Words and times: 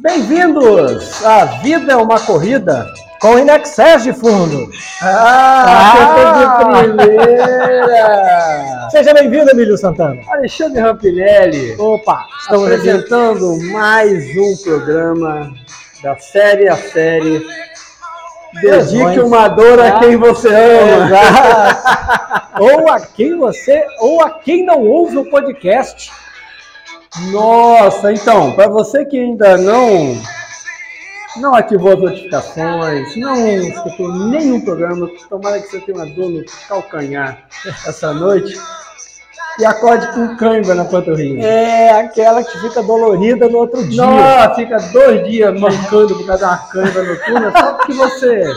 Bem-vindos! 0.00 1.24
A 1.24 1.44
vida 1.60 1.92
é 1.92 1.96
uma 1.96 2.20
corrida. 2.20 2.86
Com 3.20 3.34
o 3.34 3.38
Inexcess 3.40 4.04
de 4.04 4.12
fundo. 4.12 4.70
Ah, 5.02 5.64
ah! 5.66 6.82
de 6.82 6.94
primeira! 6.94 8.88
Seja 8.90 9.12
bem-vindo, 9.12 9.50
Emílio 9.50 9.76
Santana. 9.76 10.20
Alexandre 10.30 10.80
Rampinelli. 10.80 11.74
Opa! 11.78 12.24
Estamos 12.40 12.66
apresentando 12.66 13.54
aqui. 13.54 13.72
mais 13.72 14.24
um 14.36 14.56
programa 14.62 15.52
da 16.00 16.16
série 16.16 16.68
a 16.68 16.76
série. 16.76 17.44
Dedique 18.62 19.18
uma 19.18 19.48
dor 19.48 19.80
a 19.80 19.98
quem 19.98 20.16
você 20.16 20.48
ama. 20.48 21.10
Ou 22.60 22.88
a 22.88 23.00
quem 23.00 23.36
você, 23.36 23.84
ou 24.00 24.20
a 24.20 24.30
quem 24.30 24.64
não 24.64 24.80
ouve 24.80 25.16
o 25.16 25.30
podcast. 25.30 26.10
Nossa, 27.30 28.12
então, 28.12 28.52
para 28.52 28.68
você 28.68 29.04
que 29.04 29.18
ainda 29.18 29.56
não 29.56 30.16
não 31.36 31.54
ativou 31.54 31.92
as 31.92 32.00
notificações, 32.00 33.16
não 33.16 33.36
escutou 33.36 34.12
nenhum 34.12 34.60
programa, 34.60 35.08
tomara 35.28 35.60
que 35.60 35.68
você 35.68 35.80
tenha 35.80 35.98
uma 35.98 36.06
dor 36.06 36.30
no 36.30 36.44
calcanhar 36.68 37.46
essa 37.86 38.12
noite 38.12 38.58
e 39.58 39.64
acorde 39.64 40.06
com 40.12 40.36
cãibra 40.36 40.74
na 40.74 40.84
panturrilha. 40.84 41.44
É, 41.44 41.90
aquela 42.00 42.42
que 42.44 42.58
fica 42.60 42.82
dolorida 42.82 43.48
no 43.48 43.58
outro 43.58 43.86
dia. 43.86 44.02
Nossa, 44.02 44.54
fica 44.54 44.76
dois 44.92 45.26
dias 45.28 45.58
mancando 45.58 46.16
por 46.16 46.26
causa 46.26 46.46
da 46.46 46.56
cãibra 46.56 47.02
noturna, 47.02 47.52
só 47.52 47.74
porque 47.74 47.92
você 47.92 48.52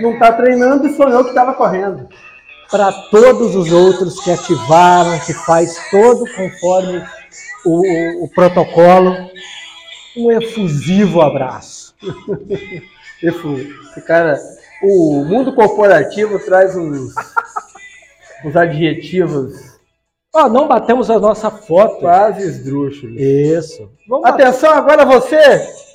não 0.00 0.12
está 0.14 0.32
treinando 0.32 0.86
e 0.86 0.96
sonhou 0.96 1.22
que 1.22 1.30
estava 1.30 1.54
correndo. 1.54 2.08
Para 2.70 2.90
todos 3.10 3.54
os 3.54 3.70
outros 3.70 4.20
que 4.20 4.30
ativaram, 4.32 5.18
que 5.20 5.32
faz 5.32 5.76
todo 5.90 6.24
conforme 6.34 7.04
o, 7.64 8.24
o, 8.24 8.28
protocolo, 8.28 9.30
um 10.16 10.30
efusivo 10.32 11.20
abraço. 11.20 11.94
Efu, 13.22 13.56
cara, 14.06 14.38
o 14.82 15.24
mundo 15.24 15.54
corporativo 15.54 16.38
traz 16.38 16.76
uns, 16.76 17.14
uns 18.44 18.56
adjetivos. 18.56 19.76
Ó, 20.34 20.44
oh, 20.44 20.48
não 20.50 20.68
batemos 20.68 21.10
a 21.10 21.18
nossa 21.18 21.50
foto. 21.50 22.00
Quase 22.00 22.42
esdrúxulos. 22.42 23.18
Isso. 23.18 23.90
Vamos 24.06 24.28
atenção, 24.28 24.74
bater. 24.74 24.78
agora 24.78 25.04
você. 25.06 25.38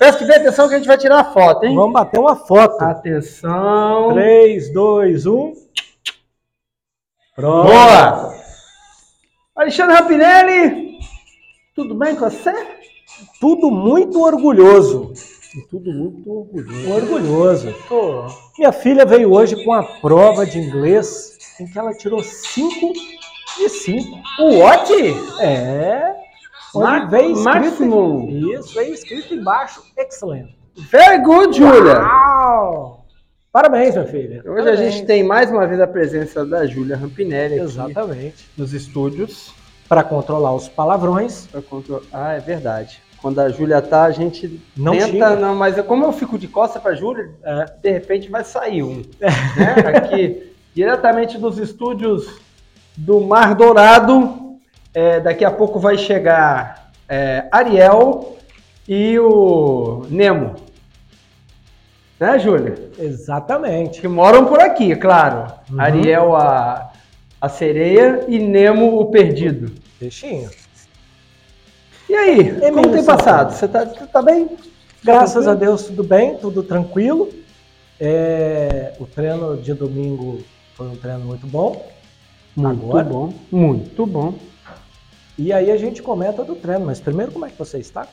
Peço 0.00 0.18
que 0.18 0.24
dê 0.24 0.34
atenção 0.34 0.68
que 0.68 0.74
a 0.74 0.78
gente 0.78 0.88
vai 0.88 0.98
tirar 0.98 1.20
a 1.20 1.32
foto, 1.32 1.64
hein? 1.64 1.76
Vamos 1.76 1.92
bater 1.92 2.18
uma 2.18 2.34
foto. 2.34 2.82
Atenção. 2.82 4.12
3, 4.14 4.72
2, 4.72 5.26
1. 5.26 5.52
Pronto. 7.36 7.68
Boa! 7.68 8.34
Alexandre 9.54 9.94
Rapinelli, 9.94 10.81
tudo 11.82 11.96
bem 11.96 12.14
com 12.14 12.30
você? 12.30 12.52
Tudo 13.40 13.70
muito 13.70 14.22
orgulhoso. 14.22 15.12
Tudo 15.68 15.92
muito 15.92 16.30
orgulhoso. 16.30 16.92
Orgulhoso. 16.92 17.74
Pô. 17.88 18.26
Minha 18.56 18.72
filha 18.72 19.04
veio 19.04 19.32
hoje 19.32 19.62
com 19.64 19.72
a 19.72 19.82
prova 19.82 20.46
de 20.46 20.58
inglês 20.58 21.36
em 21.60 21.66
que 21.66 21.76
ela 21.78 21.92
tirou 21.92 22.22
5 22.22 22.92
de 23.58 23.68
5. 23.68 24.22
O 24.38 24.58
what? 24.60 24.92
É. 25.40 26.14
Onde 26.74 27.10
veio 27.10 27.32
escrito, 27.32 28.28
Isso, 28.30 28.74
veio 28.74 28.94
escrito 28.94 29.34
embaixo, 29.34 29.82
excellent. 29.98 30.50
Very 30.90 31.22
good, 31.22 31.54
Julia. 31.54 31.98
Uau! 32.00 33.04
Parabéns, 33.52 33.94
minha 33.94 34.06
filha. 34.06 34.36
Hoje 34.38 34.64
Parabéns. 34.64 34.80
a 34.80 34.82
gente 34.82 35.04
tem 35.04 35.22
mais 35.22 35.50
uma 35.50 35.66
vez 35.66 35.78
a 35.80 35.86
presença 35.86 36.46
da 36.46 36.64
Júlia 36.64 36.96
Rampinelli 36.96 37.56
aqui 37.56 37.64
Exatamente. 37.64 38.48
nos 38.56 38.72
estúdios. 38.72 39.52
Para 39.92 40.02
controlar 40.02 40.54
os 40.54 40.68
palavrões. 40.70 41.46
Contro... 41.68 42.02
Ah, 42.10 42.32
é 42.32 42.40
verdade. 42.40 43.02
Quando 43.20 43.38
a 43.40 43.50
Júlia 43.50 43.82
tá, 43.82 44.04
a 44.04 44.10
gente 44.10 44.58
não 44.74 44.94
tenta, 44.94 45.06
xinga. 45.06 45.36
não, 45.36 45.54
mas 45.54 45.78
como 45.82 46.06
eu 46.06 46.12
fico 46.14 46.38
de 46.38 46.48
costa 46.48 46.80
para 46.80 46.92
a 46.92 46.94
Júlia, 46.94 47.28
é, 47.44 47.66
de 47.82 47.90
repente 47.90 48.30
vai 48.30 48.42
sair 48.42 48.82
um. 48.82 49.02
né? 49.20 49.98
Aqui, 49.98 50.50
diretamente 50.74 51.36
dos 51.36 51.58
estúdios 51.58 52.40
do 52.96 53.20
Mar 53.20 53.54
Dourado, 53.54 54.56
é, 54.94 55.20
daqui 55.20 55.44
a 55.44 55.50
pouco 55.50 55.78
vai 55.78 55.98
chegar 55.98 56.90
é, 57.06 57.46
Ariel 57.52 58.38
e 58.88 59.18
o 59.18 60.06
Nemo. 60.08 60.54
Né, 62.18 62.38
Júlia? 62.38 62.90
Exatamente. 62.98 64.00
Que 64.00 64.08
moram 64.08 64.46
por 64.46 64.58
aqui, 64.58 64.96
claro. 64.96 65.52
Uhum. 65.70 65.78
Ariel, 65.78 66.34
a, 66.34 66.92
a 67.38 67.48
sereia, 67.50 68.24
e 68.26 68.38
Nemo, 68.38 68.98
o 68.98 69.10
perdido. 69.10 69.81
Peixinho. 70.02 70.50
E 72.08 72.14
aí, 72.16 72.40
Emílio, 72.40 72.72
como 72.74 72.90
tem 72.90 73.04
passado? 73.04 73.52
Você 73.52 73.68
tá, 73.68 73.86
tá 73.86 74.20
bem? 74.20 74.50
Graças 75.00 75.46
a 75.46 75.54
Deus, 75.54 75.84
tudo 75.84 76.02
bem, 76.02 76.36
tudo 76.38 76.64
tranquilo. 76.64 77.30
É, 78.00 78.94
o 78.98 79.06
treino 79.06 79.56
de 79.56 79.72
domingo 79.72 80.42
foi 80.74 80.88
um 80.88 80.96
treino 80.96 81.20
muito 81.20 81.46
bom. 81.46 81.88
Muito 82.56 82.84
Agora, 82.84 83.04
bom, 83.04 83.32
muito 83.48 84.04
bom. 84.04 84.34
E 85.38 85.52
aí 85.52 85.70
a 85.70 85.76
gente 85.76 86.02
comenta 86.02 86.42
do 86.42 86.56
treino, 86.56 86.84
mas 86.84 86.98
primeiro 86.98 87.30
como 87.30 87.46
é 87.46 87.50
que 87.50 87.58
você 87.58 87.78
está? 87.78 88.08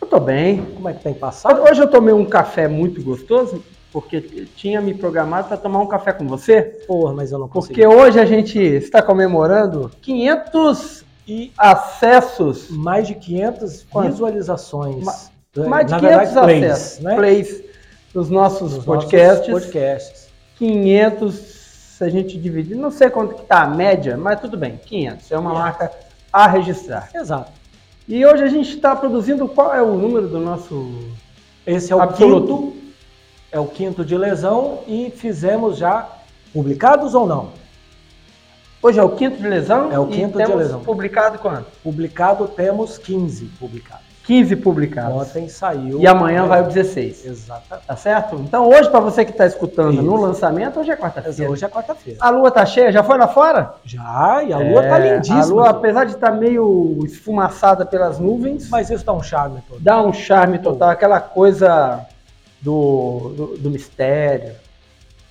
Eu 0.00 0.06
tô 0.06 0.18
bem. 0.18 0.64
Como 0.64 0.88
é 0.88 0.94
que 0.94 1.02
tem 1.02 1.12
passado? 1.12 1.60
Hoje 1.60 1.82
eu 1.82 1.90
tomei 1.90 2.14
um 2.14 2.24
café 2.24 2.66
muito 2.66 3.02
gostoso, 3.02 3.62
porque 3.92 4.22
tinha 4.56 4.80
me 4.80 4.94
programado 4.94 5.48
para 5.48 5.58
tomar 5.58 5.80
um 5.80 5.86
café 5.86 6.14
com 6.14 6.26
você. 6.26 6.62
Porra, 6.86 7.12
mas 7.12 7.30
eu 7.30 7.38
não 7.38 7.46
consegui. 7.46 7.82
Porque 7.82 7.86
hoje 7.86 8.18
a 8.18 8.24
gente 8.24 8.58
está 8.58 9.02
comemorando 9.02 9.90
500 10.00 11.04
e 11.26 11.52
acessos. 11.56 12.70
Mais 12.70 13.06
de 13.06 13.14
500 13.14 13.86
Quanto? 13.90 14.10
visualizações. 14.12 15.04
Ma 15.04 15.14
mais 15.68 15.86
de 15.86 15.92
Na 15.92 16.00
500 16.00 16.18
verdade, 16.18 16.46
plays, 16.46 16.64
acessos. 16.70 16.98
Né? 17.00 17.14
Plays 17.16 17.62
dos 18.12 18.30
nossos 18.30 18.84
podcasts. 18.84 19.48
Nossos 19.48 19.64
podcasts. 19.64 20.28
500, 20.58 21.34
se 21.34 22.04
a 22.04 22.08
gente 22.08 22.38
dividir, 22.38 22.76
não 22.76 22.90
sei 22.90 23.10
quanto 23.10 23.34
que 23.34 23.42
está 23.42 23.62
a 23.62 23.66
média, 23.66 24.16
mas 24.16 24.40
tudo 24.40 24.56
bem, 24.56 24.78
500. 24.84 25.32
É 25.32 25.38
uma 25.38 25.50
é. 25.50 25.54
marca 25.54 25.90
a 26.32 26.46
registrar. 26.46 27.08
Exato. 27.14 27.52
E 28.08 28.24
hoje 28.24 28.42
a 28.42 28.48
gente 28.48 28.70
está 28.70 28.94
produzindo, 28.94 29.48
qual 29.48 29.74
é 29.74 29.82
o 29.82 29.94
número 29.94 30.28
do 30.28 30.38
nosso 30.38 30.94
Esse 31.66 31.92
é 31.92 31.96
o 31.96 32.00
absoluto? 32.00 32.72
quinto, 32.72 32.76
é 33.50 33.58
o 33.58 33.66
quinto 33.66 34.04
de 34.04 34.16
lesão 34.16 34.80
e 34.86 35.10
fizemos 35.10 35.76
já 35.76 36.08
publicados 36.52 37.14
ou 37.14 37.26
não? 37.26 37.50
Hoje 38.86 39.00
é 39.00 39.02
o 39.02 39.08
quinto 39.08 39.36
de 39.38 39.48
lesão? 39.48 39.90
É 39.90 39.98
o 39.98 40.06
quinto 40.06 40.38
de 40.38 40.54
lesão. 40.54 40.78
Publicado 40.78 41.40
quanto? 41.40 41.66
Publicado 41.82 42.46
temos 42.46 42.96
15 42.96 43.46
publicados. 43.58 44.06
15 44.24 44.54
publicados. 44.54 45.22
Ontem 45.22 45.48
saiu. 45.48 46.00
E 46.00 46.06
amanhã 46.06 46.46
vai 46.46 46.62
o 46.62 46.68
16. 46.68 47.26
Exatamente. 47.26 47.84
Tá 47.84 47.96
certo? 47.96 48.36
Então 48.36 48.68
hoje, 48.68 48.88
para 48.88 49.00
você 49.00 49.24
que 49.24 49.32
está 49.32 49.44
escutando 49.44 49.94
Isso. 49.94 50.02
no 50.04 50.14
lançamento, 50.14 50.78
hoje 50.78 50.92
é 50.92 50.96
quarta-feira. 50.96 51.50
Hoje 51.50 51.64
é 51.64 51.68
quarta-feira. 51.68 52.20
A 52.22 52.30
lua 52.30 52.48
tá 52.48 52.64
cheia? 52.64 52.92
Já 52.92 53.02
foi 53.02 53.18
lá 53.18 53.26
fora? 53.26 53.74
Já, 53.84 54.44
e 54.46 54.52
a 54.52 54.58
lua 54.58 54.82
tá 54.82 54.86
é, 54.86 54.90
tá 54.90 54.98
lindíssima. 55.00 55.42
A 55.42 55.46
lua, 55.46 55.70
apesar 55.70 56.04
de 56.04 56.12
estar 56.12 56.30
tá 56.30 56.36
meio 56.36 56.96
esfumaçada 57.04 57.84
pelas 57.84 58.20
nuvens. 58.20 58.68
Mas 58.68 58.88
isso 58.88 59.04
dá 59.04 59.12
um 59.12 59.22
charme 59.22 59.62
total. 59.62 59.78
Dá 59.80 60.00
um 60.00 60.12
charme 60.12 60.60
total, 60.60 60.90
aquela 60.90 61.18
coisa 61.18 62.06
do, 62.60 63.32
do, 63.36 63.46
do 63.56 63.68
mistério. 63.68 64.54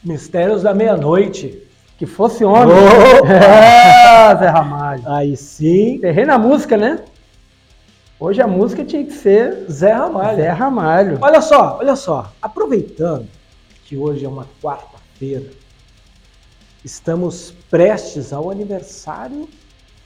Mistérios 0.03 0.61
da 0.61 0.73
meia-noite. 0.73 1.65
Que 1.97 2.05
fosse 2.05 2.43
homem. 2.43 2.75
Oh! 2.75 3.25
Zé 4.37 4.47
Ramalho. 4.47 5.03
Aí 5.05 5.37
sim. 5.37 5.99
Terrei 5.99 6.25
na 6.25 6.37
música, 6.37 6.75
né? 6.75 6.99
Hoje 8.19 8.41
a 8.41 8.47
música 8.47 8.83
tinha 8.83 9.03
que 9.03 9.13
ser 9.13 9.65
Zé 9.69 9.91
Ramalho. 9.91 10.37
Zé 10.37 10.49
Ramalho. 10.49 11.19
Olha 11.21 11.41
só, 11.41 11.77
olha 11.79 11.95
só. 11.95 12.31
Aproveitando 12.41 13.27
que 13.85 13.95
hoje 13.97 14.25
é 14.25 14.27
uma 14.27 14.47
quarta-feira, 14.61 15.49
estamos 16.83 17.53
prestes 17.69 18.33
ao 18.33 18.49
aniversário 18.49 19.47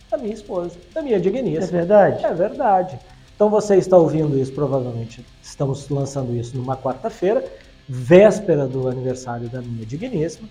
da 0.10 0.18
minha 0.18 0.34
esposa, 0.34 0.78
da 0.94 1.02
minha 1.02 1.20
digníssima. 1.20 1.66
É 1.66 1.68
verdade? 1.68 2.26
É 2.26 2.34
verdade. 2.34 3.00
Então 3.36 3.50
você 3.50 3.76
está 3.78 3.96
ouvindo 3.96 4.38
isso, 4.38 4.52
provavelmente 4.52 5.26
estamos 5.42 5.88
lançando 5.88 6.36
isso 6.36 6.58
numa 6.58 6.76
quarta-feira, 6.76 7.46
véspera 7.88 8.68
do 8.68 8.88
aniversário 8.88 9.48
da 9.50 9.62
minha 9.62 9.86
digníssima. 9.86 10.50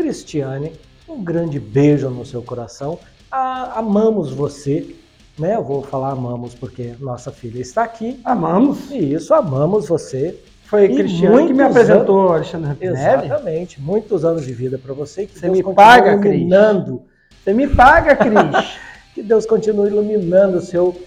Cristiane, 0.00 0.72
um 1.06 1.22
grande 1.22 1.60
beijo 1.60 2.08
no 2.08 2.24
seu 2.24 2.40
coração. 2.40 2.98
Ah, 3.30 3.78
amamos 3.78 4.32
você, 4.32 4.96
né? 5.38 5.56
Eu 5.56 5.62
vou 5.62 5.82
falar 5.82 6.12
amamos 6.12 6.54
porque 6.54 6.94
nossa 6.98 7.30
filha 7.30 7.60
está 7.60 7.84
aqui. 7.84 8.18
Amamos. 8.24 8.90
Isso, 8.90 9.34
amamos 9.34 9.88
você. 9.88 10.38
Foi 10.64 10.86
e 10.86 10.96
Cristiane 10.96 11.48
que 11.48 11.52
me 11.52 11.62
apresentou 11.62 12.20
anos, 12.20 12.54
Alexandre. 12.54 12.76
Exatamente. 12.80 13.78
Muitos 13.78 14.24
anos 14.24 14.46
de 14.46 14.54
vida 14.54 14.78
para 14.78 14.94
você. 14.94 15.26
Que 15.26 15.38
você 15.38 15.50
Deus 15.50 15.58
me 15.58 15.74
paga, 15.74 16.12
iluminando. 16.12 16.98
Cris. 16.98 17.44
Você 17.44 17.52
me 17.52 17.68
paga, 17.68 18.16
Cris. 18.16 18.78
que 19.14 19.22
Deus 19.22 19.44
continue 19.44 19.90
iluminando 19.90 20.58
o 20.58 20.62
seu 20.62 20.98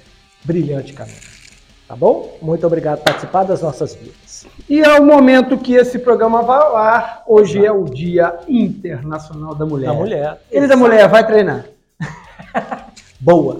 brilhante 0.46 0.94
caminho. 0.94 1.33
Tá 1.88 1.96
bom? 1.96 2.38
Muito 2.42 2.66
obrigado 2.66 3.00
por 3.00 3.06
participar 3.06 3.44
das 3.44 3.62
nossas 3.62 3.94
vidas. 3.96 4.48
E 4.70 4.82
é 4.82 5.00
o 5.00 5.06
momento 5.06 5.58
que 5.58 5.74
esse 5.76 6.00
programa 6.00 6.42
vai 6.42 6.58
ao 6.58 6.78
ar. 6.78 7.24
Hoje 7.28 7.66
é 7.66 7.72
o 7.72 7.84
Dia 7.84 8.40
Internacional 8.48 9.54
da 9.54 9.66
Mulher. 9.66 9.88
Da 9.88 9.94
mulher. 9.94 10.42
Ele 10.50 10.68
da 10.68 10.78
mulher, 10.78 11.08
vai 11.10 11.26
treinar. 11.26 11.66
Boa. 13.20 13.60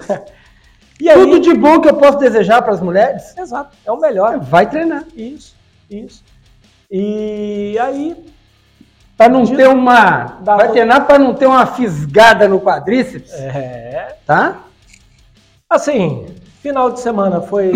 E 1.00 1.10
aí, 1.10 1.20
Tudo 1.20 1.40
de 1.42 1.54
bom 1.54 1.82
que 1.82 1.90
eu 1.90 1.96
posso 1.96 2.18
desejar 2.18 2.62
para 2.62 2.74
as 2.74 2.80
mulheres? 2.80 3.36
Exato, 3.38 3.76
é 3.86 3.92
o 3.92 4.00
melhor. 4.00 4.40
Vai 4.40 4.70
treinar. 4.70 5.04
Isso, 5.16 5.56
isso. 5.90 6.24
E 6.90 7.78
aí. 7.80 8.16
Para 9.18 9.30
não 9.30 9.46
ter 9.46 9.68
uma. 9.68 10.40
Vai 10.42 10.72
treinar 10.72 11.06
para 11.06 11.20
não 11.20 11.34
ter 11.34 11.46
uma 11.46 11.66
fisgada 11.66 12.48
no 12.48 12.60
quadríceps? 12.60 13.34
É. 13.34 14.18
Tá? 14.26 14.62
Assim, 15.70 16.26
final 16.64 16.90
de 16.90 17.02
semana 17.02 17.42
foi. 17.42 17.72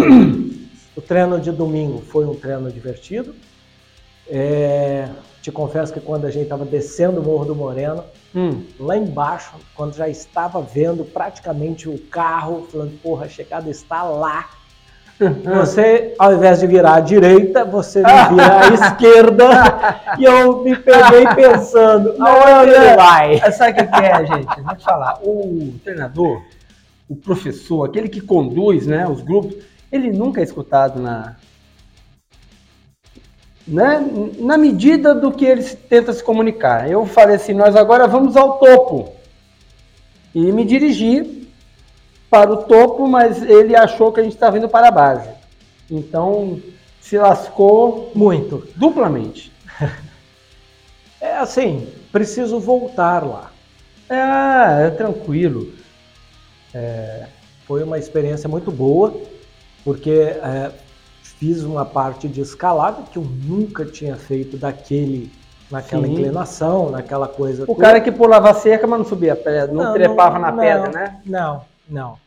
o 0.96 1.02
treino 1.02 1.40
de 1.42 1.52
domingo 1.52 2.02
foi 2.02 2.26
um 2.26 2.34
treino 2.34 2.72
divertido. 2.72 3.36
É, 4.30 5.10
te 5.42 5.52
confesso 5.52 5.94
que 5.94 6.00
quando 6.00 6.26
a 6.26 6.32
gente 6.32 6.44
estava 6.44 6.64
descendo 6.64 7.20
o 7.20 7.24
Morro 7.24 7.46
do 7.46 7.56
Moreno, 7.56 8.04
hum. 8.34 8.64
lá 8.80 8.96
embaixo, 8.96 9.56
quando 9.76 9.94
já 9.94 10.08
estava 10.08 10.62
vendo 10.62 11.04
praticamente 11.04 11.90
o 11.90 12.00
carro, 12.00 12.66
falando, 12.72 12.98
porra, 13.02 13.26
a 13.26 13.30
chegada 13.30 13.70
está 13.70 14.04
lá. 14.04 14.50
Você, 15.44 16.16
ao 16.18 16.34
invés 16.34 16.60
de 16.60 16.68
virar 16.68 16.96
à 16.96 17.00
direita, 17.00 17.66
você 17.66 18.04
me 18.04 18.30
vira 18.30 18.60
à 18.60 18.68
esquerda 18.68 19.50
e 20.20 20.24
eu 20.24 20.62
me 20.64 20.76
peguei 20.76 21.26
pensando, 21.36 22.14
aonde 22.20 22.72
ele 22.72 22.96
vai? 22.96 23.52
Sabe 23.52 23.82
o 23.82 23.92
que 23.92 24.06
é, 24.06 24.26
gente? 24.28 24.62
Vou 24.62 24.76
te 24.76 24.84
falar, 24.84 25.20
o 25.24 25.74
treinador, 25.84 26.44
o 27.10 27.16
professor, 27.16 27.86
aquele 27.86 28.10
que 28.10 28.22
conduz 28.22 28.86
né, 28.86 29.08
os 29.08 29.22
grupos, 29.22 29.56
ele 29.92 30.12
nunca 30.12 30.42
é 30.42 30.44
escutado 30.44 31.00
na, 31.00 31.36
né, 33.68 34.06
na 34.40 34.58
medida 34.58 35.16
do 35.16 35.32
que 35.32 35.46
ele 35.46 35.64
tenta 35.64 36.14
se 36.14 36.24
comunicar. 36.24 36.90
Eu 36.90 37.06
falei 37.06 37.36
assim, 37.36 37.54
nós 37.54 37.76
agora 37.76 38.08
vamos 38.08 38.36
ao 38.36 38.60
topo. 38.60 39.14
E 40.36 40.52
me 40.52 40.66
dirigi 40.66 41.48
para 42.30 42.52
o 42.52 42.58
topo, 42.64 43.08
mas 43.08 43.42
ele 43.42 43.76
achou 43.76 44.12
que 44.12 44.20
a 44.20 44.24
gente 44.24 44.34
estava 44.34 44.58
indo 44.58 44.70
para 44.70 44.90
a 44.90 44.92
base. 44.92 45.30
Então, 45.90 46.62
se 47.00 47.18
lascou 47.18 48.12
muito, 48.14 48.68
duplamente. 48.76 49.52
É 51.20 51.38
assim, 51.38 51.88
preciso 52.12 52.60
voltar 52.60 53.26
lá. 53.26 53.52
É, 54.08 54.86
é 54.86 54.90
tranquilo. 54.92 55.74
É, 56.78 57.26
foi 57.66 57.82
uma 57.82 57.98
experiência 57.98 58.48
muito 58.48 58.72
boa, 58.72 59.12
porque 59.84 60.12
é, 60.12 60.72
fiz 61.24 61.64
uma 61.64 61.84
parte 61.84 62.28
de 62.28 62.40
escalada 62.40 63.02
que 63.12 63.18
eu 63.18 63.24
nunca 63.24 63.84
tinha 63.84 64.16
feito 64.16 64.58
daquele 64.58 65.32
naquela 65.72 66.06
Sim. 66.06 66.14
inclinação, 66.14 66.92
naquela 66.92 67.28
coisa. 67.28 67.64
O 67.64 67.66
toda. 67.66 67.82
cara 67.82 68.00
que 68.00 68.12
pulava 68.12 68.52
a 68.52 68.54
cerca, 68.54 68.88
mas 68.88 69.00
não 69.00 69.06
subia 69.06 69.36
pedra, 69.36 69.74
não, 69.74 69.86
não 69.86 69.94
trepava 69.94 70.40
não, 70.40 70.42
na 70.42 70.54
pedra, 70.54 70.90
né? 70.92 71.20
Não, 71.26 71.62
não. 71.90 72.18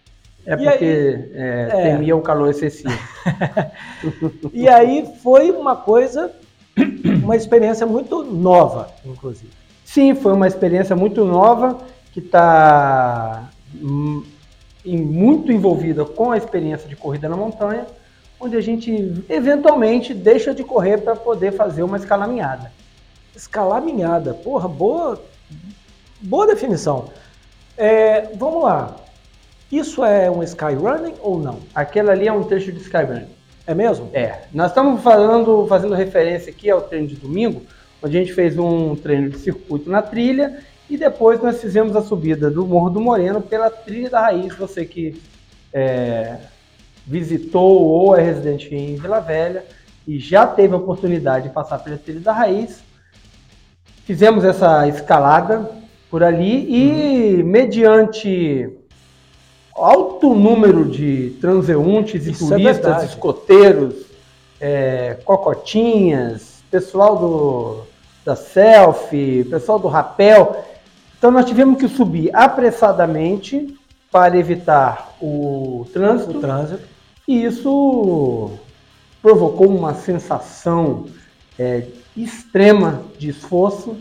É 0.45 0.55
e 0.55 0.57
porque 0.57 0.85
aí, 0.85 1.31
é, 1.35 1.69
é. 1.71 1.83
temia 1.83 2.17
o 2.17 2.21
calor 2.21 2.51
excessivo. 2.51 2.93
e 4.53 4.69
aí 4.69 5.09
foi 5.23 5.51
uma 5.53 5.77
coisa, 5.77 6.33
uma 7.23 7.37
experiência 7.37 7.87
muito 7.87 8.23
nova, 8.25 8.91
inclusive. 9.07 9.53
Sim, 9.85 10.15
foi 10.15 10.33
uma 10.33 10.47
experiência 10.47 10.95
muito 10.95 11.25
nova 11.25 11.79
que 12.13 12.19
está 12.19 13.49
hum, 14.85 14.97
muito 14.99 15.51
envolvida 15.53 16.05
com 16.05 16.31
a 16.31 16.37
experiência 16.37 16.89
de 16.89 16.97
corrida 16.97 17.29
na 17.29 17.37
montanha 17.37 17.87
onde 18.41 18.57
a 18.57 18.61
gente 18.61 19.23
eventualmente 19.29 20.15
deixa 20.15 20.55
de 20.55 20.65
correr 20.65 20.99
para 20.99 21.15
poder 21.15 21.53
fazer 21.53 21.83
uma 21.83 21.99
escalaminhada. 21.99 22.73
Escalaminhada, 23.37 24.33
porra, 24.33 24.67
boa, 24.67 25.23
boa 26.23 26.47
definição. 26.47 27.11
É, 27.77 28.31
vamos 28.35 28.65
lá. 28.65 28.97
Isso 29.71 30.03
é 30.03 30.31
um 30.31 30.43
skyrunning 30.43 31.15
ou 31.21 31.39
não? 31.39 31.61
Aquela 31.75 32.13
ali 32.13 32.27
é 32.27 32.33
um 32.33 32.43
trecho 32.43 32.73
de 32.73 32.81
skyrunning. 32.81 33.29
É 33.67 33.75
mesmo? 33.75 34.09
É. 34.15 34.41
Nós 34.53 34.71
estamos 34.71 35.03
falando, 35.03 35.67
fazendo 35.69 35.95
referência 35.95 36.51
aqui 36.51 36.71
ao 36.71 36.81
treino 36.81 37.07
de 37.07 37.17
domingo, 37.17 37.63
onde 38.03 38.17
a 38.17 38.21
gente 38.21 38.33
fez 38.33 38.59
um 38.59 38.97
treino 38.97 39.29
de 39.29 39.39
circuito 39.39 39.89
na 39.89 40.01
trilha 40.01 40.65
e 40.91 40.97
depois 40.97 41.41
nós 41.41 41.61
fizemos 41.61 41.95
a 41.95 42.03
subida 42.03 42.51
do 42.51 42.67
Morro 42.67 42.91
do 42.91 43.01
Moreno 43.01 43.41
pela 43.41 43.71
trilha 43.71 44.11
da 44.11 44.21
raiz. 44.21 44.57
Você 44.57 44.85
que 44.85 45.23
é, 45.73 46.37
visitou 47.07 47.83
ou 47.83 48.17
é 48.17 48.23
residente 48.23 48.75
em 48.75 48.97
Vila 48.97 49.21
Velha 49.21 49.65
e 50.07 50.19
já 50.19 50.45
teve 50.47 50.75
a 50.75 50.79
oportunidade 50.79 51.49
de 51.49 51.55
passar 51.55 51.79
pela 51.79 51.97
trilha 51.97 52.19
da 52.19 52.33
raiz, 52.33 52.83
fizemos 54.05 54.45
essa 54.45 54.89
escalada 54.89 55.71
por 56.11 56.25
ali 56.25 56.67
e, 56.69 57.37
uhum. 57.37 57.47
mediante 57.47 58.69
alto 59.73 60.35
número 60.35 60.85
de 60.85 61.37
transeuntes 61.41 62.27
e 62.27 62.33
Isso 62.33 62.53
é 62.53 62.57
turistas, 62.57 63.03
é 63.03 63.07
escoteiros, 63.07 63.95
é, 64.61 65.19
cocotinhas, 65.25 66.65
pessoal 66.69 67.17
do, 67.17 67.83
da 68.25 68.35
selfie, 68.35 69.45
pessoal 69.45 69.79
do 69.79 69.87
rapel. 69.87 70.65
Então 71.21 71.31
nós 71.31 71.45
tivemos 71.45 71.79
que 71.79 71.87
subir 71.87 72.35
apressadamente 72.35 73.79
para 74.11 74.39
evitar 74.39 75.15
o 75.21 75.87
trânsito. 75.93 76.39
O 76.39 76.41
trânsito. 76.41 76.81
E 77.29 77.45
isso 77.45 78.53
provocou 79.21 79.69
uma 79.69 79.93
sensação 79.93 81.05
é, 81.59 81.87
extrema 82.17 83.03
de 83.19 83.29
esforço 83.29 83.99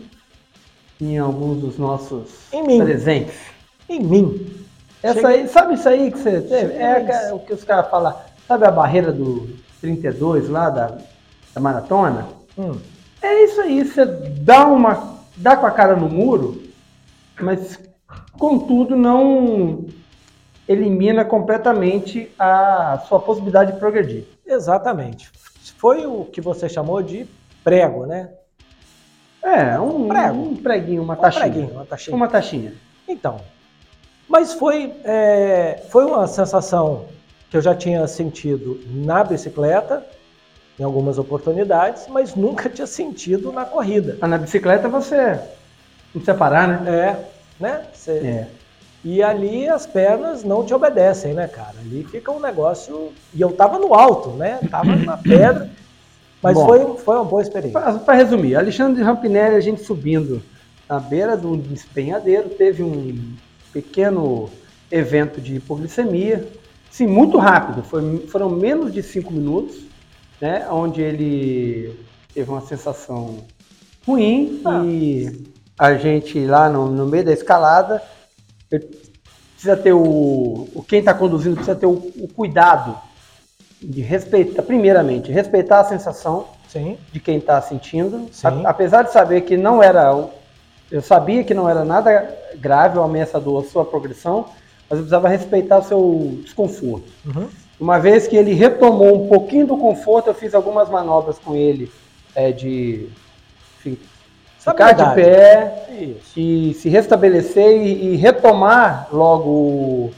em 0.98 1.18
alguns 1.18 1.60
dos 1.60 1.76
nossos 1.76 2.30
em 2.50 2.66
mim. 2.66 2.78
presentes. 2.78 3.36
Em 3.86 4.00
mim. 4.00 4.64
Essa 5.02 5.28
aí, 5.28 5.46
sabe 5.46 5.74
isso 5.74 5.90
aí 5.90 6.10
que 6.10 6.18
você 6.18 6.40
teve? 6.40 6.72
É 6.72 7.34
o 7.34 7.38
que 7.38 7.52
os 7.52 7.64
caras 7.64 7.90
falam, 7.90 8.16
sabe 8.48 8.64
a 8.64 8.70
barreira 8.70 9.12
do 9.12 9.46
32 9.82 10.48
lá 10.48 10.70
da, 10.70 10.96
da 11.54 11.60
maratona? 11.60 12.28
Hum. 12.56 12.78
É 13.20 13.44
isso 13.44 13.60
aí, 13.60 13.84
você 13.84 14.06
dá 14.06 14.66
uma. 14.66 15.18
dá 15.36 15.54
com 15.54 15.66
a 15.66 15.70
cara 15.70 15.94
no 15.94 16.08
muro, 16.08 16.69
mas 17.44 17.78
contudo 18.38 18.96
não 18.96 19.86
elimina 20.68 21.24
completamente 21.24 22.30
a 22.38 23.02
sua 23.08 23.20
possibilidade 23.20 23.72
de 23.72 23.78
progredir. 23.78 24.24
Exatamente. 24.46 25.30
Foi 25.76 26.06
o 26.06 26.24
que 26.24 26.40
você 26.40 26.68
chamou 26.68 27.02
de 27.02 27.26
prego, 27.64 28.06
né? 28.06 28.30
É, 29.42 29.78
um, 29.80 30.08
prego. 30.08 30.38
um 30.38 30.56
preguinho, 30.56 31.02
uma 31.02 31.14
um 31.14 31.16
taxinha. 31.16 31.44
Preguinho, 31.44 31.72
uma 31.72 31.86
taxinha. 31.86 32.16
Uma 32.16 32.28
taxinha. 32.28 32.74
Então, 33.08 33.40
mas 34.28 34.52
foi, 34.52 34.94
é, 35.02 35.82
foi 35.88 36.04
uma 36.04 36.26
sensação 36.28 37.06
que 37.50 37.56
eu 37.56 37.60
já 37.60 37.74
tinha 37.74 38.06
sentido 38.06 38.80
na 38.86 39.24
bicicleta, 39.24 40.06
em 40.78 40.84
algumas 40.84 41.18
oportunidades, 41.18 42.06
mas 42.06 42.36
nunca 42.36 42.68
tinha 42.68 42.86
sentido 42.86 43.50
na 43.50 43.64
corrida. 43.64 44.16
Ah, 44.20 44.28
na 44.28 44.38
bicicleta 44.38 44.88
você 44.88 45.40
não 46.14 46.20
precisa 46.20 46.34
parar, 46.34 46.68
né? 46.68 46.90
É, 46.90 47.24
né? 47.58 47.86
Você, 47.92 48.12
é. 48.12 48.48
E 49.02 49.22
ali 49.22 49.66
as 49.68 49.86
pernas 49.86 50.44
não 50.44 50.64
te 50.64 50.74
obedecem, 50.74 51.32
né, 51.32 51.48
cara? 51.48 51.74
Ali 51.80 52.04
fica 52.04 52.30
um 52.30 52.40
negócio. 52.40 53.12
E 53.32 53.40
eu 53.40 53.50
tava 53.52 53.78
no 53.78 53.94
alto, 53.94 54.30
né? 54.30 54.60
Tava 54.70 54.94
na 54.94 55.16
pedra. 55.18 55.70
Mas 56.42 56.54
Bom, 56.54 56.66
foi, 56.66 56.96
foi 56.98 57.16
uma 57.16 57.24
boa 57.24 57.42
experiência. 57.42 57.80
Para 57.80 58.14
resumir, 58.14 58.56
Alexandre 58.56 59.02
Rampinelli, 59.02 59.56
a 59.56 59.60
gente 59.60 59.82
subindo 59.82 60.42
na 60.88 60.98
beira 60.98 61.36
do 61.36 61.56
despenhadeiro, 61.56 62.48
teve 62.50 62.82
um 62.82 63.34
pequeno 63.72 64.50
evento 64.90 65.40
de 65.40 65.56
hipoglicemia. 65.56 66.46
Sim, 66.90 67.06
muito 67.06 67.38
rápido, 67.38 67.82
foi, 67.82 68.26
foram 68.26 68.50
menos 68.50 68.92
de 68.92 69.02
cinco 69.02 69.32
minutos, 69.32 69.76
né? 70.40 70.66
Onde 70.70 71.00
ele 71.00 71.96
teve 72.34 72.50
uma 72.50 72.60
sensação 72.62 73.44
ruim 74.06 74.60
ah. 74.64 74.82
e 74.84 75.49
a 75.80 75.94
gente 75.94 76.44
lá 76.44 76.68
no, 76.68 76.90
no 76.90 77.06
meio 77.06 77.24
da 77.24 77.32
escalada 77.32 78.02
precisa 78.68 79.78
ter 79.78 79.94
o, 79.94 80.68
o 80.74 80.84
quem 80.86 80.98
está 80.98 81.14
conduzindo 81.14 81.54
precisa 81.54 81.74
ter 81.74 81.86
o, 81.86 81.92
o, 81.92 82.28
cuidado 82.28 82.98
de 83.80 84.02
respeitar, 84.02 84.62
primeiramente, 84.62 85.32
respeitar 85.32 85.80
a 85.80 85.84
sensação 85.84 86.48
Sim. 86.68 86.98
de 87.10 87.18
quem 87.18 87.38
está 87.38 87.62
sentindo, 87.62 88.28
a, 88.44 88.68
apesar 88.68 89.04
de 89.04 89.12
saber 89.12 89.40
que 89.40 89.56
não 89.56 89.82
era, 89.82 90.28
eu 90.90 91.00
sabia 91.00 91.42
que 91.42 91.54
não 91.54 91.66
era 91.66 91.82
nada 91.82 92.28
grave 92.56 92.98
ou 92.98 93.04
ameaçador 93.04 93.64
a 93.64 93.66
sua 93.66 93.82
progressão, 93.82 94.50
mas 94.86 94.98
eu 94.98 95.04
precisava 95.04 95.30
respeitar 95.30 95.78
o 95.78 95.84
seu 95.84 96.40
desconforto. 96.42 97.10
Uhum. 97.24 97.48
Uma 97.80 97.98
vez 97.98 98.28
que 98.28 98.36
ele 98.36 98.52
retomou 98.52 99.24
um 99.24 99.28
pouquinho 99.28 99.66
do 99.66 99.78
conforto, 99.78 100.26
eu 100.26 100.34
fiz 100.34 100.54
algumas 100.54 100.90
manobras 100.90 101.38
com 101.38 101.56
ele 101.56 101.90
é, 102.34 102.52
de 102.52 103.08
enfim, 103.78 103.98
ficar 104.60 104.92
de 104.92 105.14
pé 105.14 105.86
Isso. 105.98 106.38
e 106.38 106.74
se 106.74 106.88
restabelecer 106.88 107.82
e, 107.82 108.12
e, 108.12 108.16
retomar 108.16 109.08
logo 109.10 110.10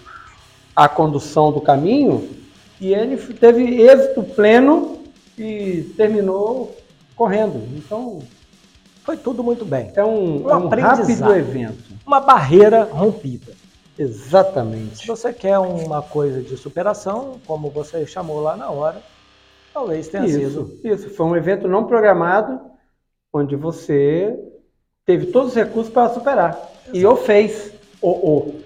a 0.74 0.88
condução 0.88 1.52
do 1.52 1.60
caminho. 1.60 2.28
E 2.80 2.92
ele 2.92 3.16
teve 3.16 3.80
êxito 3.80 4.22
pleno 4.24 4.98
e 5.38 5.92
terminou 5.96 6.76
correndo. 7.14 7.62
Então. 7.76 8.20
Foi 9.04 9.16
tudo 9.16 9.42
muito 9.42 9.64
bem. 9.64 9.90
É 9.96 10.04
um, 10.04 10.46
um, 10.46 10.50
é 10.50 10.56
um 10.56 10.68
rápido 10.68 11.34
evento. 11.34 11.92
Uma 12.06 12.20
barreira 12.20 12.84
rompida. 12.84 13.52
Exatamente. 13.98 14.98
Se 14.98 15.06
você 15.06 15.32
quer 15.32 15.58
uma 15.58 16.02
coisa 16.02 16.40
de 16.40 16.56
superação, 16.56 17.40
como 17.46 17.68
você 17.70 18.06
chamou 18.06 18.40
lá 18.40 18.56
na 18.56 18.70
hora, 18.70 19.02
talvez 19.74 20.08
tenha 20.08 20.24
isso, 20.24 20.38
sido. 20.38 20.80
Isso, 20.84 21.10
foi 21.10 21.26
um 21.26 21.36
evento 21.36 21.68
não 21.68 21.84
programado, 21.84 22.60
onde 23.32 23.56
você 23.56 24.38
teve 25.06 25.26
todos 25.26 25.50
os 25.50 25.54
recursos 25.54 25.92
para 25.92 26.12
superar. 26.12 26.50
Exato. 26.84 26.96
E 26.96 27.06
o 27.06 27.16
fez. 27.16 27.72
O, 28.00 28.10
o. 28.10 28.60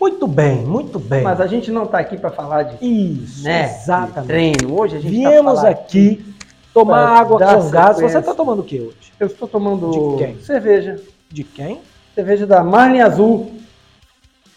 Muito 0.00 0.26
bem, 0.26 0.58
muito 0.58 0.98
bem. 0.98 1.22
Mas 1.22 1.40
a 1.40 1.46
gente 1.46 1.70
não 1.70 1.84
está 1.84 1.98
aqui 1.98 2.18
para 2.18 2.30
falar 2.30 2.64
de 2.64 2.84
isso, 2.84 3.44
né, 3.44 3.64
exatamente. 3.64 4.26
Treino. 4.26 4.78
Hoje 4.78 4.96
a 4.96 5.00
gente 5.00 5.22
tá 5.22 5.30
viemos 5.30 5.60
tá 5.62 5.68
aqui 5.70 6.34
tomar 6.74 7.18
água 7.18 7.38
com 7.38 7.70
gás. 7.70 7.98
Você 7.98 8.18
está 8.18 8.34
tomando 8.34 8.60
o 8.60 8.64
que 8.64 8.78
hoje? 8.78 9.12
Eu 9.18 9.26
estou 9.26 9.48
tomando 9.48 9.90
de 9.90 10.24
quem? 10.24 10.40
cerveja. 10.40 11.00
De 11.30 11.42
quem? 11.42 11.80
Cerveja 12.14 12.46
da 12.46 12.62
Marlin 12.62 13.00
Azul, 13.00 13.52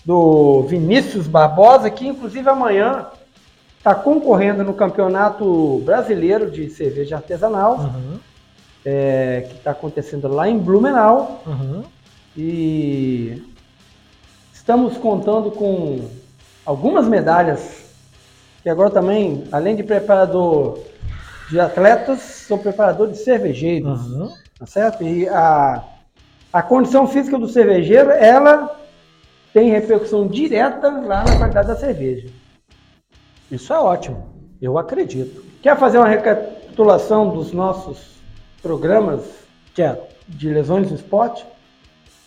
do 0.05 0.63
Vinícius 0.63 1.27
Barbosa, 1.27 1.89
que 1.89 2.05
inclusive 2.05 2.49
amanhã 2.49 3.07
está 3.77 3.95
concorrendo 3.95 4.63
no 4.63 4.73
Campeonato 4.73 5.81
Brasileiro 5.85 6.51
de 6.51 6.69
Cerveja 6.69 7.15
Artesanal, 7.15 7.77
uhum. 7.79 8.19
É, 8.85 9.45
que 9.49 9.55
está 9.55 9.71
acontecendo 9.71 10.27
lá 10.27 10.47
em 10.47 10.57
Blumenau. 10.57 11.41
Uhum. 11.45 11.83
E 12.37 13.43
estamos 14.53 14.97
contando 14.97 15.51
com 15.51 16.07
algumas 16.65 17.07
medalhas, 17.07 17.83
que 18.61 18.69
agora 18.69 18.89
também, 18.89 19.43
além 19.51 19.75
de 19.75 19.83
preparador 19.83 20.79
de 21.49 21.59
atletas, 21.59 22.21
sou 22.47 22.57
preparador 22.57 23.07
de 23.07 23.17
cervejeiros, 23.17 24.11
uhum. 24.11 24.31
tá 24.59 24.65
certo? 24.65 25.03
E 25.03 25.27
a, 25.27 25.83
a 26.53 26.61
condição 26.61 27.07
física 27.07 27.37
do 27.37 27.47
cervejeiro, 27.47 28.11
ela 28.11 28.79
tem 29.51 29.71
repercussão 29.71 30.27
direta 30.27 30.89
lá 30.89 31.23
na 31.23 31.37
qualidade 31.37 31.67
da 31.67 31.75
cerveja. 31.75 32.29
Isso 33.51 33.73
é 33.73 33.79
ótimo, 33.79 34.29
eu 34.61 34.77
acredito. 34.77 35.43
Quer 35.63 35.75
fazer 35.77 35.97
uma 35.97 36.07
recapitulação 36.07 37.31
dos 37.31 37.51
nossos 37.51 38.18
programas 38.61 39.21
Quero. 39.73 39.99
de 40.27 40.49
lesões 40.49 40.89
no 40.89 40.95
esporte? 40.95 41.45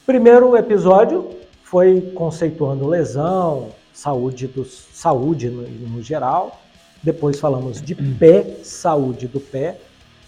Primeiro 0.06 0.56
episódio 0.56 1.30
foi 1.62 2.00
conceituando 2.14 2.86
lesão, 2.88 3.68
saúde, 3.92 4.46
dos, 4.46 4.88
saúde 4.92 5.48
no, 5.48 5.62
no 5.62 6.02
geral. 6.02 6.60
Depois 7.02 7.38
falamos 7.38 7.80
de 7.80 7.94
pé, 7.94 8.58
saúde 8.62 9.26
do 9.26 9.40
pé. 9.40 9.78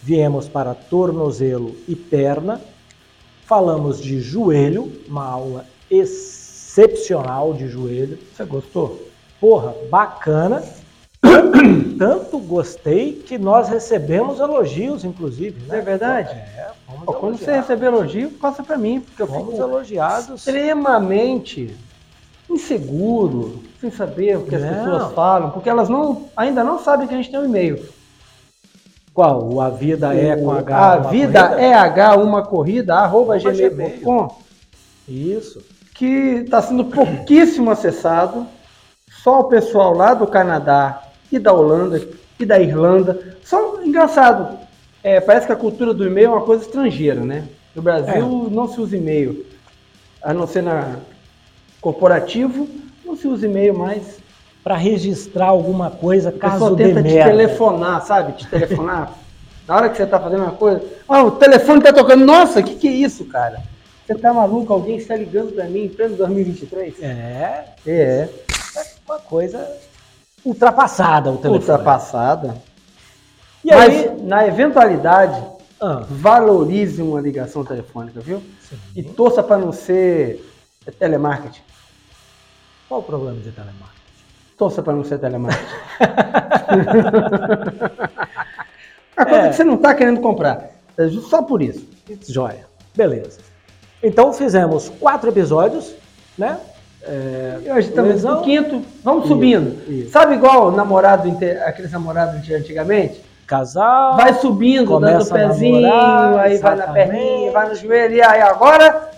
Viemos 0.02 0.48
para 0.48 0.74
tornozelo 0.74 1.74
e 1.88 1.96
perna. 1.96 2.60
Falamos 3.46 4.00
de 4.00 4.20
joelho, 4.20 4.92
uma 5.08 5.24
aula 5.24 5.66
excepcional 5.90 7.54
de 7.54 7.68
joelho. 7.68 8.18
Você 8.34 8.44
gostou? 8.44 9.08
Porra, 9.40 9.74
bacana. 9.90 10.62
Tanto 11.98 12.38
gostei 12.38 13.12
que 13.12 13.38
nós 13.38 13.68
recebemos 13.68 14.40
elogios, 14.40 15.04
inclusive. 15.04 15.66
Né? 15.66 15.78
É 15.78 15.80
verdade? 15.80 16.30
É, 16.30 16.70
Pô, 17.04 17.14
quando 17.14 17.38
você 17.38 17.52
receber 17.52 17.86
elogio, 17.86 18.30
passa 18.30 18.62
para 18.62 18.76
mim, 18.76 19.00
porque 19.00 19.22
eu 19.22 19.26
fomos 19.26 19.58
elogiados. 19.58 20.46
Extremamente 20.46 21.76
inseguro, 22.48 23.62
sem 23.80 23.90
saber 23.90 24.36
o 24.38 24.44
que 24.44 24.56
não. 24.56 24.68
as 24.68 24.76
pessoas 24.76 25.12
falam, 25.14 25.50
porque 25.50 25.68
elas 25.68 25.88
não, 25.88 26.28
ainda 26.36 26.62
não 26.62 26.78
sabem 26.78 27.06
que 27.08 27.14
a 27.14 27.16
gente 27.16 27.30
tem 27.30 27.40
um 27.40 27.46
e-mail. 27.46 27.88
Qual? 29.12 29.48
O 29.48 29.60
A 29.60 29.70
Vida 29.70 30.14
É 30.14 30.36
com 30.36 30.50
H? 30.50 30.76
A 30.76 30.96
Vida 30.98 31.48
corrida? 31.48 31.62
é 31.62 31.72
H, 31.72 32.16
uma 32.16 32.42
corrida, 32.42 32.94
arroba 32.96 33.38
gmail.com. 33.38 34.36
Isso. 35.08 35.62
Que 35.94 36.42
está 36.44 36.60
sendo 36.60 36.84
pouquíssimo 36.86 37.70
acessado. 37.70 38.46
Só 39.22 39.40
o 39.40 39.44
pessoal 39.44 39.94
lá 39.94 40.12
do 40.12 40.26
Canadá 40.26 41.03
e 41.30 41.38
da 41.38 41.52
Holanda 41.52 42.00
e 42.38 42.44
da 42.44 42.58
Irlanda. 42.60 43.36
Só 43.42 43.82
engraçado. 43.82 44.58
É, 45.02 45.20
parece 45.20 45.46
que 45.46 45.52
a 45.52 45.56
cultura 45.56 45.92
do 45.92 46.06
e-mail 46.06 46.26
é 46.26 46.30
uma 46.30 46.40
coisa 46.40 46.64
estrangeira, 46.64 47.20
né? 47.20 47.44
No 47.74 47.82
Brasil 47.82 48.46
é. 48.50 48.54
não 48.54 48.68
se 48.68 48.80
usa 48.80 48.96
e-mail. 48.96 49.44
A 50.22 50.32
não 50.32 50.46
ser 50.46 50.62
na 50.62 50.96
corporativo, 51.80 52.66
não 53.04 53.14
se 53.14 53.28
usa 53.28 53.46
e-mail 53.46 53.76
mais. 53.76 54.22
Para 54.62 54.76
registrar 54.76 55.48
alguma 55.48 55.90
coisa, 55.90 56.32
caso 56.32 56.74
de 56.74 56.84
tenta 56.84 57.02
te 57.02 57.12
merda. 57.12 57.30
telefonar, 57.30 58.02
sabe? 58.06 58.32
Te 58.32 58.46
telefonar. 58.48 59.12
na 59.68 59.76
hora 59.76 59.90
que 59.90 59.96
você 59.98 60.04
está 60.04 60.18
fazendo 60.18 60.42
uma 60.42 60.52
coisa. 60.52 60.82
Ah, 61.06 61.22
o 61.22 61.32
telefone 61.32 61.80
está 61.80 61.92
tocando. 61.92 62.24
Nossa, 62.24 62.60
o 62.60 62.62
que, 62.62 62.76
que 62.76 62.88
é 62.88 62.92
isso, 62.92 63.26
cara? 63.26 63.62
Você 64.06 64.14
tá 64.14 64.32
maluco? 64.32 64.72
Alguém 64.72 64.96
está 64.96 65.14
ligando 65.16 65.52
para 65.52 65.64
mim 65.64 65.84
em 65.84 65.88
pleno 65.88 66.16
2023? 66.16 67.02
É. 67.02 67.66
É. 67.86 67.92
É 67.92 68.28
uma 69.06 69.18
coisa 69.18 69.70
ultrapassada 70.44 71.30
o 71.30 71.36
telefone. 71.36 71.60
Ultrapassada. 71.60 72.56
E 73.64 73.70
Mas, 73.70 73.94
aí, 73.94 74.22
na 74.22 74.46
eventualidade, 74.46 75.42
ah. 75.80 76.04
valorize 76.08 77.00
uma 77.00 77.20
ligação 77.20 77.64
telefônica, 77.64 78.20
viu? 78.20 78.42
Sim. 78.68 78.76
E 78.94 79.02
torça 79.02 79.42
para 79.42 79.58
não 79.58 79.72
ser 79.72 80.44
telemarketing. 80.98 81.62
Qual 82.88 83.00
o 83.00 83.02
problema 83.02 83.40
de 83.40 83.50
telemarketing? 83.50 83.94
Torça 84.58 84.82
para 84.82 84.92
não 84.92 85.04
ser 85.04 85.18
telemarketing. 85.18 85.64
a 89.16 89.24
coisa 89.24 89.46
é. 89.46 89.48
que 89.48 89.56
você 89.56 89.64
não 89.64 89.74
está 89.74 89.94
querendo 89.94 90.20
comprar. 90.20 90.70
É 90.98 91.08
só 91.08 91.42
por 91.42 91.62
isso. 91.62 91.88
Joia. 92.28 92.66
Beleza. 92.94 93.40
Então 94.02 94.32
fizemos 94.32 94.90
quatro 95.00 95.30
episódios, 95.30 95.94
né? 96.36 96.60
É, 97.06 97.58
hoje 97.76 97.88
estamos 97.88 98.24
no 98.24 98.40
quinto, 98.40 98.82
vamos 99.02 99.24
isso, 99.24 99.34
subindo. 99.34 99.90
Isso. 99.90 100.10
Sabe 100.10 100.34
igual 100.34 100.72
namorado, 100.72 101.30
aqueles 101.66 101.92
namorados 101.92 102.42
de 102.42 102.54
antigamente? 102.54 103.20
Casal. 103.46 104.16
Vai 104.16 104.32
subindo, 104.34 104.98
dando 104.98 105.22
o 105.22 105.30
pezinho, 105.30 105.82
namorar, 105.82 106.38
aí 106.38 106.58
vai 106.58 106.76
na 106.76 106.86
perninha, 106.88 107.52
vai 107.52 107.68
no 107.68 107.74
joelho, 107.74 108.14
e 108.14 108.22
aí 108.22 108.40
agora 108.40 109.10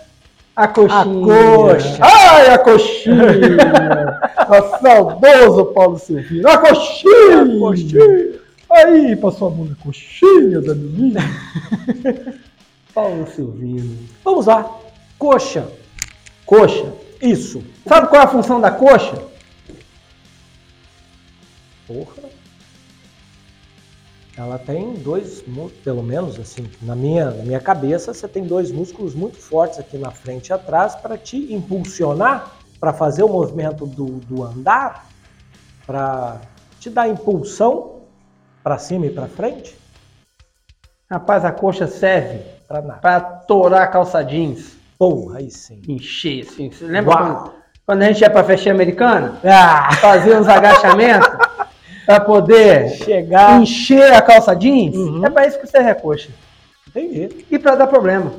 a 0.53 0.67
coxinha. 0.67 1.01
A 1.01 1.05
coxa. 1.05 1.97
Ai, 2.01 2.49
a 2.49 2.57
coxinha. 2.57 4.19
a 4.35 4.61
saudoso 4.79 5.65
Paulo 5.67 5.97
Silvino. 5.97 6.49
A 6.49 6.57
coxinha. 6.57 7.41
A 7.43 7.59
coxinha. 7.59 8.39
Aí, 8.69 9.15
passou 9.15 9.47
a 9.47 9.51
mão 9.51 9.65
na 9.65 9.75
coxinha 9.75 10.59
da 10.59 10.75
menina. 10.75 11.21
Paulo 12.93 13.27
Silvino. 13.27 13.97
Vamos 14.25 14.47
lá. 14.47 14.69
Coxa. 15.19 15.67
Coxa. 16.45 17.06
Isso. 17.21 17.63
Sabe 17.87 18.07
qual 18.07 18.21
é 18.21 18.25
a 18.25 18.27
função 18.27 18.61
da 18.61 18.71
coxa? 18.71 19.23
Porra. 21.87 22.27
Ela 24.37 24.59
tem 24.59 24.93
dois, 24.93 25.43
pelo 25.83 26.03
menos 26.03 26.39
assim, 26.39 26.69
na 26.83 26.95
minha, 26.95 27.31
na 27.31 27.43
minha 27.43 27.59
cabeça, 27.59 28.13
você 28.13 28.27
tem 28.27 28.43
dois 28.43 28.71
músculos 28.71 29.15
muito 29.15 29.37
fortes 29.37 29.79
aqui 29.79 29.97
na 29.97 30.11
frente 30.11 30.49
e 30.49 30.53
atrás 30.53 30.95
para 30.95 31.17
te 31.17 31.51
impulsionar, 31.51 32.51
para 32.79 32.93
fazer 32.93 33.23
o 33.23 33.27
movimento 33.27 33.87
do, 33.87 34.05
do 34.05 34.43
andar, 34.43 35.07
para 35.87 36.39
te 36.79 36.87
dar 36.87 37.07
impulsão 37.07 38.01
para 38.63 38.77
cima 38.77 39.07
e 39.07 39.09
para 39.09 39.27
frente. 39.27 39.75
Rapaz, 41.09 41.43
a 41.43 41.51
coxa 41.51 41.87
serve 41.87 42.43
para 42.67 43.19
torar 43.21 43.89
calça 43.89 44.21
jeans. 44.23 44.76
Porra, 44.97 45.37
aí 45.37 45.51
sim. 45.51 45.81
Encher, 45.87 46.41
assim. 46.47 46.71
Você 46.71 46.85
lembra 46.85 47.15
quando, 47.15 47.53
quando, 47.85 48.01
a 48.01 48.05
gente 48.07 48.21
ia 48.21 48.29
pra 48.29 48.43
festinha 48.43 48.73
americana? 48.73 49.39
Ah. 49.43 49.95
Fazia 49.95 50.39
uns 50.39 50.47
agachamentos 50.47 51.29
para 52.05 52.19
poder 52.19 52.89
chegar, 52.89 53.61
encher 53.61 54.13
a 54.13 54.21
calça 54.21 54.55
jeans? 54.55 54.95
Uhum. 54.95 55.25
É 55.25 55.29
para 55.29 55.47
isso 55.47 55.59
que 55.59 55.67
serve 55.67 55.91
a 55.91 55.95
coxa. 55.95 56.29
Entendi. 56.87 57.45
E 57.51 57.59
para 57.59 57.75
dar 57.75 57.87
problema. 57.87 58.33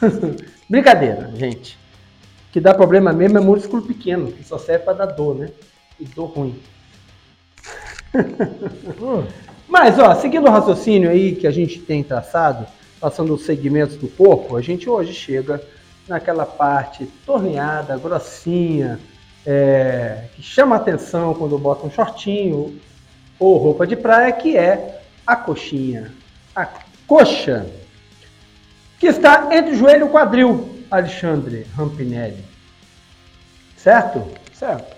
Brincadeira, 0.68 1.30
gente. 1.34 1.78
Que 2.50 2.60
dá 2.60 2.74
problema 2.74 3.12
mesmo 3.12 3.38
é 3.38 3.40
músculo 3.40 3.82
pequeno, 3.82 4.32
que 4.32 4.42
só 4.42 4.58
serve 4.58 4.84
para 4.84 4.94
dar 4.94 5.06
dor, 5.06 5.36
né? 5.36 5.50
E 6.00 6.04
dor 6.04 6.26
ruim. 6.26 6.60
hum. 9.00 9.24
Mas, 9.68 9.98
ó, 9.98 10.14
seguindo 10.14 10.46
o 10.46 10.50
raciocínio 10.50 11.10
aí 11.10 11.36
que 11.36 11.46
a 11.46 11.50
gente 11.50 11.78
tem 11.78 12.02
traçado, 12.02 12.66
passando 13.00 13.34
os 13.34 13.44
segmentos 13.44 13.96
do 13.96 14.08
corpo, 14.08 14.56
a 14.56 14.60
gente 14.60 14.88
hoje 14.88 15.12
chega 15.12 15.62
naquela 16.06 16.46
parte 16.46 17.06
torneada, 17.24 17.96
grossinha, 17.96 18.98
é, 19.46 20.24
que 20.34 20.42
chama 20.42 20.76
atenção 20.76 21.34
quando 21.34 21.58
bota 21.58 21.86
um 21.86 21.90
shortinho 21.90 22.78
ou 23.38 23.56
roupa 23.56 23.86
de 23.86 23.94
praia, 23.94 24.32
que 24.32 24.56
é 24.56 25.00
a 25.26 25.36
coxinha. 25.36 26.12
A 26.54 26.68
coxa, 27.06 27.66
que 28.98 29.06
está 29.06 29.48
entre 29.52 29.72
o 29.72 29.76
joelho 29.76 30.00
e 30.00 30.08
o 30.08 30.10
quadril, 30.10 30.84
Alexandre 30.90 31.66
Rampinelli. 31.76 32.44
Certo? 33.76 34.26
Certo. 34.52 34.96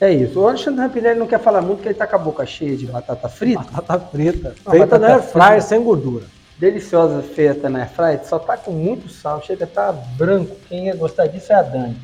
É 0.00 0.12
isso. 0.12 0.40
O 0.40 0.48
Alexandre 0.48 0.80
Rampinelli 0.80 1.18
não 1.18 1.26
quer 1.26 1.40
falar 1.40 1.60
muito, 1.60 1.76
porque 1.76 1.88
ele 1.88 1.94
está 1.94 2.06
com 2.06 2.16
a 2.16 2.18
boca 2.18 2.46
cheia 2.46 2.76
de 2.76 2.86
batata 2.86 3.28
frita. 3.28 3.62
Batata 3.70 4.06
frita. 4.06 4.54
Feita 4.70 4.98
na 4.98 5.48
air 5.48 5.62
sem 5.62 5.82
gordura 5.82 6.35
deliciosa 6.58 7.22
feita 7.22 7.68
na 7.68 7.80
Airfryer, 7.80 8.24
só 8.24 8.38
tá 8.38 8.56
com 8.56 8.70
muito 8.72 9.08
sal, 9.08 9.42
chega 9.42 9.64
a 9.64 9.68
tá 9.68 9.92
branco. 9.92 10.56
Quem 10.68 10.86
ia 10.86 10.96
gostar 10.96 11.26
disso 11.26 11.52
é 11.52 11.56
a 11.56 11.62
Dani. 11.62 11.96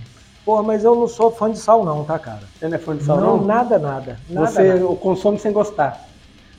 Pô, 0.44 0.62
mas 0.62 0.82
eu 0.84 0.94
não 0.94 1.06
sou 1.06 1.30
fã 1.30 1.50
de 1.50 1.58
sal 1.58 1.84
não, 1.84 2.04
tá, 2.04 2.18
cara? 2.18 2.42
Você 2.58 2.68
não 2.68 2.76
é 2.76 2.78
fã 2.78 2.96
de 2.96 3.04
sal, 3.04 3.20
não, 3.20 3.36
não? 3.36 3.44
nada, 3.44 3.78
nada. 3.78 4.18
nada 4.28 4.46
Você 4.50 4.62
nada. 4.74 4.86
o 4.86 4.96
consome 4.96 5.38
sem 5.38 5.52
gostar. 5.52 6.04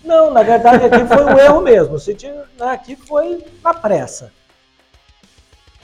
Não, 0.03 0.31
na 0.31 0.41
verdade 0.43 0.83
aqui 0.85 1.05
foi 1.05 1.23
um 1.23 1.37
erro 1.37 1.61
mesmo. 1.61 1.99
Se 1.99 2.13
tinha- 2.13 2.33
né, 2.59 2.67
Aqui 2.71 2.95
foi 2.95 3.45
na 3.63 3.73
pressa. 3.73 4.31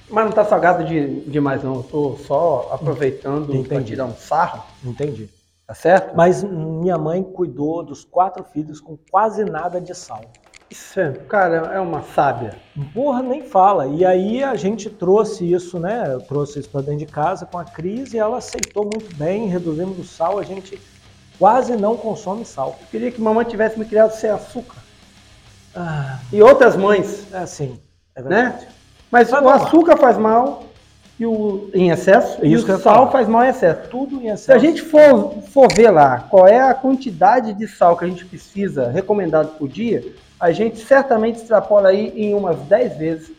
Mas 0.10 0.25
não 0.25 0.32
tá 0.32 0.44
salgado 0.44 0.84
de, 0.86 1.22
demais, 1.22 1.63
não. 1.63 1.75
Eu 1.75 1.84
tô 1.84 2.18
só 2.25 2.70
aproveitando 2.74 3.54
Entendi. 3.56 3.86
tirar 3.92 4.06
um 4.06 4.16
sarro, 4.16 4.63
Entendi. 4.84 5.30
tá 5.68 5.74
certo? 5.75 6.16
Mas 6.16 6.44
minha 6.44 6.98
mãe 6.98 7.22
cuidou 7.22 7.84
dos 7.84 8.04
quatro 8.04 8.44
filhos 8.44 8.82
com 8.82 8.98
quase 9.12 9.44
nada 9.46 9.80
de 9.80 9.94
sal. 9.94 10.22
Isso 10.70 11.00
cara, 11.28 11.72
é 11.74 11.80
uma 11.80 12.02
sábia. 12.04 12.56
Porra, 12.94 13.22
nem 13.24 13.42
fala. 13.44 13.88
E 13.88 14.06
aí 14.06 14.44
a 14.44 14.56
gente 14.56 14.90
trouxe 14.90 15.52
isso, 15.52 15.80
né? 15.80 16.10
Eu 16.14 16.22
trouxe 16.22 16.60
isso 16.60 16.70
para 16.70 16.82
dentro 16.82 17.00
de 17.00 17.06
casa 17.08 17.46
com 17.46 17.58
a 17.58 17.66
Cris 17.66 18.14
e 18.14 18.20
ela 18.20 18.38
aceitou 18.38 18.84
muito 18.84 19.16
bem, 19.16 19.48
reduzimos 19.48 19.98
o 19.98 20.04
sal, 20.04 20.38
a 20.38 20.44
gente 20.44 20.80
quase 21.40 21.76
não 21.76 21.98
consome 21.98 22.46
sal. 22.46 22.78
Eu 22.82 22.88
queria 22.92 23.12
que 23.12 23.20
mamãe 23.22 23.46
tivesse 23.46 23.80
me 23.80 23.86
criado 23.86 24.12
sem 24.12 24.30
açúcar. 24.30 24.78
Ah, 25.76 26.20
E 26.32 26.42
outras 26.42 26.76
mães, 26.76 27.26
é 27.34 27.38
assim, 27.40 27.80
é 28.16 28.22
verdade. 28.22 28.66
né? 28.66 28.68
Mas 29.12 29.32
Mas 29.32 29.42
o 29.42 29.46
lá. 29.46 29.56
açúcar 29.56 29.98
faz 29.98 30.18
mal 30.18 30.64
e 31.20 31.26
o, 31.26 31.70
em 31.74 31.90
excesso, 31.90 32.46
e 32.46 32.54
isso 32.54 32.72
o 32.72 32.80
sal 32.80 33.12
faz 33.12 33.28
mal 33.28 33.44
em 33.44 33.50
excesso. 33.50 33.90
Tudo 33.90 34.18
em 34.22 34.28
excesso. 34.28 34.44
Se 34.46 34.52
a 34.52 34.58
gente 34.60 34.82
for, 34.82 35.42
for 35.52 35.68
ver 35.74 35.90
lá 35.90 36.20
qual 36.30 36.48
é 36.48 36.60
a 36.62 36.74
quantidade 36.74 37.54
de 37.54 37.68
sal 37.68 37.98
que 37.98 38.06
a 38.06 38.08
gente 38.08 38.24
precisa 38.26 38.90
recomendado 38.90 39.58
por 39.58 39.68
dia, 39.68 40.04
a 40.39 40.51
gente 40.51 40.79
certamente 40.79 41.38
extrapola 41.38 41.89
aí 41.89 42.13
em 42.15 42.34
umas 42.34 42.58
10 42.62 42.98
vezes 42.98 43.31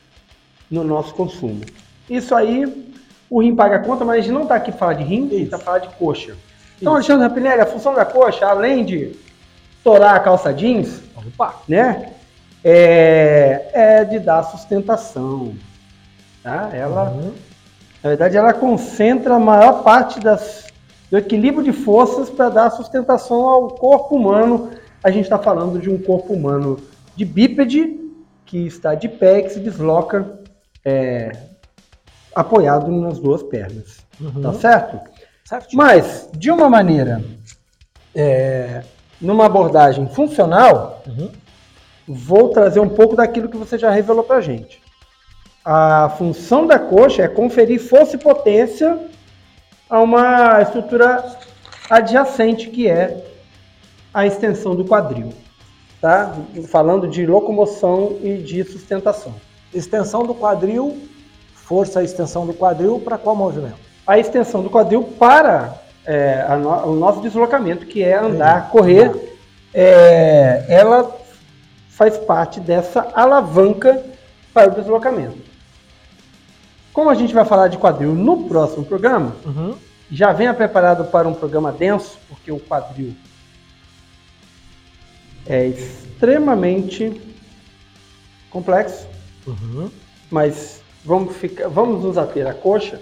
no 0.70 0.84
nosso 0.84 1.14
consumo. 1.14 1.60
Isso 2.08 2.34
aí, 2.34 2.92
o 3.28 3.40
rim 3.42 3.54
paga 3.54 3.76
a 3.76 3.78
conta, 3.78 4.04
mas 4.04 4.18
a 4.18 4.20
gente 4.20 4.32
não 4.32 4.42
está 4.42 4.56
aqui 4.56 4.70
para 4.70 4.78
falar 4.78 4.94
de 4.94 5.04
rim, 5.04 5.26
a 5.28 5.30
gente 5.30 5.44
está 5.44 5.58
falando 5.58 5.82
de 5.82 5.88
coxa. 5.96 6.36
Então, 6.80 6.98
Isso. 6.98 7.10
Alexandre 7.12 7.28
Rapinelli, 7.28 7.60
a 7.60 7.66
função 7.66 7.94
da 7.94 8.04
coxa, 8.04 8.46
além 8.46 8.84
de 8.84 9.16
torar 9.82 10.14
a 10.16 10.20
calça 10.20 10.52
jeans, 10.52 11.00
Opa. 11.16 11.54
né, 11.68 12.12
é, 12.64 13.70
é 13.72 14.04
de 14.04 14.18
dar 14.18 14.42
sustentação. 14.44 15.54
Tá? 16.42 16.70
Ela, 16.72 17.10
Uhum. 17.10 17.32
na 18.02 18.08
verdade, 18.10 18.36
ela 18.36 18.52
concentra 18.52 19.34
a 19.34 19.38
maior 19.38 19.82
parte 19.82 20.20
das, 20.20 20.66
do 21.10 21.18
equilíbrio 21.18 21.64
de 21.64 21.72
forças 21.72 22.28
para 22.30 22.48
dar 22.48 22.70
sustentação 22.70 23.42
ao 23.44 23.68
corpo 23.68 24.16
humano. 24.16 24.70
A 25.02 25.10
gente 25.10 25.24
está 25.24 25.38
falando 25.38 25.78
de 25.78 25.88
um 25.88 25.98
corpo 25.98 26.32
humano 26.34 26.78
de 27.16 27.24
bípede, 27.24 27.98
que 28.44 28.66
está 28.66 28.94
de 28.94 29.08
pé 29.08 29.38
e 29.38 29.42
que 29.44 29.50
se 29.50 29.60
desloca 29.60 30.40
é, 30.84 31.32
apoiado 32.34 32.90
nas 32.90 33.18
duas 33.18 33.42
pernas. 33.42 33.98
Uhum. 34.20 34.42
Tá 34.42 34.52
certo? 34.52 35.00
Mas, 35.72 36.28
de 36.36 36.50
uma 36.50 36.68
maneira, 36.68 37.22
é, 38.14 38.82
numa 39.20 39.46
abordagem 39.46 40.06
funcional, 40.08 41.02
Uhum. 41.06 41.30
vou 42.06 42.50
trazer 42.50 42.80
um 42.80 42.88
pouco 42.88 43.16
daquilo 43.16 43.48
que 43.48 43.56
você 43.56 43.78
já 43.78 43.90
revelou 43.90 44.22
para 44.22 44.40
gente. 44.40 44.80
A 45.64 46.08
função 46.16 46.66
da 46.66 46.78
coxa 46.78 47.22
é 47.22 47.28
conferir 47.28 47.80
força 47.80 48.16
e 48.16 48.18
potência 48.18 48.98
a 49.88 50.00
uma 50.00 50.60
estrutura 50.62 51.24
adjacente 51.88 52.68
que 52.70 52.88
é 52.88 53.29
a 54.12 54.26
extensão 54.26 54.74
do 54.74 54.84
quadril, 54.84 55.32
tá? 56.00 56.34
Falando 56.68 57.06
de 57.08 57.26
locomoção 57.26 58.16
e 58.22 58.38
de 58.38 58.64
sustentação. 58.64 59.34
Extensão 59.72 60.24
do 60.24 60.34
quadril, 60.34 60.98
força 61.54 62.00
a 62.00 62.04
extensão 62.04 62.46
do 62.46 62.52
quadril 62.54 62.98
para 63.00 63.16
qual 63.16 63.36
movimento? 63.36 63.76
A 64.06 64.18
extensão 64.18 64.62
do 64.62 64.70
quadril 64.70 65.02
para 65.04 65.74
é, 66.04 66.56
no- 66.56 66.86
o 66.92 66.96
nosso 66.96 67.20
deslocamento, 67.20 67.86
que 67.86 68.02
é 68.02 68.16
andar, 68.16 68.70
correr, 68.70 69.36
é, 69.72 70.64
ela 70.68 71.14
faz 71.90 72.16
parte 72.16 72.58
dessa 72.58 73.06
alavanca 73.14 74.02
para 74.52 74.70
o 74.72 74.74
deslocamento. 74.74 75.38
Como 76.92 77.10
a 77.10 77.14
gente 77.14 77.32
vai 77.34 77.44
falar 77.44 77.68
de 77.68 77.76
quadril 77.78 78.12
no 78.12 78.44
próximo 78.48 78.84
programa, 78.84 79.36
Uhum. 79.44 79.74
já 80.10 80.32
venha 80.32 80.52
preparado 80.54 81.04
para 81.04 81.28
um 81.28 81.34
programa 81.34 81.70
denso, 81.70 82.18
porque 82.28 82.50
o 82.50 82.58
quadril 82.58 83.14
é 85.50 85.66
extremamente 85.66 87.20
complexo, 88.50 89.06
Uhum. 89.46 89.90
mas 90.30 90.80
vamos, 91.04 91.36
ficar, 91.36 91.68
vamos 91.68 92.04
nos 92.04 92.16
ater 92.16 92.46
à 92.46 92.54
coxa, 92.54 93.00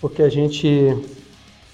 porque 0.00 0.22
a 0.22 0.28
gente 0.28 0.96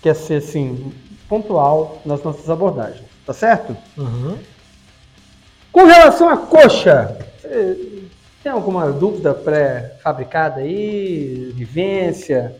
quer 0.03 0.15
ser 0.15 0.37
assim, 0.37 0.93
pontual 1.29 2.01
nas 2.05 2.23
nossas 2.23 2.49
abordagens, 2.51 3.05
tá 3.25 3.33
certo? 3.33 3.77
Uhum. 3.97 4.37
Com 5.71 5.85
relação 5.85 6.29
à 6.29 6.37
coxa, 6.37 7.17
tem 8.43 8.51
alguma 8.51 8.91
dúvida 8.91 9.33
pré-fabricada 9.35 10.61
aí? 10.61 11.53
Vivência? 11.55 12.57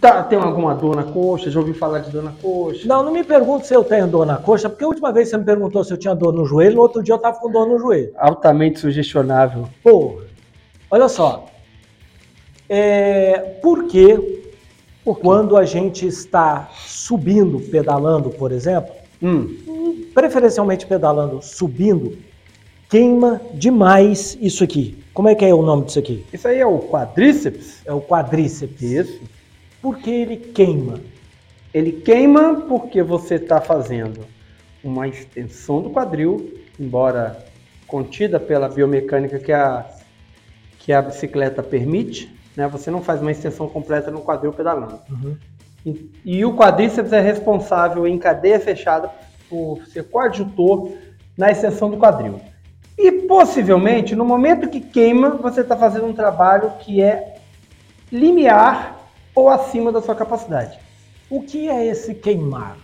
Tá, 0.00 0.22
tem 0.22 0.38
alguma 0.38 0.74
dor 0.74 0.96
na 0.96 1.02
coxa? 1.02 1.50
Já 1.50 1.60
ouviu 1.60 1.74
falar 1.74 1.98
de 1.98 2.10
dor 2.10 2.22
na 2.22 2.32
coxa? 2.32 2.86
Não, 2.86 3.02
não 3.02 3.12
me 3.12 3.22
pergunte 3.22 3.66
se 3.66 3.74
eu 3.74 3.84
tenho 3.84 4.06
dor 4.06 4.24
na 4.24 4.36
coxa, 4.36 4.68
porque 4.68 4.84
a 4.84 4.88
última 4.88 5.12
vez 5.12 5.28
você 5.28 5.36
me 5.36 5.44
perguntou 5.44 5.84
se 5.84 5.92
eu 5.92 5.98
tinha 5.98 6.14
dor 6.14 6.32
no 6.32 6.46
joelho, 6.46 6.76
no 6.76 6.82
outro 6.82 7.02
dia 7.02 7.14
eu 7.14 7.18
tava 7.18 7.38
com 7.38 7.50
dor 7.50 7.66
no 7.66 7.78
joelho. 7.78 8.10
Altamente 8.16 8.80
sugestionável. 8.80 9.68
Pô, 9.82 10.22
olha 10.90 11.08
só. 11.08 11.46
É, 12.68 13.58
por 13.62 13.84
que 13.84 14.42
quando 15.20 15.56
a 15.56 15.66
gente 15.66 16.06
está 16.06 16.70
subindo, 16.86 17.60
pedalando, 17.60 18.30
por 18.30 18.52
exemplo, 18.52 18.94
Hum, 19.22 20.10
preferencialmente 20.12 20.86
pedalando, 20.86 21.40
subindo, 21.40 22.18
queima 22.90 23.40
demais 23.54 24.36
isso 24.40 24.62
aqui? 24.62 25.02
Como 25.14 25.28
é 25.28 25.34
que 25.34 25.44
é 25.44 25.54
o 25.54 25.62
nome 25.62 25.84
disso 25.84 25.98
aqui? 25.98 26.26
isso 26.32 26.46
aí 26.46 26.58
é 26.58 26.66
o 26.66 26.78
quadríceps? 26.78 27.80
É 27.86 27.92
o 27.92 28.00
quadríceps. 28.00 28.82
Isso. 28.82 29.20
Por 29.84 29.98
que 29.98 30.10
ele 30.10 30.38
queima? 30.38 30.98
Ele 31.74 31.92
queima 31.92 32.62
porque 32.66 33.02
você 33.02 33.34
está 33.34 33.60
fazendo 33.60 34.24
uma 34.82 35.06
extensão 35.06 35.82
do 35.82 35.90
quadril, 35.90 36.54
embora 36.80 37.44
contida 37.86 38.40
pela 38.40 38.66
biomecânica 38.66 39.38
que 39.38 39.52
a, 39.52 39.84
que 40.78 40.90
a 40.90 41.02
bicicleta 41.02 41.62
permite, 41.62 42.34
né? 42.56 42.66
Você 42.68 42.90
não 42.90 43.02
faz 43.02 43.20
uma 43.20 43.30
extensão 43.30 43.68
completa 43.68 44.10
no 44.10 44.22
quadril 44.22 44.54
pedalando. 44.54 45.00
Uhum. 45.10 45.36
E, 45.84 46.10
e 46.24 46.44
o 46.46 46.56
quadríceps 46.56 47.12
é 47.12 47.20
responsável 47.20 48.06
em 48.06 48.18
cadeia 48.18 48.58
fechada 48.58 49.10
por 49.50 49.84
ser 49.88 50.04
coadjutor 50.04 50.92
na 51.36 51.50
extensão 51.50 51.90
do 51.90 51.98
quadril. 51.98 52.40
E 52.96 53.12
possivelmente, 53.12 54.16
no 54.16 54.24
momento 54.24 54.66
que 54.66 54.80
queima, 54.80 55.28
você 55.28 55.60
está 55.60 55.76
fazendo 55.76 56.06
um 56.06 56.14
trabalho 56.14 56.72
que 56.80 57.02
é 57.02 57.36
limiar 58.10 59.03
ou 59.34 59.48
acima 59.48 59.90
da 59.90 60.00
sua 60.00 60.14
capacidade. 60.14 60.78
O 61.30 61.42
que 61.42 61.68
é 61.68 61.86
esse 61.86 62.14
queimar? 62.14 62.76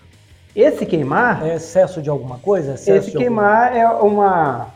Esse 0.54 0.84
queimar, 0.84 1.46
É 1.46 1.54
excesso 1.54 2.02
de 2.02 2.10
alguma 2.10 2.38
coisa? 2.38 2.74
Excesso 2.74 3.08
esse 3.08 3.16
queimar 3.16 3.76
é 3.76 3.86
uma 3.86 4.68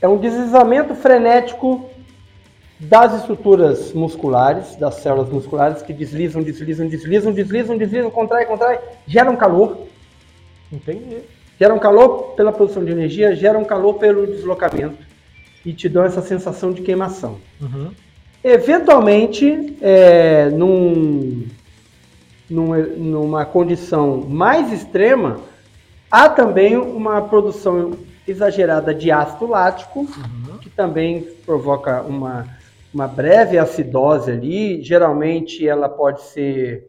é 0.00 0.08
um 0.08 0.18
deslizamento 0.18 0.94
frenético 0.94 1.88
das 2.78 3.14
estruturas 3.20 3.92
musculares, 3.94 4.76
das 4.76 4.96
células 4.96 5.30
musculares 5.30 5.80
que 5.80 5.94
deslizam, 5.94 6.42
deslizam, 6.42 6.86
deslizam, 6.86 7.32
deslizam, 7.32 7.78
deslizam, 7.78 8.10
contrai, 8.10 8.44
contrai, 8.44 8.78
geram 9.06 9.34
calor, 9.36 9.86
alguma- 10.70 10.92
Entendi. 10.92 11.22
geram 11.58 11.78
calor 11.78 12.34
pela 12.34 12.52
produção 12.52 12.84
de 12.84 12.90
energia, 12.92 13.34
geram 13.34 13.64
calor 13.64 13.94
pelo 13.94 14.26
deslocamento 14.26 14.98
e 15.64 15.72
te 15.72 15.88
dão 15.88 16.04
essa 16.04 16.20
sensação 16.20 16.72
de 16.72 16.82
queimação. 16.82 17.38
Uhum. 17.62 17.90
Eventualmente, 18.44 19.74
é, 19.80 20.50
num, 20.50 21.46
num- 22.50 22.96
numa 22.98 23.46
condição 23.46 24.18
mais 24.28 24.70
extrema, 24.70 25.40
há 26.10 26.28
também 26.28 26.76
uma 26.76 27.22
produção 27.22 27.92
exagerada 28.28 28.94
de 28.94 29.10
ácido 29.10 29.46
lático, 29.46 30.00
Uhum. 30.00 30.58
que 30.58 30.68
também 30.68 31.22
provoca 31.46 32.02
uma, 32.02 32.46
uma 32.92 33.08
breve 33.08 33.56
acidose 33.56 34.30
ali. 34.30 34.82
Geralmente 34.82 35.66
ela 35.66 35.88
pode 35.88 36.22
ser 36.24 36.88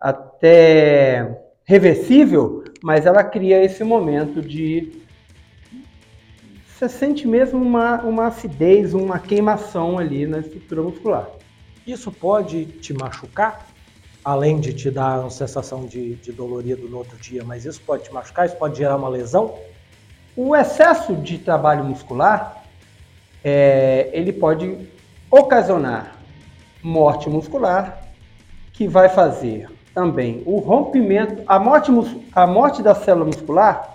até 0.00 1.38
reversível, 1.64 2.64
mas 2.82 3.06
ela 3.06 3.22
cria 3.22 3.62
esse 3.64 3.84
momento 3.84 4.42
de. 4.42 5.00
Você 6.82 6.88
sente 6.88 7.28
mesmo 7.28 7.62
uma, 7.62 8.02
uma 8.02 8.26
acidez, 8.26 8.92
uma 8.92 9.16
queimação 9.16 10.00
ali 10.00 10.26
na 10.26 10.40
estrutura 10.40 10.82
muscular. 10.82 11.28
Isso 11.86 12.10
pode 12.10 12.64
te 12.64 12.92
machucar? 12.92 13.68
Além 14.24 14.58
de 14.58 14.72
te 14.72 14.90
dar 14.90 15.20
uma 15.20 15.30
sensação 15.30 15.86
de, 15.86 16.16
de 16.16 16.32
dolorido 16.32 16.88
no 16.88 16.98
outro 16.98 17.16
dia, 17.18 17.44
mas 17.44 17.64
isso 17.64 17.80
pode 17.82 18.02
te 18.02 18.12
machucar? 18.12 18.46
Isso 18.46 18.56
pode 18.56 18.78
gerar 18.78 18.96
uma 18.96 19.08
lesão? 19.08 19.54
O 20.34 20.56
excesso 20.56 21.14
de 21.14 21.38
trabalho 21.38 21.84
muscular, 21.84 22.64
é, 23.44 24.10
ele 24.12 24.32
pode 24.32 24.76
ocasionar 25.30 26.16
morte 26.82 27.30
muscular, 27.30 28.08
que 28.72 28.88
vai 28.88 29.08
fazer 29.08 29.70
também 29.94 30.42
o 30.44 30.58
rompimento, 30.58 31.44
a 31.46 31.60
morte, 31.60 31.92
a 32.32 32.44
morte 32.44 32.82
da 32.82 32.92
célula 32.92 33.26
muscular, 33.26 33.91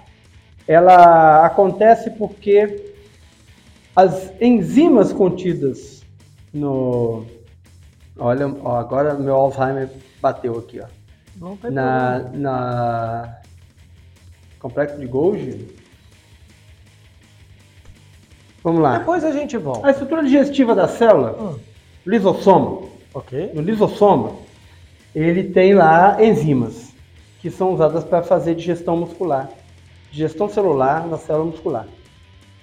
ela 0.68 1.46
acontece 1.46 2.10
porque 2.12 2.94
as 3.96 4.32
enzimas 4.42 5.14
contidas 5.14 6.04
no. 6.54 7.26
Olha, 8.20 8.48
ó, 8.64 8.78
agora 8.78 9.14
meu 9.14 9.36
Alzheimer 9.36 9.90
bateu 10.22 10.58
aqui, 10.58 10.80
ó. 10.80 10.86
Não 11.38 11.56
tem 11.56 11.70
na, 11.72 12.20
na 12.34 13.38
complexo 14.60 14.98
de 15.00 15.06
Golgi. 15.06 15.68
Vamos 18.64 18.82
lá. 18.82 18.98
Depois 19.00 19.24
a 19.24 19.32
gente 19.32 19.56
volta. 19.58 19.88
A 19.88 19.92
estrutura 19.92 20.24
digestiva 20.24 20.76
da 20.76 20.88
célula, 20.88 21.36
Hum, 21.40 21.60
lisossoma. 22.06 22.88
ok. 23.14 23.52
No 23.54 23.62
lisossoma, 23.62 24.34
ele 25.16 25.44
tem 25.46 25.74
lá 25.74 26.22
enzimas 26.24 26.92
que 27.40 27.50
são 27.50 27.74
usadas 27.74 28.04
para 28.04 28.24
fazer 28.24 28.56
digestão 28.56 28.98
muscular, 28.98 29.50
digestão 30.12 30.48
celular 30.50 31.06
na 31.08 31.18
célula 31.18 31.46
muscular. 31.46 31.88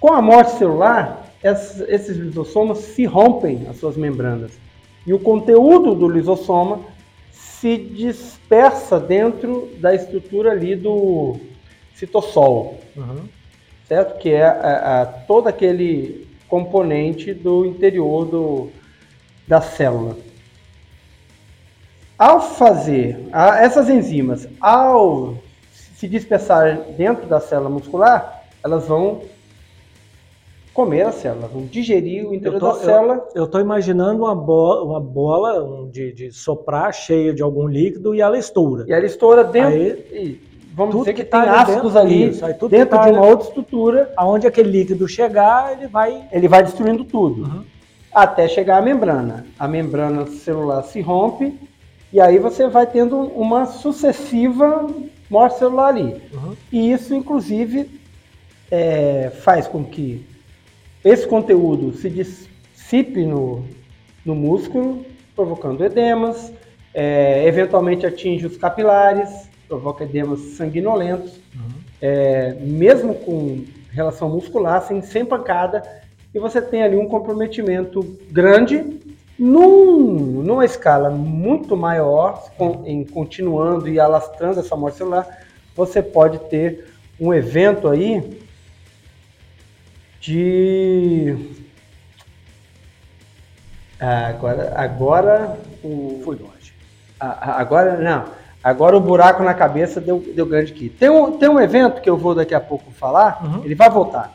Com 0.00 0.12
a 0.12 0.20
morte 0.22 0.52
celular, 0.52 1.26
esses, 1.42 1.80
esses 1.88 2.16
lisossomas 2.16 2.78
se 2.78 3.04
rompem 3.04 3.66
as 3.68 3.76
suas 3.76 3.96
membranas 3.96 4.52
e 5.06 5.12
o 5.12 5.18
conteúdo 5.18 5.94
do 5.94 6.08
lisossoma 6.08 6.80
se 7.30 7.76
dispersa 7.76 8.98
dentro 9.00 9.70
da 9.78 9.94
estrutura 9.94 10.50
ali 10.52 10.74
do 10.76 11.36
citossol, 11.94 12.78
Uhum. 12.96 13.24
certo? 13.86 14.18
Que 14.18 14.30
é 14.30 14.44
a- 14.44 15.02
a- 15.02 15.06
todo 15.06 15.46
aquele 15.48 16.26
componente 16.48 17.32
do 17.32 17.64
interior 17.64 18.24
do, 18.26 18.68
da 19.48 19.60
célula. 19.60 20.16
Ao 22.18 22.40
fazer 22.40 23.26
a- 23.32 23.58
essas 23.62 23.88
enzimas, 23.88 24.46
ao 24.60 25.36
se 25.94 26.08
dispersar 26.08 26.78
dentro 26.96 27.26
da 27.26 27.40
célula 27.40 27.70
muscular, 27.70 28.44
elas 28.62 28.86
vão 28.86 29.22
comer 30.72 31.02
a 31.02 31.12
célula, 31.12 31.46
vão 31.46 31.66
digerir 31.66 32.26
o 32.28 32.34
interior 32.34 32.58
tô, 32.58 32.72
da 32.72 32.74
célula. 32.74 33.28
eu, 33.34 33.46
tô 33.46 33.60
imaginando 33.60 34.24
uma 34.24 34.34
bola, 34.34 34.84
uma 34.84 35.00
bola 35.00 35.88
de, 35.90 36.12
de 36.12 36.32
soprar 36.32 36.92
cheia 36.92 37.32
de 37.32 37.42
algum 37.42 37.66
líquido 37.68 38.14
e 38.14 38.20
ela 38.20 38.36
estoura. 38.36 38.84
E 38.88 38.92
ela 38.92 39.06
estoura 39.06 39.44
dentro. 39.44 39.70
Aí, 39.70 39.90
e 40.12 40.40
vamos 40.74 40.96
dizer 40.96 41.14
que, 41.14 41.22
que 41.22 41.30
tá 41.30 41.42
tem 41.42 41.50
ali 41.50 41.58
ácidos 41.60 41.92
dentro, 41.92 41.98
ali 42.00 42.28
isso, 42.28 42.68
dentro 42.68 42.88
tá 42.96 43.02
de 43.02 43.08
ali- 43.08 43.16
uma 43.18 43.26
outra 43.26 43.46
estrutura, 43.46 44.12
aonde 44.16 44.46
aquele 44.48 44.70
líquido 44.70 45.06
chegar, 45.06 45.72
ele 45.72 45.86
vai. 45.86 46.24
ele 46.32 46.48
vai 46.48 46.62
destruindo 46.64 47.04
tudo. 47.04 47.42
Uhum. 47.44 47.64
até 48.12 48.48
chegar 48.48 48.78
à 48.78 48.82
membrana. 48.82 49.46
A 49.56 49.68
membrana 49.68 50.26
celular 50.26 50.82
se 50.82 51.00
rompe 51.00 51.56
e 52.12 52.20
aí 52.20 52.38
você 52.38 52.66
vai 52.68 52.86
tendo 52.86 53.16
uma 53.16 53.66
sucessiva 53.66 54.86
morte 55.34 55.58
celular 55.58 55.88
ali. 55.88 56.22
Uhum. 56.32 56.56
E 56.72 56.92
isso, 56.92 57.12
inclusive, 57.14 58.00
é, 58.70 59.30
faz 59.42 59.66
com 59.66 59.84
que 59.84 60.24
esse 61.04 61.26
conteúdo 61.26 61.92
se 61.92 62.08
dissipe 62.08 63.26
no, 63.26 63.64
no 64.24 64.34
músculo, 64.34 65.04
provocando 65.34 65.84
edemas, 65.84 66.52
é, 66.94 67.46
eventualmente 67.46 68.06
atinge 68.06 68.46
os 68.46 68.56
capilares, 68.56 69.50
provoca 69.66 70.04
edemas 70.04 70.38
sanguinolentos, 70.56 71.40
é, 72.00 72.54
mesmo 72.60 73.14
com 73.14 73.64
relação 73.90 74.28
muscular, 74.28 74.82
sem, 74.82 75.02
sem 75.02 75.24
pancada, 75.24 75.82
e 76.32 76.38
você 76.38 76.60
tem 76.62 76.82
ali 76.82 76.96
um 76.96 77.08
comprometimento 77.08 78.00
grande 78.30 78.84
num- 79.38 80.42
numa 80.42 80.64
escala 80.64 81.10
muito 81.10 81.76
maior, 81.76 82.50
com- 82.56 82.82
em 82.86 83.04
continuando 83.04 83.88
e 83.88 83.98
alastrando 83.98 84.60
essa 84.60 84.76
morte 84.76 84.98
celular, 84.98 85.26
você 85.74 86.02
pode 86.02 86.38
ter 86.50 86.88
um 87.20 87.32
evento 87.34 87.88
aí 87.88 88.40
de. 90.20 91.36
Ah, 94.00 94.26
agora, 94.28 94.72
agora 94.76 95.58
o, 95.82 96.20
Fui 96.24 96.36
longe. 96.36 96.72
agora 97.20 97.96
não. 97.98 98.24
Agora 98.62 98.96
o 98.96 99.00
buraco 99.00 99.42
na 99.42 99.52
cabeça 99.52 100.00
deu, 100.00 100.20
deu 100.34 100.46
grande 100.46 100.72
aqui. 100.72 100.88
Tem 100.88 101.10
um, 101.10 101.32
tem 101.38 101.48
um 101.50 101.60
evento 101.60 102.00
que 102.00 102.08
eu 102.08 102.16
vou 102.16 102.34
daqui 102.34 102.54
a 102.54 102.60
pouco 102.60 102.90
falar, 102.92 103.40
Uhum. 103.44 103.62
ele 103.64 103.74
vai 103.74 103.90
voltar, 103.90 104.32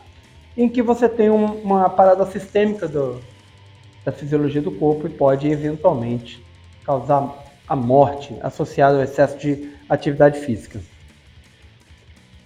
em 0.56 0.70
que 0.70 0.82
você 0.84 1.10
tem 1.10 1.30
um- 1.32 1.56
uma 1.64 1.90
parada 1.90 2.26
sistêmica 2.28 2.88
do- 2.88 3.20
da 4.04 4.12
fisiologia 4.12 4.62
do 4.62 4.72
corpo 4.72 5.08
e 5.08 5.10
pode 5.10 5.48
eventualmente 5.48 6.44
causar 6.84 7.46
a 7.68 7.76
morte 7.76 8.36
associada 8.42 8.98
ao 8.98 9.04
excesso 9.04 9.38
de 9.38 9.72
atividade 9.88 10.40
física. 10.40 10.80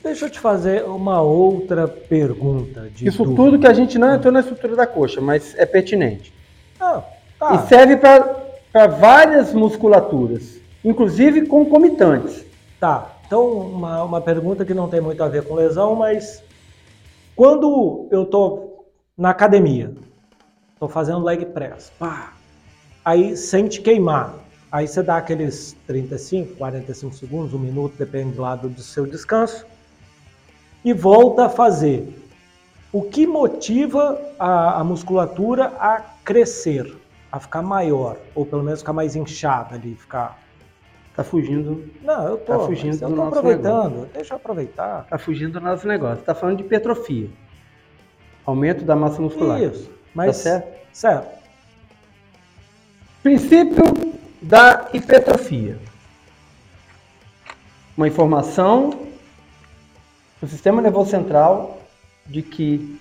Deixa 0.03 0.25
eu 0.25 0.29
te 0.29 0.39
fazer 0.39 0.83
uma 0.83 1.21
outra 1.21 1.87
pergunta. 1.87 2.89
De 2.93 3.07
Isso 3.07 3.23
dúvida. 3.23 3.35
tudo 3.41 3.59
que 3.59 3.67
a 3.67 3.73
gente 3.73 3.97
não 3.97 4.13
entrou 4.13 4.33
na 4.33 4.41
estrutura 4.41 4.75
da 4.75 4.85
coxa, 4.85 5.21
mas 5.21 5.55
é 5.57 5.65
pertinente. 5.65 6.33
Ah, 6.77 7.01
tá. 7.39 7.55
E 7.55 7.67
serve 7.69 7.95
para 7.95 8.87
várias 8.87 9.53
musculaturas, 9.53 10.59
inclusive 10.83 11.45
concomitantes. 11.45 12.43
Tá, 12.81 13.15
então 13.25 13.47
uma, 13.49 14.03
uma 14.03 14.19
pergunta 14.19 14.65
que 14.65 14.73
não 14.73 14.89
tem 14.89 14.99
muito 14.99 15.23
a 15.23 15.29
ver 15.29 15.45
com 15.45 15.55
lesão, 15.55 15.95
mas 15.95 16.43
quando 17.33 18.07
eu 18.11 18.25
tô 18.25 18.83
na 19.17 19.29
academia, 19.29 19.93
tô 20.83 20.89
fazendo 20.89 21.23
leg 21.23 21.45
press, 21.45 21.93
pá, 21.97 22.33
aí 23.05 23.37
sente 23.37 23.81
queimar, 23.81 24.35
aí 24.69 24.85
você 24.85 25.01
dá 25.01 25.15
aqueles 25.15 25.77
35, 25.87 26.55
45 26.55 27.15
segundos, 27.15 27.53
um 27.53 27.59
minuto, 27.59 27.95
depende 27.97 28.37
lá 28.37 28.53
do, 28.57 28.67
do 28.67 28.81
seu 28.81 29.05
descanso, 29.05 29.65
e 30.83 30.91
volta 30.91 31.45
a 31.45 31.49
fazer. 31.49 32.19
O 32.91 33.01
que 33.01 33.25
motiva 33.25 34.21
a, 34.37 34.81
a 34.81 34.83
musculatura 34.83 35.67
a 35.79 36.01
crescer, 36.25 36.93
a 37.31 37.39
ficar 37.39 37.61
maior, 37.61 38.17
ou 38.35 38.45
pelo 38.45 38.61
menos 38.61 38.81
ficar 38.81 38.93
mais 38.93 39.15
inchada 39.15 39.75
ali, 39.75 39.95
ficar 39.95 40.37
Tá 41.15 41.23
fugindo 41.23 41.87
não, 42.01 42.27
eu 42.27 42.37
tô, 42.37 42.57
Tá 42.57 42.59
fugindo 42.65 42.99
eu 42.99 43.09
do 43.09 43.15
tô 43.15 43.21
aproveitando. 43.21 44.09
Deixa 44.11 44.33
eu 44.33 44.37
aproveitar. 44.37 45.05
Tá 45.05 45.17
fugindo 45.19 45.53
do 45.53 45.61
nosso 45.61 45.87
negócio. 45.87 46.23
Tá 46.23 46.33
falando 46.33 46.57
de 46.57 46.63
hipertrofia. 46.63 47.29
Aumento 48.43 48.83
da 48.83 48.95
massa 48.95 49.21
muscular. 49.21 49.61
Isso. 49.61 49.91
Mas, 50.13 50.37
Tá 50.37 50.43
certo? 50.43 50.79
certo. 50.93 51.43
Princípio 53.21 53.83
da 54.41 54.89
hipertrofia. 54.93 55.79
Uma 57.95 58.07
informação 58.07 58.91
do 60.41 60.47
sistema 60.47 60.81
nervoso 60.81 61.11
central 61.11 61.79
de 62.25 62.41
que 62.41 62.99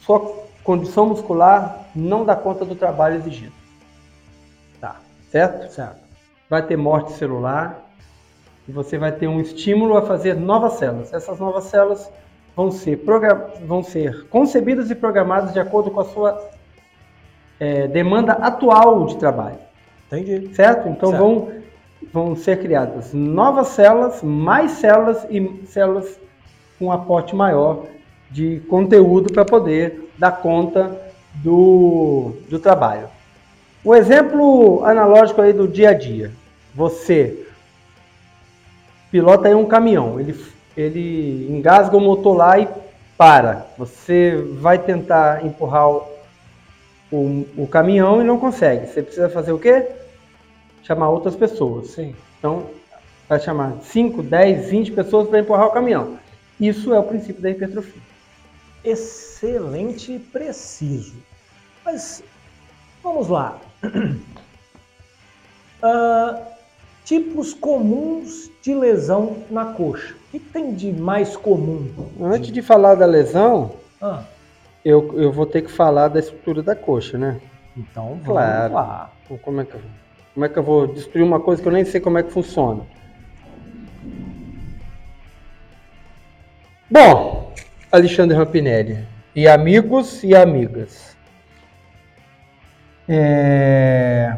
sua 0.00 0.20
condição 0.62 1.06
muscular 1.06 1.86
não 1.94 2.24
dá 2.24 2.36
conta 2.36 2.64
do 2.64 2.74
trabalho 2.74 3.16
exigido. 3.16 3.52
Tá, 4.80 4.96
Certo? 5.30 5.72
certo. 5.72 6.04
Vai 6.48 6.62
ter 6.66 6.76
morte 6.76 7.12
celular 7.12 7.82
e 8.68 8.72
você 8.72 8.96
vai 8.98 9.12
ter 9.12 9.26
um 9.26 9.40
estímulo 9.40 9.96
a 9.96 10.02
fazer 10.02 10.34
novas 10.34 10.74
células. 10.74 11.12
Essas 11.12 11.38
novas 11.40 11.64
células 11.64 12.08
vão 12.56 12.70
ser, 12.70 13.02
vão 13.66 13.82
ser 13.82 14.26
concebidas 14.28 14.90
e 14.90 14.94
programadas 14.94 15.52
de 15.52 15.60
acordo 15.60 15.90
com 15.90 16.00
a 16.00 16.04
sua 16.04 16.50
eh, 17.58 17.88
demanda 17.88 18.32
atual 18.34 19.06
de 19.06 19.16
trabalho. 19.16 19.58
Entendi. 20.06 20.54
Certo? 20.54 20.88
Então 20.88 21.10
Certo. 21.10 21.22
Vão, 21.22 21.52
vão 22.12 22.36
ser 22.36 22.60
criadas 22.60 23.12
novas 23.12 23.68
células, 23.68 24.22
mais 24.22 24.72
células 24.72 25.26
e 25.30 25.64
células 25.66 26.18
com 26.78 26.86
um 26.86 26.92
aporte 26.92 27.34
maior 27.34 27.86
de 28.30 28.60
conteúdo 28.68 29.32
para 29.32 29.44
poder 29.44 30.10
dar 30.18 30.32
conta 30.32 31.00
do, 31.34 32.34
do 32.48 32.58
trabalho. 32.58 33.08
Um 33.84 33.94
exemplo 33.94 34.84
analógico 34.84 35.42
aí 35.42 35.52
do 35.52 35.68
dia 35.68 35.90
a 35.90 35.94
dia. 35.94 36.32
Você 36.74 37.46
pilota 39.10 39.46
aí 39.46 39.54
um 39.54 39.66
caminhão, 39.66 40.18
ele, 40.18 40.34
ele 40.76 41.46
engasga 41.50 41.96
o 41.96 42.00
motor 42.00 42.36
lá 42.36 42.58
e 42.58 42.68
para. 43.16 43.66
Você 43.78 44.36
vai 44.60 44.78
tentar 44.78 45.44
empurrar 45.44 45.88
o, 45.88 46.08
o, 47.12 47.46
o 47.56 47.66
caminhão 47.66 48.20
e 48.20 48.24
não 48.24 48.38
consegue. 48.38 48.86
Você 48.86 49.02
precisa 49.02 49.28
fazer 49.28 49.52
o 49.52 49.58
quê? 49.58 49.86
Chamar 50.82 51.10
outras 51.10 51.36
pessoas. 51.36 51.88
Sim. 51.88 52.14
Então, 52.38 52.66
vai 53.28 53.40
chamar 53.40 53.74
5, 53.82 54.22
10, 54.22 54.68
20 54.68 54.92
pessoas 54.92 55.28
para 55.28 55.40
empurrar 55.40 55.66
o 55.66 55.72
caminhão. 55.72 56.18
Isso 56.60 56.92
é 56.92 56.98
o 56.98 57.04
princípio 57.04 57.42
da 57.42 57.50
hipertrofia. 57.50 58.02
Excelente 58.84 60.12
e 60.12 60.18
preciso. 60.18 61.14
Mas 61.84 62.22
vamos 63.02 63.28
lá. 63.28 63.58
Ah, 65.86 66.40
tipos 67.04 67.52
comuns 67.52 68.50
de 68.62 68.74
lesão 68.74 69.36
na 69.50 69.66
coxa. 69.66 70.14
O 70.34 70.36
que 70.36 70.40
tem 70.46 70.74
de 70.74 70.92
mais 70.92 71.36
comum? 71.36 71.88
Antes 72.20 72.50
de 72.50 72.60
falar 72.60 72.96
da 72.96 73.06
lesão, 73.06 73.76
Ah, 74.02 74.24
eu, 74.84 75.14
eu 75.16 75.30
vou 75.30 75.46
ter 75.46 75.62
que 75.62 75.70
falar 75.70 76.08
da 76.08 76.18
estrutura 76.18 76.60
da 76.60 76.74
coxa, 76.74 77.16
né? 77.16 77.40
então 77.76 78.08
vamos 78.08 78.24
Claro. 78.26 78.74
lá. 78.74 79.12
Como 79.42 79.60
é 79.60 79.64
que 79.64 79.74
eu, 79.76 79.80
como 80.34 80.44
é 80.44 80.48
que 80.48 80.58
eu 80.58 80.62
vou 80.64 80.88
destruir 80.88 81.22
uma 81.22 81.38
coisa 81.38 81.62
que 81.62 81.68
eu 81.68 81.72
nem 81.72 81.84
sei 81.84 82.00
como 82.00 82.18
é 82.18 82.24
que 82.24 82.32
funciona? 82.32 82.82
Bom, 86.90 87.52
Alexandre 87.92 88.36
Rampinelli 88.36 89.06
e 89.36 89.46
amigos 89.46 90.24
e 90.24 90.34
amigas. 90.34 91.16
É... 93.08 94.36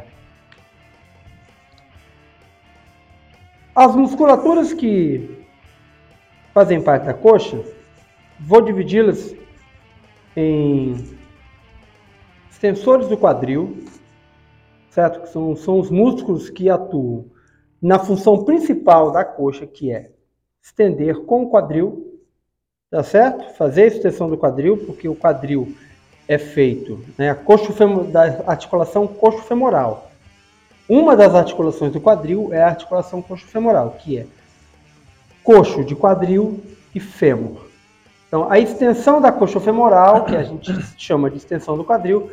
As 3.74 3.96
musculaturas 3.96 4.74
que 4.74 5.35
fazem 6.56 6.80
parte 6.80 7.04
da 7.04 7.12
coxa, 7.12 7.62
vou 8.40 8.62
dividi-las 8.62 9.34
em 10.34 10.96
extensores 12.50 13.08
do 13.08 13.18
quadril, 13.18 13.84
certo? 14.88 15.20
Que 15.20 15.28
são, 15.28 15.54
são 15.54 15.78
os 15.78 15.90
músculos 15.90 16.48
que 16.48 16.70
atuam 16.70 17.26
na 17.82 17.98
função 17.98 18.42
principal 18.42 19.10
da 19.10 19.22
coxa, 19.22 19.66
que 19.66 19.92
é 19.92 20.12
estender 20.62 21.26
com 21.26 21.42
o 21.42 21.50
quadril, 21.50 22.22
tá 22.90 23.02
certo? 23.02 23.54
Fazer 23.56 23.82
a 23.82 23.88
extensão 23.88 24.30
do 24.30 24.38
quadril, 24.38 24.78
porque 24.78 25.10
o 25.10 25.14
quadril 25.14 25.76
é 26.26 26.38
feito, 26.38 27.04
né, 27.18 27.28
a 27.28 27.34
coxo 27.34 27.70
da 28.04 28.22
articulação 28.46 29.06
coxo-femoral. 29.06 30.10
Uma 30.88 31.14
das 31.14 31.34
articulações 31.34 31.92
do 31.92 32.00
quadril 32.00 32.48
é 32.50 32.62
a 32.62 32.68
articulação 32.68 33.20
coxo-femoral, 33.20 33.90
que 34.00 34.20
é 34.20 34.26
coxo 35.46 35.84
de 35.84 35.94
quadril 35.94 36.60
e 36.92 36.98
fêmur. 36.98 37.66
Então, 38.26 38.50
a 38.50 38.58
extensão 38.58 39.20
da 39.20 39.30
coxa 39.30 39.60
femoral, 39.60 40.24
que 40.24 40.34
a 40.34 40.42
gente 40.42 40.72
chama 40.98 41.30
de 41.30 41.36
extensão 41.36 41.76
do 41.76 41.84
quadril, 41.84 42.28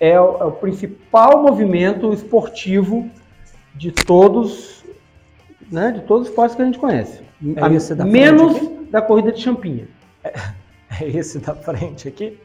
é 0.00 0.18
o, 0.18 0.38
é 0.40 0.44
o 0.46 0.52
principal 0.52 1.42
movimento 1.42 2.10
esportivo 2.14 3.08
de 3.74 3.92
todos, 3.92 4.82
né, 5.70 5.92
de 5.92 6.00
todos 6.00 6.22
os 6.22 6.28
esportes 6.30 6.56
que 6.56 6.62
a 6.62 6.64
gente 6.64 6.78
conhece. 6.78 7.20
É 7.92 7.94
da 7.94 8.04
menos 8.06 8.56
da 8.90 9.02
corrida 9.02 9.30
de 9.30 9.40
champinha. 9.40 9.86
É, 10.24 10.32
é, 11.04 11.08
esse 11.08 11.38
da 11.38 11.54
frente 11.54 12.08
aqui? 12.08 12.38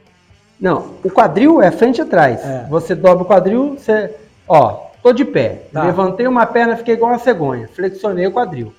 Não, 0.59 0.95
o 1.01 1.09
quadril 1.09 1.61
é 1.61 1.71
frente 1.71 1.99
e 1.99 2.01
atrás. 2.01 2.43
É. 2.43 2.67
Você 2.69 2.93
dobra 2.93 3.23
o 3.23 3.25
quadril, 3.25 3.77
você, 3.77 4.13
ó, 4.45 4.88
tô 5.01 5.13
de 5.13 5.25
pé, 5.25 5.63
tá. 5.71 5.83
levantei 5.83 6.27
uma 6.27 6.45
perna, 6.45 6.77
fiquei 6.77 6.95
igual 6.95 7.11
uma 7.11 7.19
cegonha, 7.19 7.67
flexionei 7.67 8.27
o 8.27 8.31
quadril. 8.31 8.73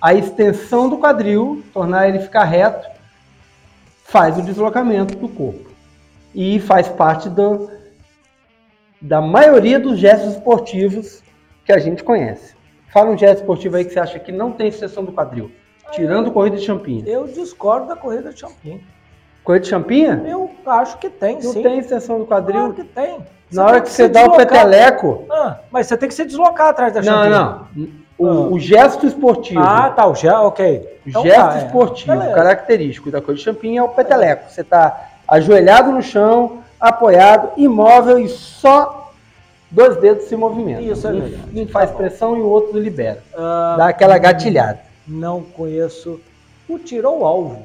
A 0.00 0.14
extensão 0.14 0.88
do 0.88 0.98
quadril, 0.98 1.62
tornar 1.72 2.08
ele 2.08 2.20
ficar 2.20 2.44
reto, 2.44 2.88
faz 4.04 4.38
o 4.38 4.42
deslocamento 4.42 5.16
do 5.16 5.28
corpo 5.28 5.70
e 6.34 6.60
faz 6.60 6.88
parte 6.88 7.28
do, 7.28 7.70
da 9.00 9.20
maioria 9.20 9.78
dos 9.80 9.98
gestos 9.98 10.34
esportivos 10.34 11.22
que 11.64 11.72
a 11.72 11.78
gente 11.78 12.04
conhece. 12.04 12.54
Fala 12.92 13.10
um 13.10 13.18
gesto 13.18 13.40
esportivo 13.40 13.76
aí 13.76 13.84
que 13.84 13.92
você 13.92 14.00
acha 14.00 14.18
que 14.18 14.30
não 14.30 14.52
tem 14.52 14.68
extensão 14.68 15.04
do 15.04 15.12
quadril, 15.12 15.50
tirando 15.92 16.30
corrida 16.30 16.56
de 16.56 16.64
champinha. 16.64 17.04
Eu 17.06 17.26
discordo 17.26 17.88
da 17.88 17.96
corrida 17.96 18.32
de 18.32 18.40
champinha. 18.40 18.80
Corrida 19.42 19.64
de 19.64 19.70
champinha? 19.70 20.24
Eu 20.26 20.50
acho 20.66 20.98
que 20.98 21.10
tem, 21.10 21.34
não 21.34 21.42
sim. 21.42 21.54
Não 21.54 21.62
tem 21.62 21.78
extensão 21.78 22.18
do 22.18 22.26
quadril? 22.26 22.60
Claro 22.60 22.74
que 22.74 22.84
tem. 22.84 23.18
Na 23.52 23.64
hora 23.64 23.80
que, 23.80 23.86
que 23.86 23.92
você 23.92 24.08
dá 24.08 24.20
deslocar. 24.20 24.44
o 24.44 24.48
peteleco... 24.48 25.24
Ah, 25.30 25.58
mas 25.70 25.86
você 25.86 25.96
tem 25.96 26.08
que 26.08 26.14
se 26.14 26.24
deslocar 26.24 26.68
atrás 26.68 26.92
da 26.92 27.02
champinha. 27.02 27.30
Não, 27.30 27.68
não. 27.74 28.06
O, 28.18 28.26
ah. 28.26 28.48
o, 28.48 28.58
gesto 28.58 29.06
esportivo. 29.06 29.60
Ah, 29.60 29.90
tá, 29.90 30.06
o 30.06 30.14
gesto, 30.14 30.38
ok. 30.38 31.00
Então, 31.06 31.22
gesto 31.22 31.38
tá, 31.38 31.58
é. 31.58 31.66
esportivo 31.66 32.22
é. 32.22 32.32
característico 32.32 33.10
da 33.10 33.20
coisa 33.20 33.38
de 33.38 33.44
champinha 33.44 33.80
é 33.80 33.82
o 33.82 33.88
peteleco. 33.88 34.50
Você 34.50 34.62
está 34.62 35.10
ajoelhado 35.28 35.92
no 35.92 36.02
chão, 36.02 36.60
apoiado, 36.80 37.50
imóvel 37.56 38.18
e 38.18 38.28
só 38.28 39.12
dois 39.70 39.96
dedos 39.98 40.24
se 40.24 40.36
movimentam. 40.36 40.82
Isso 40.82 41.06
é 41.06 41.10
um, 41.10 41.20
verdade. 41.20 41.60
Um 41.60 41.68
faz 41.68 41.90
tá 41.90 41.96
pressão 41.96 42.36
e 42.36 42.40
o 42.40 42.46
outro 42.46 42.78
libera. 42.78 43.22
Ah, 43.36 43.74
Dá 43.78 43.88
aquela 43.88 44.18
gatilhada. 44.18 44.80
Não 45.06 45.42
conheço 45.42 46.20
o 46.68 46.78
tiro 46.78 47.08
ao 47.08 47.24
alvo. 47.24 47.62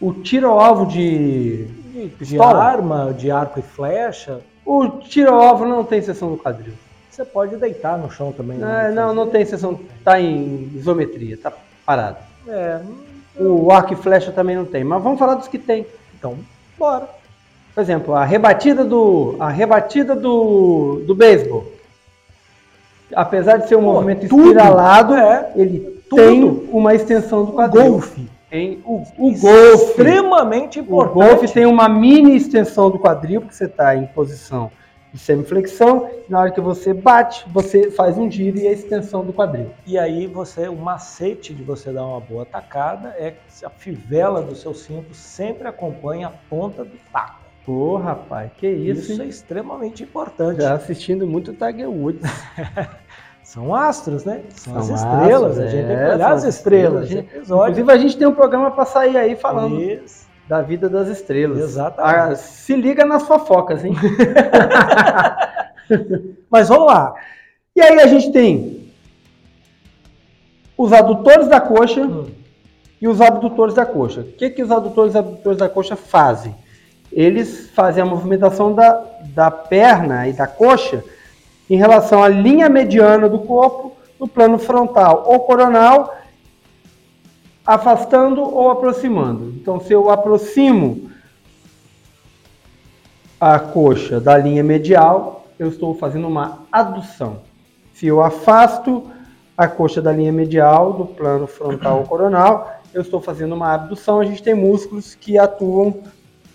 O 0.00 0.12
tiro 0.12 0.48
ao 0.48 0.60
alvo 0.60 0.86
de. 0.86 1.64
De, 1.90 2.08
de 2.24 2.40
arma, 2.40 3.12
de 3.12 3.30
arco 3.30 3.58
e 3.58 3.62
flecha. 3.62 4.40
O 4.64 4.88
tiro 4.88 5.32
ao 5.32 5.40
alvo 5.40 5.64
não 5.66 5.84
tem 5.84 6.02
seção 6.02 6.30
do 6.30 6.36
quadril. 6.36 6.74
Você 7.10 7.24
pode 7.24 7.56
deitar 7.56 7.98
no 7.98 8.10
chão 8.10 8.32
também. 8.32 8.58
Né? 8.58 8.92
Não, 8.94 9.08
não, 9.08 9.14
não 9.14 9.30
tem 9.30 9.44
seção. 9.44 9.78
Está 9.98 10.20
em 10.20 10.70
isometria, 10.74 11.34
está 11.34 11.52
parado. 11.84 12.18
É. 12.48 12.80
O 13.38 13.70
arco 13.70 13.92
e 13.92 13.96
flecha 13.96 14.32
também 14.32 14.56
não 14.56 14.64
tem. 14.64 14.84
Mas 14.84 15.02
vamos 15.02 15.18
falar 15.18 15.34
dos 15.34 15.48
que 15.48 15.58
tem. 15.58 15.86
Então, 16.18 16.36
bora. 16.78 17.08
Por 17.74 17.80
exemplo, 17.80 18.14
a 18.14 18.24
rebatida 18.24 18.84
do. 18.84 19.36
A 19.38 19.48
rebatida 19.48 20.14
do. 20.14 21.02
do 21.06 21.14
beisebol. 21.14 21.66
Apesar 23.14 23.56
de 23.56 23.68
ser 23.68 23.76
um 23.76 23.82
Pô, 23.82 23.92
movimento 23.92 24.28
tudo, 24.28 24.42
espiralado, 24.42 25.14
é, 25.14 25.52
ele 25.56 26.02
tudo. 26.08 26.22
tem 26.22 26.44
uma 26.70 26.94
extensão 26.94 27.44
do 27.44 27.52
quadril. 27.52 27.92
Golfe. 27.92 28.28
Tem 28.50 28.82
o, 28.84 29.04
o 29.16 29.30
golfe. 29.30 29.90
Extremamente 29.90 30.80
importante. 30.80 31.12
O 31.12 31.14
golfe 31.14 31.54
tem 31.54 31.64
uma 31.64 31.88
mini 31.88 32.36
extensão 32.36 32.90
do 32.90 32.98
quadril, 32.98 33.40
porque 33.40 33.54
você 33.54 33.66
está 33.66 33.94
em 33.94 34.06
posição 34.06 34.72
de 35.12 35.18
semiflexão. 35.20 36.10
Na 36.28 36.40
hora 36.40 36.50
que 36.50 36.60
você 36.60 36.92
bate, 36.92 37.44
você 37.48 37.90
faz 37.90 38.18
um 38.18 38.30
giro 38.30 38.58
e 38.58 38.66
a 38.66 38.72
extensão 38.72 39.24
do 39.24 39.32
quadril. 39.32 39.70
E 39.86 39.96
aí 39.96 40.26
você, 40.26 40.68
o 40.68 40.76
macete 40.76 41.54
de 41.54 41.62
você 41.62 41.92
dar 41.92 42.04
uma 42.04 42.20
boa 42.20 42.44
tacada 42.44 43.14
é 43.16 43.30
que 43.30 43.64
a 43.64 43.70
fivela 43.70 44.42
do 44.42 44.56
seu 44.56 44.74
cinto 44.74 45.14
sempre 45.14 45.68
acompanha 45.68 46.26
a 46.26 46.30
ponta 46.30 46.84
do 46.84 46.96
taco. 47.12 47.40
Pô, 47.64 47.96
rapaz, 47.98 48.50
que 48.56 48.68
isso. 48.68 49.12
Isso 49.12 49.22
hein? 49.22 49.28
é 49.28 49.30
extremamente 49.30 50.02
importante. 50.02 50.62
Já 50.62 50.74
assistindo 50.74 51.26
muito 51.26 51.52
Tiger 51.52 51.90
Woods. 51.90 52.22
São 53.50 53.74
astros, 53.74 54.24
né? 54.24 54.42
São, 54.54 54.80
São 54.80 54.94
as 54.94 55.02
estrelas. 55.02 55.50
Astros, 55.50 55.58
a 55.58 55.70
gente 55.70 55.84
é, 55.84 55.88
tem 55.88 55.96
que 55.96 56.14
olhar 56.14 56.32
as 56.32 56.44
estrelas. 56.44 57.10
estrelas. 57.10 57.50
Inclusive, 57.50 57.92
a 57.92 57.96
gente 57.96 58.16
tem 58.16 58.28
um 58.28 58.34
programa 58.34 58.70
para 58.70 58.84
sair 58.84 59.16
aí 59.16 59.34
falando. 59.34 59.80
Isso 59.80 60.30
da 60.48 60.62
vida 60.62 60.88
das 60.88 61.08
estrelas. 61.08 61.58
Exatamente. 61.58 62.32
Ah, 62.32 62.34
se 62.34 62.74
liga 62.74 63.04
nas 63.04 63.22
fofocas, 63.24 63.84
hein? 63.84 63.94
Mas 66.48 66.68
vamos 66.68 66.86
lá. 66.86 67.14
E 67.74 67.80
aí 67.80 68.00
a 68.00 68.06
gente 68.08 68.32
tem 68.32 68.92
os 70.76 70.92
adutores 70.92 71.46
da 71.48 71.60
coxa 71.60 72.02
hum. 72.02 72.30
e 73.00 73.06
os 73.06 73.20
abdutores 73.20 73.74
da 73.74 73.86
coxa. 73.86 74.22
O 74.22 74.24
que, 74.24 74.50
que 74.50 74.62
os 74.62 74.72
adutores 74.72 75.14
e 75.14 75.18
abdutores 75.18 75.58
da 75.58 75.68
coxa 75.68 75.94
fazem? 75.94 76.52
Eles 77.12 77.70
fazem 77.70 78.02
a 78.02 78.06
movimentação 78.06 78.72
da, 78.74 79.04
da 79.32 79.52
perna 79.52 80.26
e 80.26 80.32
da 80.32 80.48
coxa 80.48 81.02
em 81.70 81.76
relação 81.76 82.22
à 82.22 82.28
linha 82.28 82.68
mediana 82.68 83.28
do 83.28 83.38
corpo 83.38 83.96
no 84.18 84.26
plano 84.26 84.58
frontal 84.58 85.22
ou 85.26 85.38
coronal 85.40 86.16
afastando 87.64 88.42
ou 88.42 88.70
aproximando. 88.70 89.54
Então, 89.56 89.78
se 89.80 89.92
eu 89.92 90.10
aproximo 90.10 91.08
a 93.40 93.60
coxa 93.60 94.20
da 94.20 94.36
linha 94.36 94.64
medial, 94.64 95.46
eu 95.56 95.68
estou 95.68 95.94
fazendo 95.94 96.26
uma 96.26 96.64
adução. 96.72 97.38
Se 97.94 98.08
eu 98.08 98.20
afasto 98.20 99.08
a 99.56 99.68
coxa 99.68 100.02
da 100.02 100.10
linha 100.10 100.32
medial 100.32 100.92
do 100.92 101.06
plano 101.06 101.46
frontal 101.46 101.98
ou 101.98 102.04
coronal, 102.04 102.80
eu 102.92 103.02
estou 103.02 103.20
fazendo 103.20 103.54
uma 103.54 103.72
abdução. 103.72 104.18
A 104.18 104.24
gente 104.24 104.42
tem 104.42 104.54
músculos 104.54 105.14
que 105.14 105.38
atuam 105.38 106.02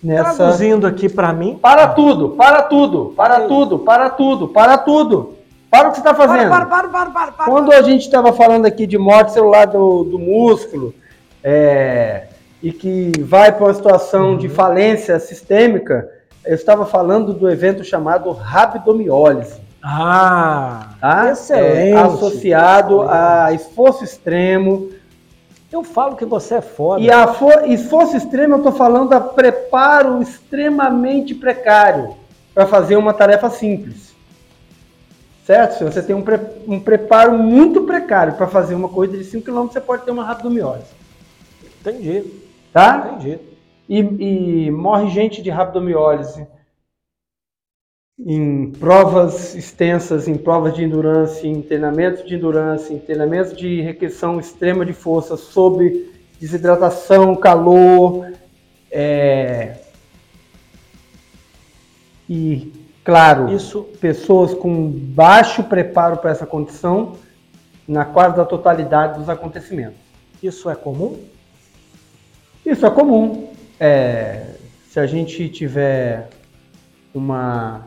nessa. 0.02 0.34
Traduzindo 0.34 0.86
aqui 0.86 1.08
para 1.08 1.32
mim. 1.32 1.58
Para 1.60 1.88
tudo, 1.88 2.30
para 2.30 2.62
tudo, 2.62 3.12
para 3.16 3.40
tudo, 3.40 3.78
para 3.78 4.10
tudo, 4.10 4.48
para 4.48 4.78
tudo. 4.78 5.36
Para 5.70 5.88
o 5.88 5.90
que 5.90 5.96
você 5.96 6.00
está 6.00 6.14
fazendo. 6.14 6.48
Para, 6.48 6.66
para, 6.66 6.88
para, 6.88 7.10
para, 7.10 7.32
para, 7.32 7.44
Quando 7.44 7.72
a 7.72 7.82
gente 7.82 8.02
estava 8.02 8.32
falando 8.32 8.66
aqui 8.66 8.86
de 8.86 8.96
morte 8.96 9.32
celular 9.32 9.66
do, 9.66 10.04
do 10.04 10.18
músculo 10.18 10.94
é, 11.42 12.28
e 12.62 12.72
que 12.72 13.12
vai 13.20 13.52
para 13.52 13.64
uma 13.64 13.74
situação 13.74 14.30
uhum. 14.30 14.38
de 14.38 14.48
falência 14.48 15.18
sistêmica, 15.18 16.08
eu 16.44 16.54
estava 16.54 16.86
falando 16.86 17.34
do 17.34 17.50
evento 17.50 17.84
chamado 17.84 18.30
rabdomiólise. 18.30 19.60
Ah, 19.82 20.94
tá? 21.00 21.30
excelente. 21.30 21.92
É, 21.92 21.96
associado 21.96 22.94
excelente. 23.02 23.14
a 23.14 23.52
esforço 23.52 24.04
extremo. 24.04 24.88
Eu 25.72 25.82
falo 25.82 26.16
que 26.16 26.24
você 26.24 26.56
é 26.56 26.60
foda. 26.60 27.00
E 27.00 27.10
a 27.10 27.26
esforço 27.66 28.16
extremo, 28.16 28.54
eu 28.54 28.58
estou 28.58 28.72
falando 28.72 29.12
a 29.12 29.20
preparo 29.20 30.22
extremamente 30.22 31.34
precário 31.34 32.14
para 32.54 32.66
fazer 32.66 32.96
uma 32.96 33.12
tarefa 33.12 33.50
simples. 33.50 34.14
Certo? 35.44 35.78
Se 35.78 35.84
você 35.84 36.02
tem 36.02 36.14
um, 36.14 36.22
pre 36.22 36.40
um 36.66 36.80
preparo 36.80 37.38
muito 37.38 37.82
precário 37.82 38.34
para 38.34 38.46
fazer 38.46 38.74
uma 38.74 38.88
corrida 38.88 39.16
de 39.16 39.24
5 39.24 39.44
km, 39.44 39.66
você 39.66 39.80
pode 39.80 40.04
ter 40.04 40.10
uma 40.10 40.24
rabdomiólise. 40.24 40.90
Entendi. 41.80 42.24
Tá? 42.72 43.10
Entendi. 43.12 43.38
E, 43.88 43.98
e 44.66 44.70
morre 44.70 45.08
gente 45.10 45.42
de 45.42 45.50
rabdomiólise 45.50 46.46
em 48.18 48.70
provas 48.70 49.54
extensas, 49.54 50.26
em 50.26 50.36
provas 50.36 50.74
de 50.74 50.82
endurance, 50.82 51.46
em 51.46 51.60
treinamentos 51.60 52.24
de 52.24 52.34
endurance, 52.34 52.92
em 52.92 52.98
treinamentos 52.98 53.56
de 53.56 53.80
requisição 53.80 54.40
extrema 54.40 54.86
de 54.86 54.92
força 54.92 55.36
sob 55.36 56.10
desidratação, 56.40 57.36
calor, 57.36 58.32
é... 58.90 59.76
e 62.28 62.72
Claro, 63.06 63.54
Isso 63.54 63.84
pessoas 64.00 64.52
com 64.52 64.90
baixo 64.90 65.62
preparo 65.62 66.16
para 66.16 66.32
essa 66.32 66.44
condição 66.44 67.16
na 67.86 68.04
quase 68.04 68.34
da 68.36 68.44
totalidade 68.44 69.20
dos 69.20 69.28
acontecimentos. 69.28 70.00
Isso 70.42 70.68
é 70.68 70.74
comum? 70.74 71.16
Isso 72.64 72.84
é 72.84 72.90
comum. 72.90 73.52
É, 73.78 74.54
se 74.88 74.98
a 74.98 75.06
gente 75.06 75.48
tiver 75.48 76.28
uma 77.14 77.86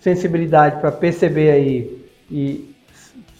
sensibilidade 0.00 0.80
para 0.80 0.90
perceber 0.90 1.50
aí 1.50 2.06
e 2.30 2.74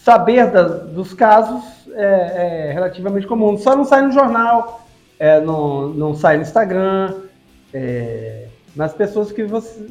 saber 0.05 0.51
da- 0.51 0.63
dos 0.63 1.13
casos, 1.15 1.63
é, 1.95 2.69
é 2.69 2.73
relativamente 2.73 3.27
comum. 3.27 3.57
Só 3.59 3.75
não 3.77 3.85
sai 3.85 4.03
no 4.03 4.13
jornal, 4.13 4.87
é, 5.19 5.41
não, 5.41 5.89
não 5.89 6.15
sai 6.15 6.37
no 6.37 6.43
Instagram, 6.43 7.15
é, 7.73 8.47
nas 8.77 8.93
pessoas 8.93 9.33
que 9.33 9.45
você... 9.45 9.85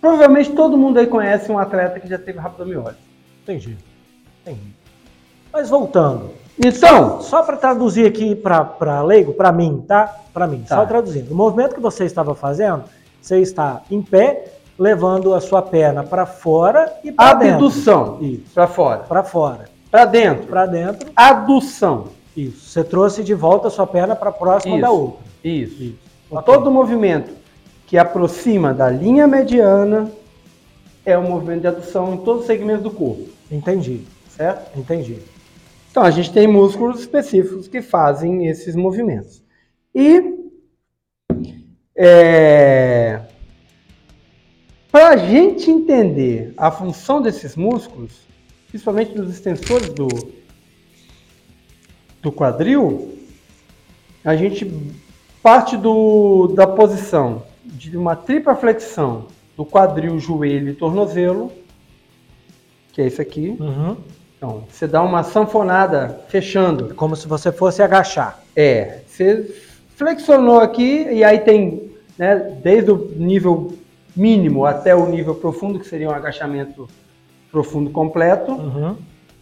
Provavelmente 0.00 0.52
todo 0.52 0.76
mundo 0.78 0.98
aí 0.98 1.06
conhece 1.08 1.50
um 1.50 1.58
atleta 1.58 1.98
que 1.98 2.08
já 2.08 2.18
teve 2.18 2.38
rabdomiólise. 2.38 2.98
Entendi. 3.42 3.76
Entendi. 4.42 4.72
Mas 5.52 5.68
voltando, 5.68 6.30
Então, 6.64 7.20
só 7.20 7.42
para 7.44 7.56
traduzir 7.56 8.04
aqui 8.06 8.34
para 8.34 9.02
leigo, 9.02 9.32
para 9.32 9.50
mim, 9.52 9.84
tá? 9.86 10.12
Para 10.32 10.46
mim, 10.46 10.64
Tá. 10.68 10.74
só 10.76 10.86
traduzindo. 10.86 11.30
O 11.32 11.34
movimento 11.34 11.74
que 11.74 11.80
você 11.80 12.04
estava 12.04 12.34
fazendo, 12.34 12.82
você 13.20 13.38
está 13.38 13.82
em 13.90 14.02
pé, 14.02 14.57
levando 14.78 15.34
a 15.34 15.40
sua 15.40 15.60
perna 15.60 16.02
para 16.04 16.24
fora 16.24 16.92
e 17.02 17.10
para 17.10 17.34
dentro. 17.34 17.54
abdução 17.56 18.18
Isso. 18.20 18.54
para 18.54 18.66
fora. 18.66 18.98
Para 19.04 19.24
fora. 19.24 19.64
Para 19.90 20.04
dentro, 20.04 20.46
Para 20.46 20.66
dentro. 20.66 21.08
adução. 21.16 22.08
Isso. 22.36 22.68
Você 22.70 22.84
trouxe 22.84 23.24
de 23.24 23.34
volta 23.34 23.68
a 23.68 23.70
sua 23.70 23.86
perna 23.86 24.14
para 24.14 24.30
próxima 24.30 24.76
Isso. 24.76 24.82
da 24.82 24.90
outra. 24.90 25.20
Isso. 25.42 25.82
Isso. 25.82 25.98
Então, 26.26 26.38
Ok. 26.38 26.54
Todo 26.54 26.70
movimento 26.70 27.32
que 27.86 27.96
aproxima 27.96 28.72
da 28.74 28.88
linha 28.90 29.26
mediana 29.26 30.10
é 31.06 31.16
um 31.18 31.22
movimento 31.28 31.62
de 31.62 31.66
adução 31.68 32.12
em 32.14 32.18
todos 32.18 32.42
os 32.42 32.46
segmentos 32.46 32.82
do 32.82 32.90
corpo, 32.90 33.24
Entendi. 33.50 34.02
certo? 34.28 34.78
Entendi. 34.78 35.18
Então 35.90 36.02
a 36.02 36.10
gente 36.10 36.30
tem 36.30 36.46
músculos 36.46 37.00
específicos 37.00 37.66
que 37.66 37.80
fazem 37.80 38.46
esses 38.46 38.76
movimentos. 38.76 39.42
E 39.94 40.34
é, 41.96 43.20
para 44.90 45.10
a 45.10 45.16
gente 45.16 45.70
entender 45.70 46.54
a 46.56 46.70
função 46.70 47.20
desses 47.20 47.56
músculos, 47.56 48.12
principalmente 48.68 49.12
dos 49.12 49.30
extensores 49.30 49.90
do, 49.90 50.08
do 52.22 52.32
quadril, 52.32 53.16
a 54.24 54.34
gente 54.34 54.70
parte 55.42 55.76
do, 55.76 56.48
da 56.48 56.66
posição 56.66 57.44
de 57.64 57.96
uma 57.96 58.16
tripla 58.16 58.54
flexão 58.54 59.26
do 59.56 59.64
quadril, 59.64 60.18
joelho 60.18 60.70
e 60.70 60.74
tornozelo, 60.74 61.52
que 62.92 63.02
é 63.02 63.06
isso 63.06 63.20
aqui. 63.22 63.56
Uhum. 63.60 63.96
Então, 64.36 64.64
você 64.70 64.86
dá 64.86 65.02
uma 65.02 65.22
sanfonada 65.22 66.20
fechando. 66.28 66.94
Como 66.94 67.16
se 67.16 67.26
você 67.26 67.50
fosse 67.50 67.82
agachar. 67.82 68.40
É, 68.54 69.00
você 69.06 69.54
flexionou 69.96 70.60
aqui 70.60 71.08
e 71.10 71.24
aí 71.24 71.40
tem, 71.40 71.90
né, 72.16 72.36
desde 72.62 72.90
o 72.90 73.12
nível 73.16 73.77
mínimo 74.18 74.66
até 74.66 74.94
o 74.94 75.06
nível 75.06 75.34
profundo, 75.34 75.78
que 75.78 75.86
seria 75.86 76.08
um 76.08 76.12
agachamento 76.12 76.88
profundo 77.52 77.90
completo. 77.90 78.52
Uhum. 78.52 78.96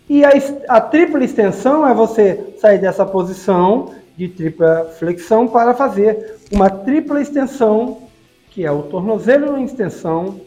E 0.09 0.25
a, 0.25 0.31
a 0.69 0.81
tripla 0.81 1.25
extensão 1.25 1.87
é 1.89 1.95
você 1.95 2.55
sair 2.61 2.79
dessa 2.79 3.05
posição 3.05 3.91
de 4.17 4.29
tripla 4.29 4.85
flexão 4.99 5.49
para 5.49 5.75
fazer 5.75 6.37
uma 6.53 6.71
tripla 6.71 7.21
extensão, 7.21 8.03
que 8.51 8.65
é 8.65 8.71
o 8.71 8.83
tornozelo 8.83 9.59
em 9.59 9.65
extensão, 9.65 10.41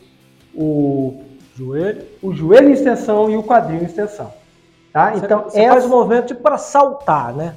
o, 0.56 1.22
Joelho. 1.56 2.04
o 2.22 2.34
joelho 2.34 2.70
em 2.70 2.74
extensão 2.74 3.30
e 3.30 3.36
o 3.36 3.44
quadril 3.44 3.82
em 3.82 3.86
extensão. 3.86 4.32
Tá? 4.94 5.12
Você- 5.12 5.26
Então, 5.26 5.44
você 5.44 5.60
essa, 5.60 5.74
faz 5.74 5.86
o 5.86 5.90
movimento 5.90 6.28
tipo 6.28 6.42
para 6.42 6.58
saltar, 6.58 7.34
né? 7.36 7.56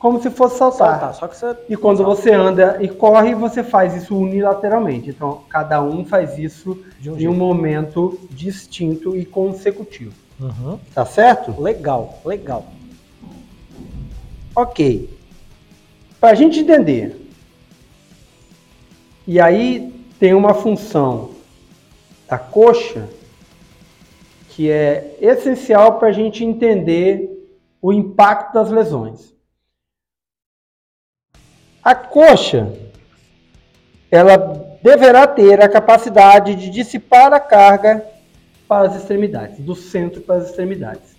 Como 0.00 0.20
se 0.20 0.30
fosse 0.30 0.56
saltar. 0.56 1.14
Saltar. 1.14 1.28
Você. 1.28 1.56
E 1.68 1.76
quando 1.76 2.02
você 2.02 2.32
anda 2.32 2.78
e 2.80 2.88
corre, 2.88 3.34
você 3.34 3.62
faz 3.62 3.94
isso 3.94 4.16
unilateralmente. 4.16 5.10
Então, 5.10 5.42
cada 5.48 5.82
um 5.82 6.06
faz 6.06 6.38
isso 6.38 6.72
um 6.72 7.12
em 7.12 7.18
jeito. 7.18 7.30
um 7.30 7.34
momento 7.34 8.18
distinto 8.30 9.14
e 9.14 9.26
consecutivo. 9.26 10.14
Uhum. 10.40 10.78
Tá 10.94 11.04
certo? 11.04 11.60
Legal, 11.60 12.18
legal. 12.24 12.64
Ok. 14.56 15.10
Para 16.18 16.30
a 16.30 16.34
gente 16.34 16.60
entender. 16.60 17.28
E 19.26 19.38
aí 19.38 19.92
tem 20.18 20.32
uma 20.32 20.54
função 20.54 21.32
da 22.26 22.38
coxa 22.38 23.06
que 24.48 24.70
é 24.70 25.14
essencial 25.20 25.98
para 25.98 26.08
a 26.08 26.12
gente 26.12 26.42
entender 26.42 27.28
o 27.82 27.92
impacto 27.92 28.54
das 28.54 28.70
lesões. 28.70 29.29
A 31.82 31.94
coxa, 31.94 32.72
ela 34.10 34.36
deverá 34.82 35.26
ter 35.26 35.62
a 35.62 35.68
capacidade 35.68 36.54
de 36.54 36.68
dissipar 36.68 37.32
a 37.32 37.40
carga 37.40 38.04
para 38.68 38.88
as 38.88 38.96
extremidades, 38.96 39.58
do 39.58 39.74
centro 39.74 40.20
para 40.20 40.36
as 40.36 40.50
extremidades. 40.50 41.16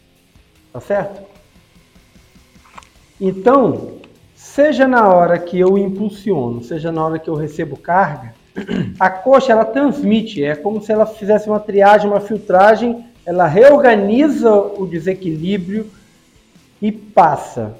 Tá 0.72 0.80
certo? 0.80 1.22
Então, 3.20 3.98
seja 4.36 4.88
na 4.88 5.08
hora 5.10 5.38
que 5.40 5.60
eu 5.60 5.78
impulsiono, 5.78 6.64
seja 6.64 6.92
na 6.92 7.06
hora 7.06 7.20
que 7.20 7.30
eu 7.30 7.36
recebo 7.36 7.76
carga, 7.76 8.34
a 9.00 9.10
coxa 9.10 9.52
ela 9.52 9.66
transmite, 9.66 10.44
é 10.44 10.56
como 10.56 10.82
se 10.82 10.92
ela 10.92 11.06
fizesse 11.06 11.48
uma 11.48 11.60
triagem, 11.60 12.10
uma 12.10 12.20
filtragem, 12.22 13.06
ela 13.26 13.48
reorganiza 13.48 14.54
o 14.54 14.86
desequilíbrio 14.86 15.90
e 16.82 16.92
passa 16.92 17.76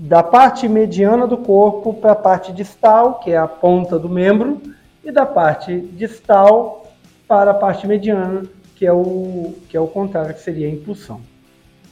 da 0.00 0.22
parte 0.22 0.66
mediana 0.66 1.26
do 1.26 1.36
corpo 1.36 1.92
para 1.92 2.12
a 2.12 2.16
parte 2.16 2.54
distal, 2.54 3.18
que 3.18 3.32
é 3.32 3.36
a 3.36 3.46
ponta 3.46 3.98
do 3.98 4.08
membro, 4.08 4.62
e 5.04 5.12
da 5.12 5.26
parte 5.26 5.78
distal 5.78 6.86
para 7.28 7.50
a 7.50 7.54
parte 7.54 7.86
mediana, 7.86 8.44
que 8.76 8.86
é 8.86 8.92
o 8.92 9.54
que 9.68 9.76
é 9.76 9.80
o 9.80 9.86
contrário, 9.86 10.34
que 10.34 10.40
seria 10.40 10.66
a 10.66 10.70
impulsão. 10.70 11.20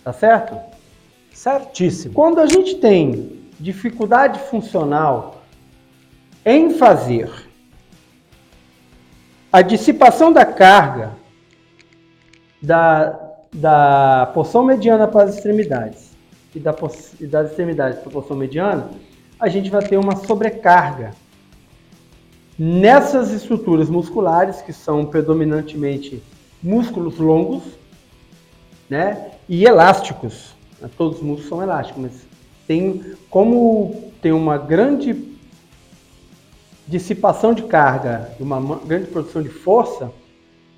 Tá 0.02 0.10
certo? 0.14 0.56
Certíssimo. 1.34 2.14
Quando 2.14 2.40
a 2.40 2.46
gente 2.46 2.76
tem 2.76 3.42
dificuldade 3.60 4.38
funcional 4.38 5.42
em 6.46 6.70
fazer 6.70 7.30
a 9.52 9.60
dissipação 9.60 10.32
da 10.32 10.46
carga 10.46 11.12
da, 12.62 13.18
da 13.52 14.30
porção 14.32 14.64
mediana 14.64 15.06
para 15.06 15.24
as 15.24 15.34
extremidades 15.34 16.08
e, 16.54 16.58
da, 16.58 16.74
e 17.20 17.26
das 17.26 17.50
extremidades 17.50 17.98
para 18.00 18.08
a 18.08 18.12
porção 18.12 18.36
mediana, 18.36 18.90
a 19.38 19.48
gente 19.48 19.70
vai 19.70 19.86
ter 19.86 19.96
uma 19.96 20.16
sobrecarga 20.16 21.12
nessas 22.58 23.30
estruturas 23.30 23.88
musculares 23.88 24.60
que 24.60 24.72
são 24.72 25.06
predominantemente 25.06 26.22
músculos 26.62 27.18
longos, 27.18 27.62
né, 28.90 29.32
e 29.48 29.64
elásticos. 29.64 30.56
Todos 30.96 31.18
os 31.18 31.22
músculos 31.22 31.48
são 31.48 31.62
elásticos, 31.62 32.02
mas 32.02 32.12
tem 32.66 33.14
como 33.30 34.10
tem 34.20 34.32
uma 34.32 34.58
grande 34.58 35.36
dissipação 36.86 37.52
de 37.54 37.62
carga 37.64 38.32
e 38.40 38.42
uma 38.42 38.58
ma- 38.58 38.80
grande 38.84 39.06
produção 39.06 39.42
de 39.42 39.48
força, 39.50 40.10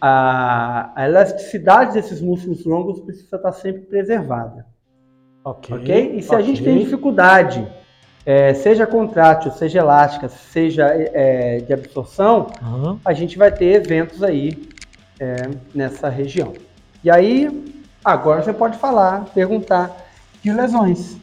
a, 0.01 0.91
a 0.95 1.07
elasticidade 1.07 1.95
desses 1.95 2.21
músculos 2.21 2.65
longos 2.65 3.01
precisa 3.01 3.37
estar 3.37 3.53
sempre 3.53 3.83
preservada. 3.83 4.67
Ok. 5.45 6.15
E 6.17 6.23
se 6.23 6.35
a 6.35 6.41
gente 6.41 6.63
tem 6.63 6.79
dificuldade, 6.79 7.67
é, 8.27 8.53
seja 8.55 8.87
contrátil, 8.87 9.51
seja 9.53 9.79
elástica, 9.81 10.29
seja 10.29 10.87
é, 10.87 11.59
de 11.59 11.73
absorção, 11.73 12.49
Uhum. 12.63 12.99
a 13.05 13.13
gente 13.13 13.39
vai 13.39 13.51
ter 13.51 13.75
eventos 13.77 14.23
aí 14.23 14.69
é, 15.19 15.37
nessa 15.75 16.09
região. 16.09 16.53
E 17.03 17.11
aí, 17.11 17.75
agora 18.05 18.43
você 18.43 18.53
pode 18.53 18.77
falar, 18.79 19.25
perguntar 19.35 19.91
de 20.43 20.53
lesões. 20.53 21.17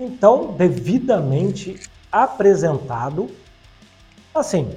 Então, 0.00 0.54
devidamente 0.56 1.78
apresentado, 2.10 3.30
assim, 4.34 4.70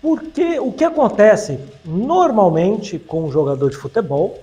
porque 0.00 0.58
o 0.58 0.72
que 0.72 0.84
acontece 0.84 1.58
normalmente 1.84 2.98
com 2.98 3.24
um 3.24 3.30
jogador 3.30 3.70
de 3.70 3.76
futebol, 3.76 4.38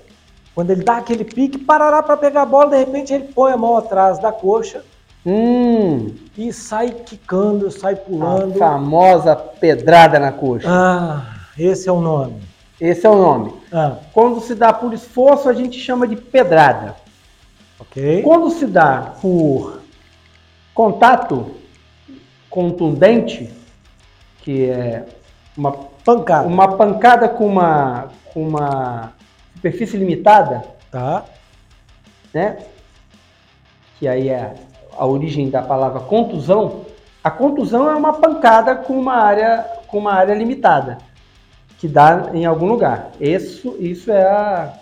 quando 0.55 0.69
ele 0.71 0.83
dá 0.83 0.97
aquele 0.97 1.23
pique, 1.23 1.57
parará 1.57 2.01
para 2.03 2.15
pegar 2.17 2.43
a 2.43 2.45
bola, 2.45 2.71
de 2.71 2.77
repente 2.77 3.13
ele 3.13 3.25
põe 3.33 3.51
a 3.51 3.57
mão 3.57 3.75
atrás 3.77 4.19
da 4.19 4.31
coxa 4.31 4.83
Hum, 5.25 6.13
e 6.37 6.51
sai 6.51 6.89
quicando, 6.91 7.71
sai 7.71 7.93
a 7.93 7.97
pulando. 7.97 8.55
famosa 8.59 9.33
pedrada 9.35 10.19
na 10.19 10.33
coxa. 10.33 10.67
Ah, 10.69 11.23
esse 11.57 11.87
é 11.87 11.91
o 11.93 12.01
nome. 12.01 12.41
Esse 12.79 13.05
é 13.05 13.09
o 13.09 13.15
nome. 13.15 13.53
Ah, 13.71 13.95
Quando 14.11 14.41
se 14.41 14.53
dá 14.53 14.73
por 14.73 14.93
esforço, 14.93 15.47
a 15.47 15.53
gente 15.53 15.79
chama 15.79 16.05
de 16.05 16.17
pedrada. 16.17 16.95
ok. 17.79 18.21
Quando 18.21 18.49
se 18.49 18.65
dá 18.67 19.13
por 19.21 19.79
contato 20.73 21.51
contundente, 22.49 23.49
que 24.41 24.65
é 24.69 25.05
uma 25.57 25.71
pancada. 25.71 26.47
Uma 26.47 26.75
pancada 26.75 27.29
com 27.29 27.47
uma, 27.47 28.09
com 28.33 28.45
uma 28.45 29.13
superfície 29.63 29.95
limitada, 29.95 30.65
Tá? 30.91 31.23
né? 32.33 32.57
Que 33.97 34.07
aí 34.07 34.27
é 34.27 34.53
a 34.97 35.05
origem 35.05 35.49
da 35.49 35.61
palavra 35.61 36.01
contusão. 36.01 36.85
A 37.23 37.31
contusão 37.31 37.89
é 37.89 37.95
uma 37.95 38.13
pancada 38.13 38.75
com 38.75 38.99
uma 38.99 39.15
área, 39.15 39.65
com 39.87 39.97
uma 39.97 40.13
área 40.13 40.33
limitada, 40.35 40.97
que 41.79 41.87
dá 41.87 42.29
em 42.33 42.45
algum 42.45 42.67
lugar. 42.67 43.11
Isso, 43.19 43.75
isso 43.79 44.11
é 44.11 44.23
a, 44.23 44.73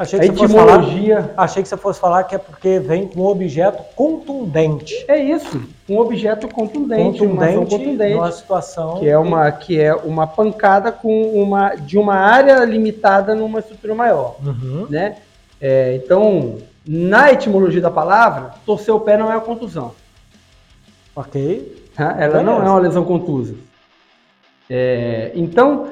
Achei 0.00 0.18
a 0.18 0.22
que, 0.22 0.28
você 0.28 0.38
fosse 0.38 0.54
falar, 0.54 0.72
etimologia. 0.82 1.30
achei 1.36 1.62
que 1.62 1.68
você 1.68 1.76
fosse 1.76 2.00
falar 2.00 2.24
que 2.24 2.34
é 2.34 2.38
porque 2.38 2.78
vem 2.78 3.06
com 3.06 3.20
um 3.20 3.26
objeto 3.26 3.82
contundente. 3.94 5.04
É 5.06 5.18
isso, 5.22 5.62
um 5.88 5.98
objeto 5.98 6.48
contundente, 6.48 7.22
uma 7.22 7.46
Contundente 7.46 7.76
contundente. 7.76 8.14
numa 8.14 8.32
situação. 8.32 8.98
que 8.98 9.08
é 9.08 9.18
uma 9.18 9.52
que 9.52 9.78
é 9.78 9.94
uma 9.94 10.26
pancada 10.26 10.90
com 10.90 11.22
uma 11.42 11.74
de 11.74 11.98
uma 11.98 12.14
área 12.14 12.64
limitada 12.64 13.34
numa 13.34 13.58
estrutura 13.60 13.94
maior, 13.94 14.36
Uhum. 14.42 14.86
né? 14.88 15.16
É, 15.60 15.94
então, 16.02 16.56
na 16.86 17.30
etimologia 17.30 17.82
da 17.82 17.90
palavra, 17.90 18.54
torcer 18.64 18.94
o 18.94 19.00
pé 19.00 19.18
não 19.18 19.30
é 19.30 19.34
uma 19.34 19.42
contusão, 19.42 19.92
Ok. 21.14 21.90
tá? 21.94 22.16
Ela 22.18 22.42
não 22.42 22.52
é 22.54 22.56
Beleza. 22.56 22.72
uma 22.72 22.80
lesão 22.80 23.04
contusa. 23.04 23.54
É, 24.68 25.32
então, 25.34 25.88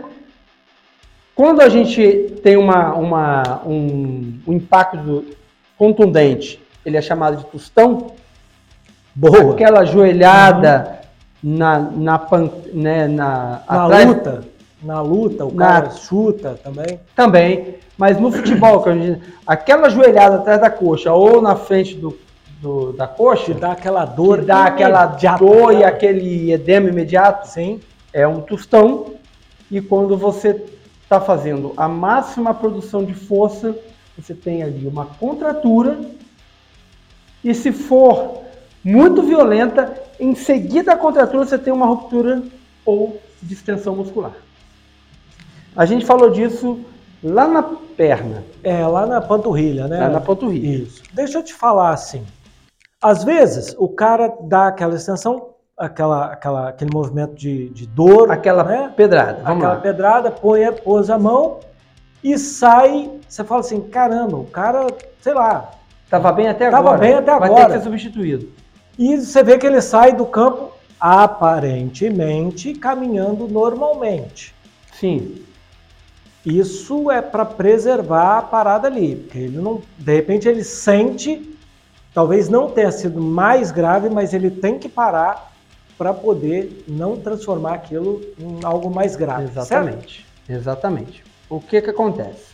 quando 1.39 1.61
a 1.61 1.69
gente 1.69 2.35
tem 2.43 2.57
uma, 2.57 2.95
uma- 2.97 3.63
um, 3.65 4.41
um 4.45 4.53
impacto 4.55 5.25
contundente, 5.79 6.61
ele 6.85 6.97
é 6.97 7.01
chamado 7.01 7.37
de 7.37 7.45
tostão, 7.45 8.09
Boa. 9.15 9.53
aquela 9.53 9.85
joelhada 9.85 10.99
na, 11.41 11.79
na, 11.79 12.19
pan, 12.19 12.51
né, 12.73 13.07
na, 13.07 13.63
Na 13.69 13.85
atrás- 13.85 14.07
luta, 14.09 14.45
na 14.83 15.01
luta, 15.01 15.45
o 15.45 15.55
Na- 15.55 15.65
cara 15.67 15.91
chuta 15.91 16.59
também. 16.61 16.99
Também, 17.15 17.75
mas 17.97 18.19
no 18.19 18.33
futebol, 18.33 18.83
que 18.83 18.93
gente- 18.93 19.21
aquela 19.47 19.89
joelhada 19.89 20.39
atrás 20.39 20.61
da 20.61 20.71
coxa 20.71 21.13
ou 21.13 21.41
na 21.41 21.55
frente 21.55 21.95
do, 21.95 22.19
do- 22.61 22.93
da 22.95 23.07
coxa, 23.07 23.55
dá 23.55 23.71
aquela 23.71 24.05
dor. 24.05 24.41
que 24.41 24.45
dá 24.47 24.65
aquela 24.65 25.07
dor 25.07 25.73
e 25.73 25.77
cara. 25.83 25.89
aquele 25.89 26.51
edema 26.51 26.89
imediato, 26.89 27.47
Sim. 27.47 27.79
é 28.13 28.27
um 28.27 28.41
tostão. 28.41 29.13
E 29.71 29.81
quando 29.81 30.17
você 30.17 30.61
está 31.09 31.19
fazendo 31.23 31.73
a 31.75 31.89
máxima 31.89 32.53
produção 32.53 33.03
de 33.03 33.15
força, 33.15 33.75
você 34.17 34.35
tem 34.35 34.63
ali 34.63 34.87
uma 34.87 35.07
contratura. 35.07 35.99
E 37.43 37.55
se 37.55 37.73
for 37.73 38.43
muito 38.85 39.23
violenta, 39.23 39.95
em 40.21 40.35
seguida 40.35 40.93
a 40.93 40.97
contratura 40.97 41.47
você 41.47 41.57
tem 41.57 41.73
uma 41.73 41.87
ruptura 41.87 42.43
ou 42.85 43.19
distensão 43.43 43.97
muscular. 43.97 44.35
A 45.75 45.87
gente 45.87 46.05
falou 46.05 46.29
disso 46.29 46.81
lá 47.25 47.49
na 47.49 47.63
perna, 47.63 48.45
É, 48.63 48.87
lá 48.87 49.07
na 49.07 49.23
panturrilha, 49.23 49.89
né? 49.89 50.01
lá 50.01 50.09
na 50.11 50.21
panturrilha. 50.21 50.83
Isso. 50.83 51.03
Deixa 51.15 51.39
eu 51.39 51.43
te 51.43 51.55
falar 51.55 51.91
assim. 51.95 52.23
Às 53.01 53.25
vezes, 53.25 53.75
o 53.79 53.89
cara 53.89 54.37
dá 54.43 54.67
aquela 54.69 54.95
extensão, 54.95 55.55
aquela, 55.79 56.27
aquela, 56.33 56.69
aquele 56.71 56.91
movimento 56.93 57.35
de, 57.35 57.69
de 57.71 57.87
dor, 57.87 58.31
Aquela 58.31 58.65
né? 58.65 58.93
pedrada, 58.97 59.41
vamos 59.43 59.59
aquela 59.59 59.75
lá. 59.75 59.81
pedrada, 59.81 60.31
põe, 60.31 60.65
a- 60.65 60.73
pôs 60.73 61.09
a 61.09 61.19
mão 61.19 61.61
e 62.23 62.37
sai. 62.39 63.11
Você 63.29 63.45
fala 63.45 63.61
assim: 63.61 63.81
caramba, 63.83 64.37
o 64.37 64.45
cara, 64.45 64.87
sei 65.21 65.35
lá. 65.35 65.71
Tava 66.11 66.33
bem 66.33 66.49
até 66.49 66.71
Tava 66.71 66.89
agora. 66.89 66.99
bem 66.99 67.15
até 67.15 67.39
Vai 67.39 67.49
agora. 67.49 67.67
ter 67.67 67.73
que 67.73 67.79
ser 67.79 67.85
substituído. 67.85 68.49
E 68.99 69.17
você 69.19 69.43
vê 69.43 69.59
que 69.59 69.67
ele 69.67 69.81
sai 69.81 70.13
do 70.13 70.27
campo 70.27 70.73
aparentemente 70.99 72.75
caminhando 72.75 73.47
normalmente. 73.47 74.55
Sim, 74.93 75.45
Isso 76.45 77.11
é 77.11 77.21
para 77.21 77.45
preservar 77.45 78.39
a 78.39 78.43
parada 78.43 78.89
ali, 78.89 79.15
porque 79.17 79.39
ele 79.39 79.59
não, 79.59 79.83
de 79.99 80.15
repente 80.15 80.49
ele 80.49 80.65
sente, 80.65 81.57
talvez 82.15 82.49
não 82.49 82.71
tenha 82.71 82.91
sido 82.91 83.21
mais 83.21 83.71
grave, 83.71 84.09
mas 84.09 84.33
ele 84.33 84.51
tem 84.51 84.79
que 84.79 84.89
parar 84.89 85.53
para 85.99 86.15
poder 86.15 86.85
não 86.87 87.17
transformar 87.17 87.75
aquilo 87.75 88.23
em 88.39 88.61
algo 88.65 88.89
mais 88.89 89.17
grave. 89.17 89.47
certo? 89.49 89.59
exatamente. 89.59 90.27
Exatamente. 90.49 91.25
O 91.51 91.61
que 91.61 91.83
que 91.83 91.91
acontece? 91.91 92.53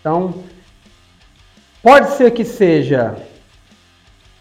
Então, 0.00 0.34
pode 1.82 2.10
ser 2.10 2.32
que 2.32 2.44
seja 2.44 3.16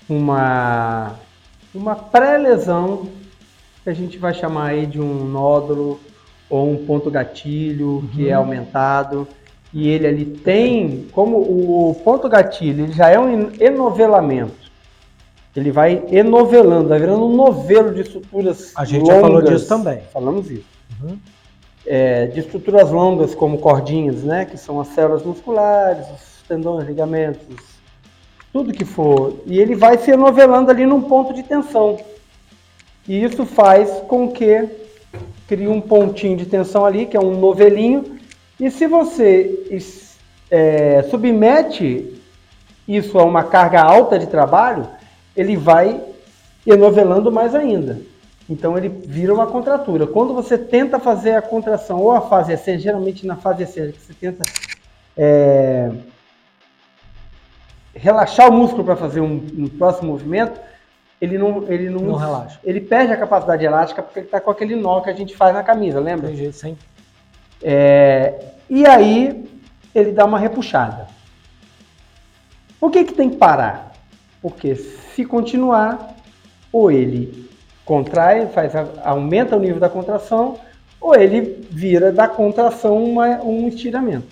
uma 0.10 1.16
uma 1.74 1.95
pré-lesão 1.95 3.08
que 3.84 3.89
a 3.89 3.93
gente 3.93 4.18
vai 4.18 4.34
chamar 4.34 4.70
aí 4.70 4.86
de 4.88 5.00
um 5.00 5.24
nódulo 5.26 6.00
ou 6.50 6.72
um 6.72 6.86
ponto 6.86 7.12
gatilho 7.12 8.10
que 8.14 8.28
é 8.28 8.34
Uhum. 8.36 8.43
aumentado 8.43 9.28
e 9.72 9.88
ele 9.88 10.08
ali 10.08 10.26
tem 10.26 11.08
como 11.12 11.38
o 11.38 11.93
ponto 12.04 12.28
gatilho 12.28 12.86
ele 12.86 12.93
já 12.93 13.10
é 13.10 13.20
um 13.20 13.52
enovelamento 13.60 14.68
ele 15.56 15.72
vai 15.72 16.04
enovelando, 16.12 16.89
vai 16.89 17.00
virando 17.00 17.26
um 17.26 17.36
novelo 17.36 17.93
de 17.93 18.02
estruturas 18.02 18.72
A 18.76 18.86
gente 18.86 19.06
já 19.06 19.20
falou 19.20 19.39
longas. 19.39 19.50
disso 19.50 19.68
também. 19.68 20.02
Falamos 20.14 20.50
isso. 20.50 20.66
Uhum. 21.02 21.18
É, 21.86 22.28
de 22.28 22.39
estruturas 22.39 22.91
longas 22.91 23.34
como 23.34 23.58
cordinhas, 23.58 24.24
né, 24.24 24.45
que 24.45 24.58
são 24.58 24.80
as 24.80 24.89
células 24.89 25.24
musculares, 25.24 26.06
os 26.08 26.47
tendões, 26.47 26.88
ligamentos, 26.88 27.58
tudo 28.54 28.74
que 28.74 28.86
for. 28.86 29.41
E 29.45 29.60
ele 29.60 29.76
vai 29.76 29.97
se 29.97 30.12
enovelando 30.12 30.70
ali 30.70 30.86
num 30.86 31.02
ponto 31.02 31.34
de 31.34 31.41
tensão. 31.43 31.97
E 33.08 33.24
isso 33.24 33.45
faz 33.45 33.89
com 34.08 34.32
que 34.32 34.70
crie 35.47 35.68
um 35.68 35.82
pontinho 35.82 36.38
de 36.38 36.45
tensão 36.45 36.86
ali, 36.86 37.08
que 37.08 37.18
é 37.18 37.20
um 37.20 37.39
novelinho. 37.39 38.20
E 38.60 38.70
se 38.70 38.86
você 38.86 39.82
é, 40.52 41.04
submete 41.10 42.22
isso 42.88 43.18
a 43.18 43.24
uma 43.24 43.43
carga 43.43 43.82
alta 43.82 44.20
de 44.20 44.28
trabalho, 44.28 44.88
ele 45.36 45.55
vai 45.55 46.01
enovelando 46.65 47.32
mais 47.32 47.55
ainda. 47.55 47.99
Então 48.49 48.77
ele 48.77 48.89
vira 48.89 49.34
uma 49.34 49.45
contratura. 49.45 50.07
Quando 50.07 50.34
você 50.34 50.57
tenta 50.57 50.99
fazer 50.99 51.36
a 51.36 51.41
contração 51.41 51.99
ou 51.99 52.11
a 52.11 52.21
fase 52.21 52.51
ascendente, 52.51 52.84
geralmente 52.84 53.27
na 53.27 53.36
fase 53.36 53.63
ascendente, 53.63 53.99
você 53.99 54.13
tenta 54.13 54.43
é, 55.15 55.91
relaxar 57.93 58.49
o 58.49 58.53
músculo 58.53 58.84
para 58.84 58.95
fazer 58.95 59.21
um, 59.21 59.36
um 59.57 59.67
próximo 59.67 60.11
movimento, 60.11 60.59
ele 61.21 61.38
não, 61.38 61.63
ele 61.67 61.89
não, 61.89 62.01
Não 62.01 62.15
relaxa. 62.15 62.59
Ele 62.63 62.80
perde 62.80 63.11
a 63.11 63.17
capacidade 63.17 63.63
elástica 63.63 64.01
porque 64.01 64.19
ele 64.19 64.27
está 64.27 64.39
com 64.39 64.49
aquele 64.49 64.75
nó 64.75 65.01
que 65.01 65.09
a 65.09 65.13
gente 65.13 65.36
faz 65.36 65.53
na 65.53 65.61
camisa, 65.61 65.99
lembra? 65.99 66.27
Tem 66.27 66.38
jeito, 66.38 66.55
sim. 66.55 66.77
É, 67.61 68.53
e 68.69 68.86
aí 68.86 69.45
ele 69.93 70.11
dá 70.11 70.25
uma 70.25 70.39
repuxada. 70.39 71.07
Por 72.80 72.89
que, 72.89 73.03
que 73.03 73.13
tem 73.13 73.30
que 73.30 73.36
parar? 73.36 73.91
Porque 74.41 74.75
se 75.20 75.26
continuar, 75.26 76.15
ou 76.72 76.89
ele 76.89 77.49
contrai, 77.84 78.47
faz, 78.47 78.72
aumenta 79.03 79.57
o 79.57 79.59
nível 79.59 79.78
da 79.78 79.89
contração, 79.89 80.57
ou 81.01 81.13
ele 81.13 81.67
vira 81.70 82.09
da 82.09 82.26
contração 82.26 83.03
uma- 83.03 83.41
um 83.43 83.67
estiramento. 83.67 84.28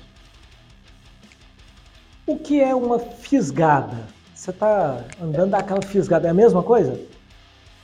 O 2.25 2.37
que 2.37 2.61
é 2.61 2.73
uma 2.73 2.99
fisgada? 2.99 3.97
Você 4.33 4.51
está 4.51 5.03
andando 5.21 5.51
daquela 5.51 5.81
fisgada, 5.81 6.29
é 6.29 6.31
a 6.31 6.33
mesma 6.33 6.63
coisa? 6.63 6.97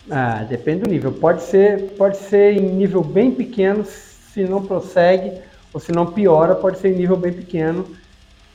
Ah, 0.10 0.45
depende 0.47 0.84
do 0.84 0.89
nível. 0.89 1.12
Pode 1.12 1.41
ser, 1.41 1.95
pode 1.97 2.16
ser 2.16 2.54
em 2.54 2.62
nível 2.62 3.04
bem 3.04 3.32
pequeno, 3.32 3.84
se 3.86 4.45
não 4.45 4.64
prossegue, 4.64 5.41
ou 5.74 5.80
se 5.80 5.91
não 5.91 6.06
piora, 6.06 6.56
pode 6.56 6.78
ser 6.78 6.93
em 6.93 6.97
nível 6.97 7.18
bem 7.18 7.34
pequeno. 7.34 7.86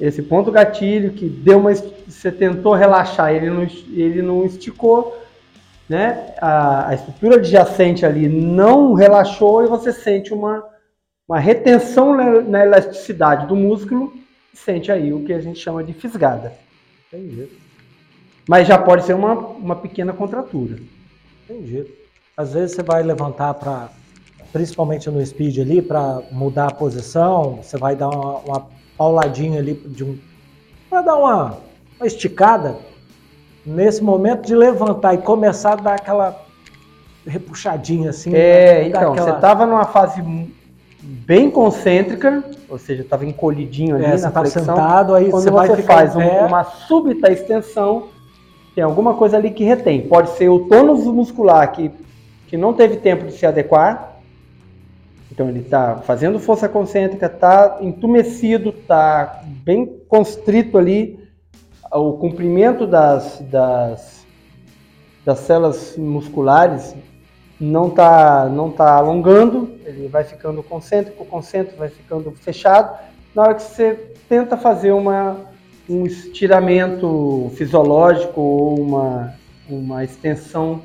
Esse 0.00 0.22
ponto 0.22 0.52
gatilho 0.52 1.12
que 1.12 1.28
deu 1.28 1.58
uma, 1.58 1.74
você 1.74 2.30
tentou 2.30 2.74
relaxar, 2.74 3.34
ele 3.34 3.50
não, 3.50 3.62
ele 3.62 4.22
não 4.22 4.44
esticou, 4.44 5.20
né? 5.88 6.34
A, 6.40 6.90
a 6.90 6.94
estrutura 6.94 7.36
adjacente 7.36 8.06
ali 8.06 8.28
não 8.28 8.94
relaxou 8.94 9.64
e 9.64 9.66
você 9.66 9.92
sente 9.92 10.32
uma, 10.32 10.64
uma 11.28 11.40
retenção 11.40 12.16
na, 12.16 12.40
na 12.40 12.64
elasticidade 12.64 13.46
do 13.48 13.56
músculo, 13.56 14.12
e 14.54 14.56
sente 14.56 14.92
aí 14.92 15.12
o 15.12 15.24
que 15.24 15.32
a 15.32 15.40
gente 15.40 15.58
chama 15.58 15.82
de 15.82 15.92
fisgada. 15.92 16.52
Entendi. 17.12 17.48
Mas 18.48 18.68
já 18.68 18.78
pode 18.78 19.04
ser 19.04 19.14
uma, 19.14 19.34
uma 19.34 19.76
pequena 19.76 20.12
contratura. 20.12 20.78
Entendi. 21.44 21.86
Às 22.36 22.52
vezes 22.52 22.76
você 22.76 22.82
vai 22.84 23.02
levantar 23.02 23.54
para, 23.54 23.90
principalmente 24.52 25.10
no 25.10 25.24
speed 25.26 25.58
ali, 25.58 25.82
para 25.82 26.22
mudar 26.30 26.68
a 26.68 26.74
posição, 26.74 27.56
você 27.56 27.76
vai 27.76 27.96
dar 27.96 28.08
uma, 28.08 28.38
uma 28.38 28.77
pauladinha 28.98 29.60
ali 29.60 29.74
de 29.74 30.02
um, 30.04 30.18
para 30.90 31.00
dar 31.02 31.16
uma, 31.16 31.58
uma 31.98 32.06
esticada. 32.06 32.76
Nesse 33.64 34.02
momento 34.02 34.46
de 34.46 34.54
levantar 34.54 35.14
e 35.14 35.18
começar 35.18 35.72
a 35.74 35.76
dar 35.76 35.94
aquela 35.94 36.42
repuxadinha 37.26 38.10
assim. 38.10 38.30
É, 38.34 38.80
né? 38.82 38.88
Então, 38.88 39.12
aquela- 39.12 39.26
você 39.30 39.34
estava 39.36 39.66
numa 39.66 39.84
fase 39.84 40.22
bem 41.02 41.50
concêntrica, 41.50 42.42
ou 42.68 42.78
seja, 42.78 43.02
estava 43.02 43.26
encolhidinho 43.26 43.96
ali 43.96 44.04
é, 44.04 44.08
na 44.08 44.14
está 44.14 44.30
flexão. 44.40 44.64
sentado, 44.64 45.14
aí 45.14 45.30
Quando 45.30 45.42
você 45.42 45.50
vai 45.50 45.76
faz 45.82 46.16
um- 46.16 46.46
uma 46.46 46.64
súbita 46.64 47.30
extensão, 47.30 48.08
tem 48.74 48.82
alguma 48.82 49.14
coisa 49.14 49.36
ali 49.36 49.50
que 49.50 49.64
retém. 49.64 50.02
Pode 50.08 50.30
ser 50.30 50.48
o 50.48 50.60
tônus 50.60 51.04
muscular 51.04 51.70
que, 51.72 51.90
que 52.46 52.56
não 52.56 52.72
teve 52.72 52.96
tempo 52.96 53.26
de 53.26 53.32
se 53.32 53.44
adequar, 53.44 54.07
Então 55.38 55.48
ele 55.48 55.60
está 55.60 55.98
fazendo 55.98 56.40
força 56.40 56.68
concêntrica, 56.68 57.26
está 57.26 57.78
entumecido, 57.80 58.70
está 58.70 59.40
bem 59.62 59.86
constrito 60.08 60.76
ali. 60.76 61.16
O 61.92 62.14
comprimento 62.14 62.88
das, 62.88 63.40
das, 63.42 64.26
das 65.24 65.38
células 65.38 65.96
musculares 65.96 66.92
não 67.60 67.86
está 67.86 68.48
não 68.48 68.68
tá 68.68 68.96
alongando, 68.96 69.78
ele 69.84 70.08
vai 70.08 70.24
ficando 70.24 70.60
concêntrico, 70.60 71.24
concêntrico 71.24 71.78
vai 71.78 71.88
ficando 71.88 72.32
fechado. 72.32 72.98
Na 73.32 73.42
hora 73.42 73.54
que 73.54 73.62
você 73.62 74.12
tenta 74.28 74.56
fazer 74.56 74.90
uma, 74.90 75.36
um 75.88 76.04
estiramento 76.04 77.48
fisiológico 77.54 78.40
ou 78.40 78.80
uma, 78.80 79.34
uma 79.70 80.02
extensão 80.02 80.82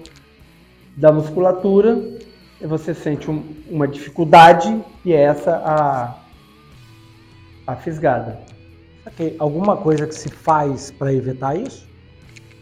da 0.96 1.12
musculatura, 1.12 2.22
você 2.68 2.94
sente 2.94 3.30
um, 3.30 3.44
uma 3.70 3.88
dificuldade 3.88 4.82
e 5.04 5.14
é 5.14 5.22
essa 5.22 5.56
a, 5.56 6.16
a 7.68 7.76
fisgada. 7.76 8.40
Okay. 9.06 9.36
Alguma 9.38 9.76
coisa 9.76 10.08
que 10.08 10.16
se 10.16 10.30
faz 10.30 10.92
para 10.92 11.14
evitar 11.14 11.58
isso? 11.58 11.92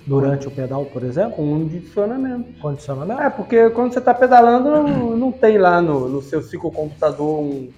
Durante 0.06 0.48
o 0.48 0.52
pedal, 0.52 0.86
por 0.86 1.04
exemplo? 1.04 1.36
Condicionamento. 1.36 2.60
Condicionamento? 2.60 3.22
É, 3.22 3.30
porque 3.30 3.70
quando 3.70 3.94
você 3.94 4.00
está 4.00 4.14
pedalando, 4.14 4.70
não, 4.72 5.16
não, 5.16 5.32
tem 5.32 5.60
lá 5.60 5.80
no, 5.80 6.10
no 6.10 6.22
seu 6.24 6.42
ciclocomputador 6.42 7.40
um, 7.40 7.70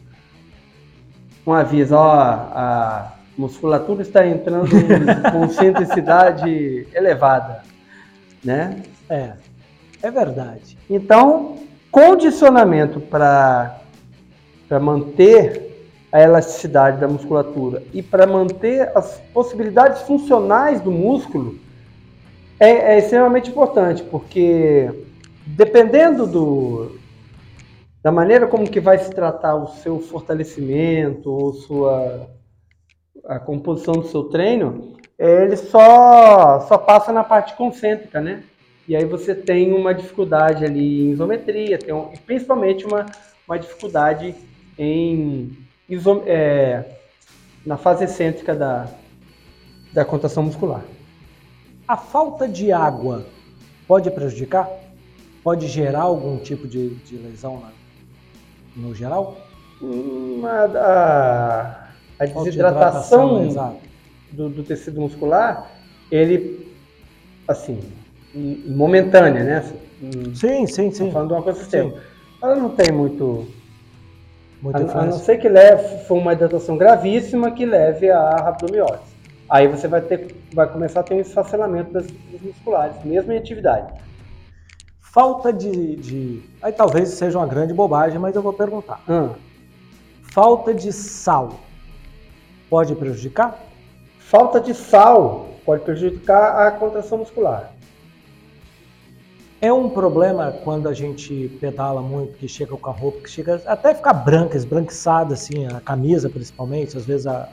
um 1.45 1.51
aviso, 1.51 1.95
ó, 1.95 2.13
a 2.13 3.13
musculatura 3.38 4.01
está 4.01 4.26
entrando 4.26 4.69
com 5.34 5.49
centricidade 5.49 6.88
elevada, 6.93 7.63
né? 8.41 8.82
É, 9.09 9.34
é 10.01 10.09
verdade. 10.09 10.78
Então, 10.89 11.57
condicionamento 11.94 13.00
para 13.00 13.80
manter 14.82 15.91
a 16.12 16.20
elasticidade 16.20 17.00
da 17.00 17.08
musculatura 17.08 17.84
e 17.94 18.02
para 18.02 18.26
manter 18.26 18.91
as 18.98 19.22
possibilidades 19.32 20.02
funcionais 20.02 20.82
do 20.82 20.91
músculo 20.91 21.60
é, 22.60 22.96
é, 22.96 22.98
extremamente 22.98 23.52
importante, 23.52 24.02
porque 24.02 24.89
dependendo 25.46 26.26
do, 26.26 26.98
da 28.02 28.12
maneira 28.12 28.48
como 28.48 28.68
que 28.68 28.80
vai 28.80 28.98
se 28.98 29.12
tratar 29.12 29.54
o 29.54 29.68
seu 29.68 30.00
fortalecimento 30.00 31.32
ou 31.32 31.54
sua 31.54 32.28
a 33.26 33.38
composição 33.38 33.94
do 33.94 34.08
seu 34.08 34.24
treino, 34.26 34.98
ele 35.18 35.56
só 35.56 36.60
só 36.62 36.76
passa 36.76 37.14
na 37.14 37.24
parte 37.24 37.54
concêntrica, 37.56 38.20
né? 38.20 38.44
E 38.88 38.95
aí 38.95 39.05
você 39.05 39.34
tem 39.34 39.71
uma 39.73 39.93
dificuldade 39.93 40.65
ali 40.65 41.07
em 41.07 41.11
isometria, 41.11 41.77
tem 41.77 41.93
um, 41.93 42.11
principalmente 42.25 42.86
uma, 42.86 43.05
uma 43.47 43.57
dificuldade 43.57 44.36
em 44.77 45.57
iso, 45.88 46.21
é, 46.25 46.84
na 47.65 47.77
fase 47.77 48.03
excêntrica 48.03 48.53
da, 48.53 48.88
da 49.93 50.03
contração 50.03 50.43
muscular. 50.43 50.84
A 51.88 51.95
falta 51.95 52.47
de 52.47 52.71
água 52.71 53.25
pode 53.88 54.11
prejudicar? 54.11 54.69
Pode 55.41 55.67
gerar 55.67 56.03
algum 56.03 56.38
tipo 56.38 56.67
de, 56.67 56.95
de 56.95 57.15
lesão 57.17 57.59
na, 57.59 57.71
no 58.75 58.93
geral? 58.93 59.38
Hum, 59.81 60.41
a, 60.45 61.88
a, 62.19 62.25
desidratação 62.25 63.47
de 63.47 64.36
do, 64.36 64.49
do 64.49 64.63
tecido 64.63 64.99
muscular, 64.99 65.71
ele, 66.09 66.73
assim, 67.47 67.79
momentânea, 68.34 69.43
né? 69.43 69.63
Sim, 70.36 70.67
sim, 70.67 70.91
sim. 70.91 71.11
falando 71.11 71.29
de 71.29 71.34
uma 71.34 71.43
coisa 71.43 71.59
sistema. 71.59 71.93
Ela 72.41 72.55
não 72.55 72.69
tem 72.69 72.91
muito. 72.91 73.47
muito 74.61 74.77
a, 74.77 75.01
a, 75.01 75.05
não 75.05 75.13
ser 75.13 75.38
que 75.38 75.47
leve, 75.47 76.05
for 76.05 76.17
uma 76.17 76.34
hidratação 76.34 76.77
gravíssima 76.77 77.51
que 77.51 77.65
leve 77.65 78.09
a 78.09 78.36
rabdomiólise. 78.36 79.13
Aí 79.49 79.67
você 79.67 79.88
vai 79.88 80.01
ter, 80.01 80.36
vai 80.53 80.67
começar 80.67 81.01
a 81.01 81.03
ter 81.03 81.13
um 81.13 81.19
esfacelamento 81.19 81.91
das, 81.91 82.07
das 82.07 82.41
musculares, 82.41 82.95
mesmo 83.05 83.31
em 83.31 83.38
atividade. 83.38 83.93
Falta 84.99 85.53
de, 85.53 85.95
de, 85.97 86.43
Aí 86.61 86.71
talvez 86.71 87.09
seja 87.09 87.38
uma 87.38 87.45
grande 87.45 87.71
bobagem, 87.73 88.17
mas 88.17 88.36
eu 88.36 88.41
vou 88.41 88.51
perguntar. 88.51 88.99
Hum. 89.07 89.29
Falta 90.23 90.73
de 90.73 90.91
sal 90.91 91.59
pode 92.67 92.95
prejudicar? 92.95 93.59
Falta 94.17 94.59
de 94.59 94.73
sal 94.73 95.49
pode 95.63 95.84
prejudicar 95.84 96.65
a 96.67 96.71
contração 96.71 97.19
muscular. 97.19 97.72
É 99.64 99.72
um 99.72 99.89
problema 99.89 100.51
quando 100.51 100.89
a 100.89 100.93
gente 100.93 101.47
pedala 101.61 102.01
muito, 102.01 102.34
que 102.34 102.49
chega 102.49 102.76
com 102.76 102.89
a 102.89 102.91
roupa, 102.91 103.22
que 103.22 103.30
chega 103.30 103.61
até 103.66 103.95
ficar 103.95 104.11
branca, 104.11 104.57
esbranquiçada, 104.57 105.36
assim, 105.36 105.66
a 105.68 105.80
camisa 105.80 106.30
principalmente, 106.30 106.97
às 106.97 107.05
vezes 107.05 107.26
a, 107.26 107.47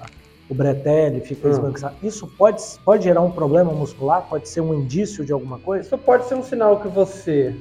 o 0.48 0.52
bretelle 0.52 1.20
fica 1.20 1.46
hum. 1.46 1.52
esbranquiçado. 1.52 1.94
Isso 2.02 2.26
pode, 2.26 2.60
pode 2.84 3.04
gerar 3.04 3.20
um 3.20 3.30
problema 3.30 3.70
muscular? 3.72 4.26
Pode 4.28 4.48
ser 4.48 4.60
um 4.60 4.74
indício 4.74 5.24
de 5.24 5.32
alguma 5.32 5.60
coisa? 5.60 5.86
Isso 5.86 5.96
pode 5.98 6.24
ser 6.24 6.34
um 6.34 6.42
sinal 6.42 6.80
que 6.80 6.88
você 6.88 7.54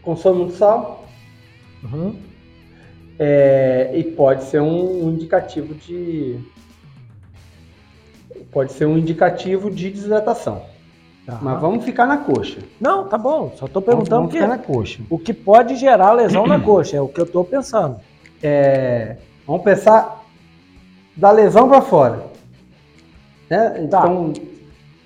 consome 0.00 0.38
muito 0.38 0.54
sal. 0.54 1.04
Uhum. 1.84 2.18
É, 3.18 3.90
e 3.94 4.04
pode 4.04 4.44
ser 4.44 4.62
um, 4.62 5.04
um 5.04 5.10
indicativo 5.10 5.74
de. 5.74 6.40
Pode 8.50 8.72
ser 8.72 8.86
um 8.86 8.96
indicativo 8.96 9.70
de 9.70 9.90
desidratação. 9.90 10.71
Tá. 11.26 11.38
Mas 11.40 11.60
vamos 11.60 11.84
ficar 11.84 12.06
na 12.06 12.16
coxa. 12.16 12.60
Não, 12.80 13.06
tá 13.06 13.16
bom. 13.16 13.52
Só 13.56 13.66
estou 13.66 13.80
perguntando 13.80 14.22
vamos, 14.22 14.34
vamos 14.34 14.48
na 14.48 14.58
coxa. 14.58 15.02
o 15.08 15.18
que 15.18 15.32
pode 15.32 15.76
gerar 15.76 16.12
lesão 16.12 16.46
na 16.46 16.58
coxa. 16.58 16.96
É 16.96 17.00
o 17.00 17.08
que 17.08 17.20
eu 17.20 17.24
estou 17.24 17.44
pensando. 17.44 17.96
É, 18.42 19.16
vamos 19.46 19.62
pensar 19.62 20.24
da 21.16 21.30
lesão 21.30 21.68
para 21.68 21.80
fora. 21.80 22.24
Né? 23.48 23.70
Tá. 23.70 23.80
Então, 23.80 24.32
tá. 24.32 24.40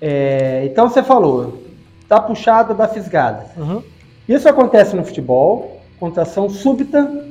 é, 0.01 0.65
então 0.65 0.89
você 0.89 1.03
falou, 1.03 1.63
tá 2.07 2.19
puxada 2.19 2.73
da 2.73 2.87
fisgada. 2.87 3.45
Uhum. 3.55 3.83
Isso 4.27 4.49
acontece 4.49 4.95
no 4.95 5.05
futebol, 5.05 5.79
contração 5.99 6.49
súbita, 6.49 7.27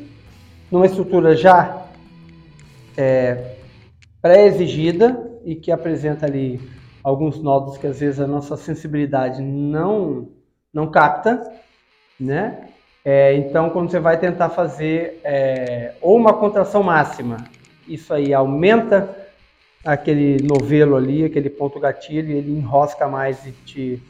numa 0.70 0.87
estrutura 0.87 1.37
já 1.37 1.82
é, 2.97 3.57
pré-exigida 4.22 5.20
e 5.45 5.55
que 5.55 5.70
apresenta 5.70 6.26
ali 6.26 6.61
alguns 7.07 7.41
nódulos 7.41 7.79
que 7.79 7.87
às 7.87 8.01
vezes 8.01 8.19
a 8.19 8.27
nossa 8.27 8.57
sensibilidade 8.57 9.41
não, 9.41 10.27
não 10.75 10.91
capta, 10.91 11.41
né? 12.19 12.67
É, 13.05 13.33
então, 13.37 13.71
quando 13.71 13.93
você 13.93 14.01
vai 14.01 14.19
tentar 14.19 14.49
fazer 14.49 15.21
é, 15.23 15.95
ou 16.01 16.17
uma 16.17 16.33
contração 16.33 16.83
máxima, 16.83 17.37
isso 17.87 18.13
aí 18.13 18.35
aumenta 18.35 19.17
aquele 19.85 20.43
novelo 20.43 20.97
ali, 20.97 21.25
aquele 21.25 21.49
ponto 21.49 21.79
gatilho, 21.79 22.33
ele 22.33 22.51
enrosca 22.51 23.07
mais 23.07 23.47
e 23.47 23.53
te, 23.53 24.03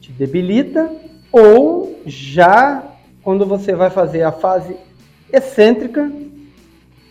te 0.00 0.10
debilita, 0.10 0.90
ou 1.30 2.00
já 2.06 2.82
quando 3.22 3.44
você 3.44 3.74
vai 3.74 3.90
fazer 3.90 4.22
a 4.22 4.32
fase 4.32 4.78
excêntrica, 5.30 6.10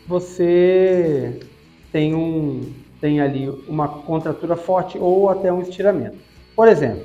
você 0.07 1.39
tem 1.91 2.15
um, 2.15 2.73
tem 2.99 3.21
ali 3.21 3.49
uma 3.67 3.87
contratura 3.87 4.55
forte 4.55 4.97
ou 4.97 5.29
até 5.29 5.51
um 5.51 5.61
estiramento. 5.61 6.17
Por 6.55 6.67
exemplo, 6.67 7.03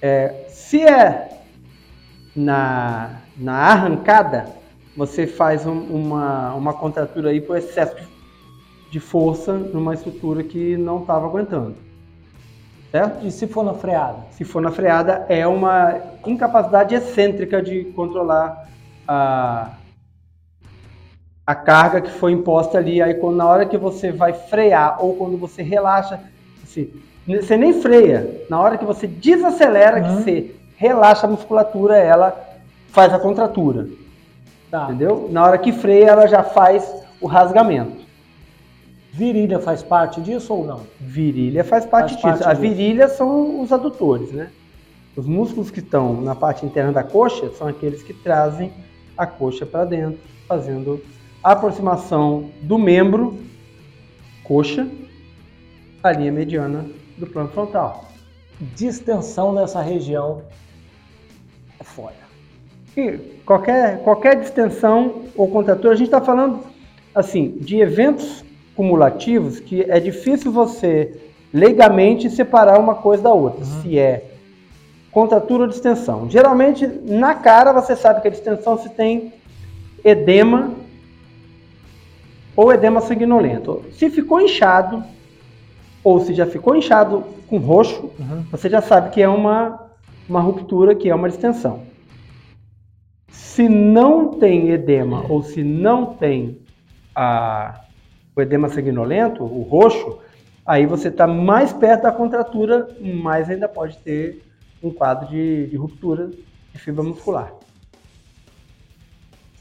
é, 0.00 0.46
se 0.48 0.82
é 0.82 1.42
na, 2.34 3.20
na 3.36 3.54
arrancada, 3.54 4.46
você 4.96 5.26
faz 5.26 5.66
um, 5.66 5.78
uma, 5.78 6.54
uma 6.54 6.72
contratura 6.72 7.30
aí 7.30 7.40
por 7.40 7.56
excesso 7.56 7.96
de 8.90 9.00
força 9.00 9.52
numa 9.52 9.94
estrutura 9.94 10.42
que 10.42 10.76
não 10.76 11.00
estava 11.00 11.26
aguentando. 11.26 11.74
Certo? 12.90 13.26
E 13.26 13.30
se 13.30 13.46
for 13.46 13.64
na 13.64 13.74
freada? 13.74 14.18
Se 14.30 14.44
for 14.44 14.62
na 14.62 14.70
freada, 14.70 15.26
é 15.28 15.46
uma 15.46 16.00
incapacidade 16.24 16.94
excêntrica 16.94 17.60
de 17.60 17.84
controlar 17.86 18.68
a, 19.06 19.72
a 21.46 21.54
carga 21.54 22.00
que 22.00 22.10
foi 22.10 22.32
imposta 22.32 22.78
ali. 22.78 23.00
Aí 23.00 23.14
quando, 23.14 23.36
na 23.36 23.46
hora 23.46 23.64
que 23.64 23.78
você 23.78 24.10
vai 24.10 24.32
frear 24.32 25.02
ou 25.02 25.14
quando 25.14 25.36
você 25.38 25.62
relaxa, 25.62 26.20
assim, 26.64 26.90
você 27.26 27.56
nem 27.56 27.80
freia. 27.80 28.44
Na 28.50 28.60
hora 28.60 28.76
que 28.76 28.84
você 28.84 29.06
desacelera, 29.06 30.00
uhum. 30.00 30.02
que 30.02 30.22
você 30.22 30.54
relaxa 30.76 31.26
a 31.26 31.30
musculatura, 31.30 31.96
ela 31.96 32.36
faz 32.88 33.12
a 33.12 33.18
contratura. 33.18 33.86
Tá. 34.70 34.84
Entendeu? 34.84 35.28
Na 35.30 35.44
hora 35.44 35.58
que 35.58 35.72
freia, 35.72 36.10
ela 36.10 36.26
já 36.26 36.42
faz 36.42 36.92
o 37.20 37.26
rasgamento. 37.26 38.04
Virilha 39.12 39.58
faz 39.60 39.82
parte 39.82 40.20
disso 40.20 40.52
ou 40.52 40.66
não? 40.66 40.80
Virilha 41.00 41.64
faz 41.64 41.86
parte 41.86 42.20
faz 42.20 42.34
disso. 42.34 42.44
Parte 42.44 42.56
a 42.56 42.60
virilha 42.60 43.08
são 43.08 43.62
os 43.62 43.72
adutores, 43.72 44.30
né? 44.30 44.50
Os 45.16 45.26
músculos 45.26 45.70
que 45.70 45.78
estão 45.78 46.20
na 46.20 46.34
parte 46.34 46.66
interna 46.66 46.92
da 46.92 47.02
coxa 47.02 47.50
são 47.56 47.66
aqueles 47.66 48.02
que 48.02 48.12
trazem 48.12 48.70
a 49.16 49.26
coxa 49.26 49.64
para 49.64 49.86
dentro, 49.86 50.18
fazendo 50.46 51.02
aproximação 51.52 52.50
do 52.62 52.76
membro, 52.76 53.38
coxa, 54.42 54.88
à 56.02 56.10
linha 56.10 56.32
mediana 56.32 56.84
do 57.16 57.24
plano 57.24 57.48
frontal. 57.50 58.04
Distensão 58.74 59.52
nessa 59.52 59.80
região 59.80 60.42
é 61.78 61.84
foda. 61.84 62.16
qualquer, 63.44 64.02
qualquer 64.02 64.40
distensão 64.40 65.22
ou 65.36 65.48
contratura, 65.48 65.94
a 65.94 65.96
gente 65.96 66.08
está 66.08 66.20
falando 66.20 66.64
assim 67.14 67.58
de 67.60 67.78
eventos 67.78 68.44
cumulativos 68.74 69.60
que 69.60 69.82
é 69.82 70.00
difícil 70.00 70.50
você 70.50 71.16
legalmente 71.54 72.28
separar 72.28 72.80
uma 72.80 72.96
coisa 72.96 73.22
da 73.22 73.32
outra, 73.32 73.60
uhum. 73.64 73.82
se 73.82 73.96
é 73.96 74.32
contratura 75.12 75.62
ou 75.62 75.68
distensão. 75.68 76.28
Geralmente, 76.28 76.86
na 77.04 77.36
cara, 77.36 77.72
você 77.72 77.94
sabe 77.94 78.20
que 78.20 78.26
a 78.26 78.32
distensão 78.32 78.76
se 78.76 78.88
tem 78.88 79.32
edema 80.04 80.85
ou 82.56 82.72
edema 82.72 83.00
sanguinolento. 83.00 83.84
Se 83.92 84.08
ficou 84.08 84.40
inchado, 84.40 85.04
ou 86.02 86.20
se 86.20 86.32
já 86.32 86.46
ficou 86.46 86.74
inchado 86.74 87.22
com 87.46 87.58
roxo, 87.58 88.10
uhum. 88.18 88.44
você 88.50 88.68
já 88.68 88.80
sabe 88.80 89.10
que 89.10 89.20
é 89.20 89.28
uma, 89.28 89.90
uma 90.28 90.40
ruptura, 90.40 90.94
que 90.94 91.10
é 91.10 91.14
uma 91.14 91.28
distensão. 91.28 91.82
Se 93.28 93.68
não 93.68 94.38
tem 94.38 94.70
edema 94.70 95.24
ou 95.28 95.42
se 95.42 95.62
não 95.62 96.06
tem 96.14 96.60
a, 97.14 97.82
o 98.34 98.40
edema 98.40 98.68
sanguinolento, 98.68 99.42
o 99.42 99.62
roxo, 99.62 100.18
aí 100.64 100.86
você 100.86 101.08
está 101.08 101.26
mais 101.26 101.72
perto 101.72 102.02
da 102.02 102.12
contratura, 102.12 102.88
mas 103.00 103.50
ainda 103.50 103.68
pode 103.68 103.98
ter 103.98 104.42
um 104.82 104.90
quadro 104.90 105.28
de, 105.28 105.66
de 105.66 105.76
ruptura 105.76 106.30
de 106.72 106.78
fibra 106.78 107.02
muscular. 107.02 107.52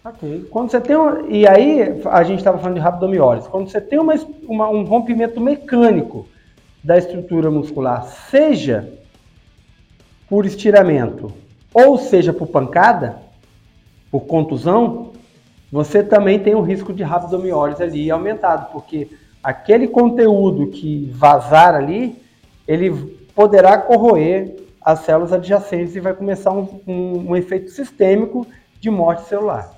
Ok. 0.06 0.46
Quando 0.52 0.70
você 0.70 0.80
tem 0.80 0.96
e 1.30 1.48
aí 1.48 2.00
a 2.06 2.24
gente 2.24 2.38
estava 2.38 2.60
falando 2.60 2.76
de 2.76 2.80
rabdomiólise. 2.80 3.50
Quando 3.50 3.72
você 3.72 3.82
tem 3.82 3.98
uma, 3.98 4.14
uma, 4.44 4.70
um 4.70 4.84
rompimento 4.84 5.42
mecânico 5.42 6.28
da 6.84 6.96
estrutura 6.96 7.50
muscular, 7.50 8.06
seja 8.30 8.88
por 10.30 10.46
estiramento 10.46 11.34
ou 11.74 11.98
seja 11.98 12.32
por 12.32 12.46
pancada, 12.46 13.18
por 14.12 14.22
contusão, 14.28 15.12
você 15.72 16.04
também 16.04 16.38
tem 16.38 16.54
o 16.54 16.62
risco 16.62 16.94
de 16.94 17.02
rabdomiólise 17.02 17.82
ali 17.82 18.12
aumentado, 18.12 18.72
porque 18.72 19.10
aquele 19.44 19.88
conteúdo 19.88 20.68
que 20.68 21.12
vazar 21.16 21.74
ali, 21.74 22.22
ele 22.68 22.92
poderá 23.34 23.80
corroer 23.80 24.56
as 24.80 25.00
células 25.00 25.34
adjacentes 25.34 25.96
e 25.96 26.00
vai 26.00 26.14
começar 26.14 26.52
um, 26.52 26.80
um, 26.86 27.32
um 27.32 27.36
efeito 27.36 27.72
sistêmico 27.72 28.46
de 28.80 28.92
morte 28.92 29.28
celular. 29.28 29.75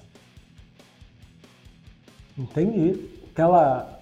Entendi. 2.37 2.99
Aquela, 3.31 3.99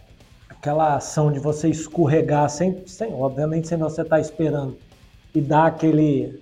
aquela 0.49 0.95
ação 0.95 1.31
de 1.31 1.39
você 1.39 1.69
escorregar 1.69 2.49
sem, 2.49 2.85
sem 2.85 3.13
obviamente, 3.13 3.67
sem 3.67 3.77
você 3.77 4.01
estar 4.01 4.17
tá 4.17 4.21
esperando 4.21 4.77
e 5.33 5.39
dar 5.39 5.67
aquele, 5.67 6.39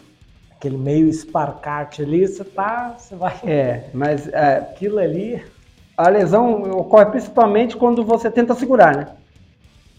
aquele 0.52 0.78
meio 0.78 1.08
esparcate 1.08 2.02
ali, 2.02 2.28
você 2.28 2.44
tá, 2.44 2.96
você 2.98 3.16
vai. 3.16 3.40
É, 3.44 3.90
mas 3.94 4.28
é, 4.28 4.58
aquilo 4.58 5.00
ali, 5.00 5.44
a 5.98 6.10
lesão 6.10 6.64
ocorre 6.72 7.06
principalmente 7.08 7.76
quando 7.76 8.04
você 8.04 8.30
tenta 8.32 8.56
segurar, 8.56 8.96
né? 8.96 9.08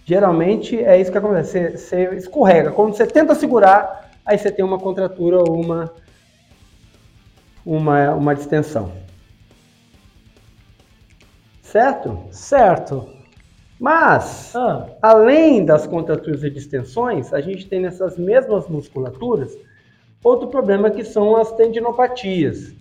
Geralmente 0.04 0.78
é 0.78 1.00
isso 1.00 1.10
que 1.10 1.18
acontece, 1.18 1.70
você, 1.70 1.76
você 1.76 2.16
escorrega. 2.16 2.70
Quando 2.72 2.94
você 2.94 3.06
tenta 3.06 3.34
segurar, 3.34 4.10
aí 4.24 4.36
você 4.36 4.50
tem 4.50 4.64
uma 4.64 4.78
contratura 4.78 5.38
ou 5.38 5.60
uma, 5.60 5.90
uma, 7.64 8.10
uma 8.14 8.34
distensão. 8.34 9.03
Certo? 11.74 12.28
Certo. 12.30 13.08
Mas, 13.80 14.54
ah. 14.54 14.86
além 15.02 15.64
das 15.64 15.88
contraturas 15.88 16.44
e 16.44 16.48
distensões, 16.48 17.32
a 17.32 17.40
gente 17.40 17.66
tem 17.66 17.80
nessas 17.80 18.16
mesmas 18.16 18.68
musculaturas 18.68 19.58
outro 20.22 20.46
problema 20.46 20.88
que 20.88 21.02
são 21.02 21.34
as 21.34 21.50
tendinopatias, 21.50 22.72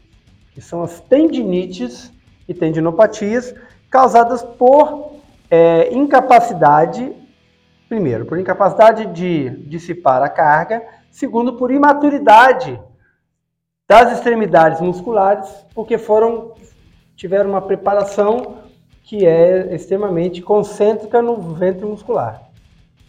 que 0.52 0.62
são 0.62 0.84
as 0.84 1.00
tendinites 1.00 2.14
e 2.48 2.54
tendinopatias 2.54 3.56
causadas 3.90 4.44
por 4.44 5.14
é, 5.50 5.92
incapacidade, 5.92 7.12
primeiro, 7.90 8.28
por 8.28 8.38
incapacidade 8.38 9.08
de 9.08 9.50
dissipar 9.68 10.22
a 10.22 10.30
carga, 10.30 10.84
segundo, 11.10 11.54
por 11.54 11.72
imaturidade 11.72 12.80
das 13.90 14.12
extremidades 14.12 14.80
musculares, 14.80 15.50
porque 15.74 15.98
foram 15.98 16.54
tiveram 17.16 17.50
uma 17.50 17.62
preparação 17.62 18.63
que 19.04 19.26
é 19.26 19.76
extremamente 19.76 20.42
concêntrica 20.42 21.22
no 21.22 21.36
ventre 21.54 21.86
muscular 21.86 22.50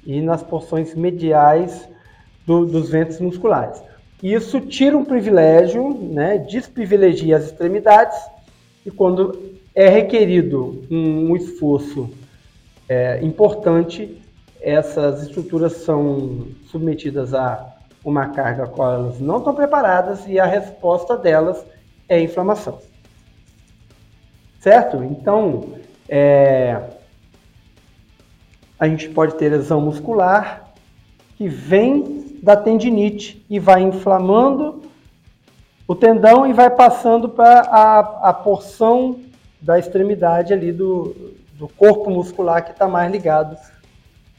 e 0.05 0.21
nas 0.21 0.43
porções 0.43 0.95
mediais 0.95 1.89
do, 2.47 2.67
dos 2.67 2.91
ventres 2.91 3.21
musculares. 3.21 3.83
Isso 4.23 4.61
tira 4.61 4.97
um 4.97 5.05
privilégio, 5.05 5.95
né, 5.95 6.39
desprivilegia 6.39 7.37
as 7.37 7.45
extremidades 7.45 8.19
e 8.85 8.91
quando 8.91 9.55
é 9.75 9.89
requerido 9.89 10.85
um, 10.91 11.31
um 11.31 11.37
esforço 11.37 12.11
é, 12.89 13.23
importante, 13.23 14.21
essas 14.61 15.23
estruturas 15.23 15.73
são 15.79 16.49
submetidas 16.71 17.35
a 17.35 17.75
uma 18.05 18.29
carga 18.29 18.65
a 18.65 18.67
qual 18.67 18.95
elas 18.95 19.21
não 19.21 19.39
estão 19.39 19.55
preparadas 19.55 20.27
e 20.27 20.39
a 20.39 20.45
resposta 20.45 21.17
delas 21.17 21.65
é 22.09 22.21
inflamação. 22.21 22.79
Certo? 24.61 25.03
Então, 25.03 25.75
é, 26.09 26.81
a 28.79 28.89
gente 28.89 29.09
pode 29.09 29.37
ter 29.37 29.49
lesão 29.49 29.81
muscular 29.81 30.73
que 31.37 31.49
vem 31.49 32.39
da 32.43 32.57
tendinite 32.57 33.45
e 33.49 33.59
vai 33.59 33.83
inflamando 33.83 34.83
o 35.87 35.95
tendão 35.95 36.47
e 36.47 36.53
vai 36.53 36.71
passando 36.71 37.29
para 37.29 37.61
a, 37.61 38.29
a 38.29 38.33
porção 38.33 39.21
da 39.61 39.79
extremidade 39.79 40.53
ali 40.53 40.73
do, 40.73 41.35
do 41.55 41.69
corpo 41.69 42.11
muscular 42.11 42.65
que 42.65 42.73
está 42.73 42.87
mais 42.87 43.11
ligado 43.11 43.57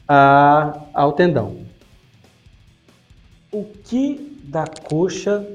a, 0.08 0.80
ao 0.94 1.12
tendão. 1.12 1.58
O 3.52 3.64
que 3.64 4.40
da 4.44 4.64
coxa 4.66 5.46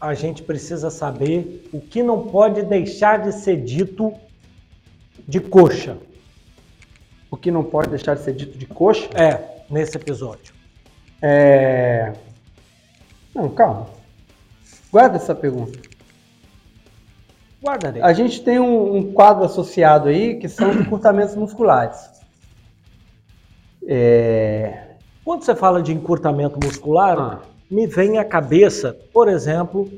a 0.00 0.14
gente 0.14 0.42
precisa 0.42 0.90
saber? 0.90 1.68
O 1.72 1.80
que 1.80 2.02
não 2.02 2.28
pode 2.28 2.62
deixar 2.62 3.18
de 3.18 3.32
ser 3.32 3.62
dito 3.62 4.14
de 5.28 5.38
coxa. 5.38 5.98
O 7.30 7.36
que 7.36 7.50
não 7.50 7.62
pode 7.62 7.90
deixar 7.90 8.14
de 8.14 8.22
ser 8.22 8.32
dito 8.32 8.56
de 8.56 8.64
coxa? 8.64 9.06
É, 9.14 9.62
nesse 9.70 9.96
episódio. 9.98 10.54
É. 11.20 12.14
Não, 13.34 13.50
calma. 13.50 13.86
Guarda 14.90 15.16
essa 15.16 15.34
pergunta. 15.34 15.78
Guardarei. 17.62 18.00
A 18.00 18.12
gente 18.14 18.40
tem 18.42 18.58
um, 18.58 18.96
um 18.96 19.12
quadro 19.12 19.44
associado 19.44 20.08
aí 20.08 20.38
que 20.38 20.48
são 20.48 20.72
encurtamentos 20.72 21.34
musculares. 21.34 22.08
É... 23.86 24.86
Quando 25.24 25.42
você 25.42 25.54
fala 25.54 25.82
de 25.82 25.92
encurtamento 25.92 26.58
muscular, 26.62 27.18
ah. 27.18 27.40
me 27.70 27.86
vem 27.86 28.16
à 28.16 28.24
cabeça, 28.24 28.96
por 29.12 29.28
exemplo, 29.28 29.90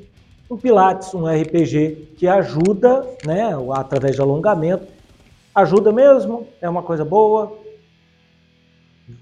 um 0.51 0.57
Pilates, 0.57 1.15
um 1.15 1.27
RPG, 1.27 2.15
que 2.17 2.27
ajuda, 2.27 3.07
né, 3.25 3.51
através 3.73 4.17
de 4.17 4.21
alongamento, 4.21 4.87
Ajuda 5.55 5.93
mesmo? 5.93 6.47
É 6.61 6.69
uma 6.69 6.83
coisa 6.83 7.05
boa? 7.05 7.59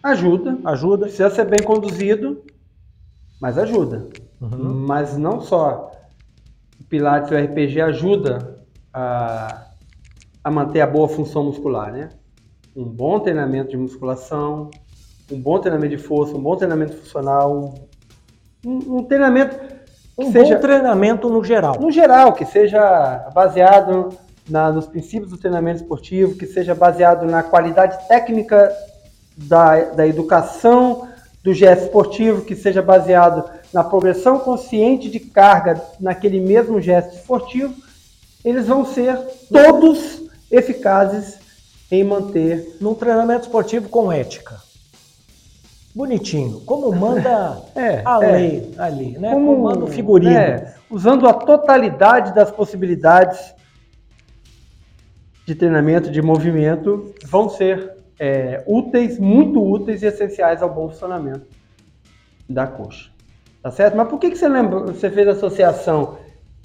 Ajuda. 0.03 0.59
Ajuda. 0.65 1.07
Precisa 1.07 1.31
ser 1.31 1.45
bem 1.45 1.61
conduzido, 1.65 2.43
mas 3.41 3.57
ajuda. 3.57 4.09
Uhum. 4.41 4.87
Mas 4.87 5.17
não 5.17 5.41
só 5.41 5.91
o 6.81 6.85
Pilates 6.85 7.31
e 7.31 7.35
o 7.35 7.45
RPG 7.45 7.81
ajuda 7.81 8.59
a, 8.93 9.67
a 10.45 10.51
manter 10.51 10.81
a 10.81 10.87
boa 10.87 11.09
função 11.09 11.45
muscular, 11.45 11.93
né? 11.93 12.11
Um 12.77 12.85
bom 12.85 13.19
treinamento 13.19 13.71
de 13.71 13.77
musculação, 13.77 14.71
um 15.33 15.41
bom 15.41 15.59
treinamento 15.59 15.97
de 15.97 16.03
força, 16.03 16.37
um 16.37 16.43
bom 16.43 16.57
treinamento 16.57 16.97
funcional, 16.97 17.75
um, 18.65 18.99
um 18.99 19.05
treinamento 19.05 19.57
que 19.57 20.25
um 20.25 20.31
seja, 20.31 20.55
bom 20.55 20.61
treinamento 20.61 21.29
no 21.29 21.43
geral. 21.43 21.77
No 21.81 21.91
geral, 21.91 22.33
que 22.33 22.45
seja 22.45 23.31
baseado 23.35 24.11
na, 24.49 24.71
nos 24.73 24.87
princípios 24.87 25.31
do 25.31 25.39
treinamento 25.39 25.83
esportivo, 25.83 26.35
que 26.35 26.47
seja 26.47 26.75
baseado 26.75 27.27
na 27.27 27.43
qualidade 27.43 28.09
técnica 28.09 28.73
da, 29.37 29.81
da 29.85 30.07
educação 30.07 31.09
do 31.43 31.55
gesto 31.55 31.85
esportivo, 31.85 32.45
que 32.45 32.57
seja 32.57 32.83
baseado 32.83 33.49
na 33.73 33.85
progressão 33.85 34.39
consciente 34.39 35.11
de 35.11 35.21
carga 35.21 35.81
naquele 36.01 36.41
mesmo 36.41 36.81
gesto 36.81 37.15
esportivo, 37.15 37.75
eles 38.45 38.67
vão 38.67 38.85
ser 38.85 39.17
todos 39.51 40.23
eficazes 40.51 41.39
em 41.91 42.05
manter. 42.05 42.77
Num 42.81 42.95
treinamento 42.95 43.43
esportivo 43.43 43.89
com 43.89 44.11
ética. 44.11 44.57
Bonitinho, 45.95 46.61
como 46.61 46.95
manda 46.95 47.61
é, 47.75 48.03
a 48.05 48.25
é. 48.25 48.33
lei 48.33 48.75
ali, 48.79 49.19
né? 49.19 49.33
Como, 49.33 49.47
como 49.47 49.63
manda 49.65 49.85
o 49.85 49.89
figurino. 49.89 50.31
É, 50.31 50.75
usando 50.91 51.27
a 51.27 51.33
totalidade 51.33 52.35
das 52.35 52.51
possibilidades 52.51 53.55
de 55.49 55.55
treinamento, 55.55 56.11
de 56.11 56.21
movimento, 56.21 57.15
vão 57.25 57.49
ser 57.49 57.95
é, 58.21 58.63
úteis, 58.67 59.19
muito 59.19 59.59
úteis 59.65 60.03
e 60.03 60.07
essenciais 60.07 60.61
ao 60.63 60.69
bom 60.69 60.91
funcionamento 60.91 61.47
da 62.47 62.67
coxa. 62.67 63.09
Tá 63.63 63.71
certo? 63.71 63.97
Mas 63.97 64.09
por 64.09 64.19
que, 64.19 64.29
que 64.31 64.37
você 64.37 64.47
lembra, 64.47 64.81
você 64.81 65.09
fez 65.09 65.27
associação 65.27 66.19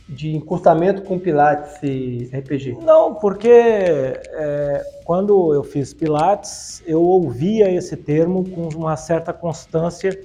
de 0.09 0.35
encurtamento 0.35 1.03
com 1.03 1.17
Pilates 1.17 1.81
e 1.81 2.29
RPG? 2.33 2.77
Não, 2.83 3.15
porque 3.15 3.47
é, 3.49 4.85
quando 5.05 5.53
eu 5.53 5.63
fiz 5.63 5.93
Pilates, 5.93 6.83
eu 6.85 7.01
ouvia 7.01 7.71
esse 7.71 7.95
termo 7.95 8.43
com 8.49 8.67
uma 8.75 8.97
certa 8.97 9.31
constância 9.31 10.19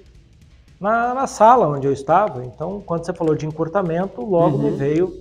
na, 0.81 1.15
na 1.15 1.29
sala 1.29 1.69
onde 1.69 1.87
eu 1.87 1.93
estava. 1.93 2.45
Então, 2.45 2.83
quando 2.85 3.07
você 3.07 3.13
falou 3.13 3.37
de 3.37 3.47
encurtamento, 3.47 4.21
logo 4.21 4.57
Uhum. 4.57 4.65
me 4.65 4.71
veio, 4.73 5.17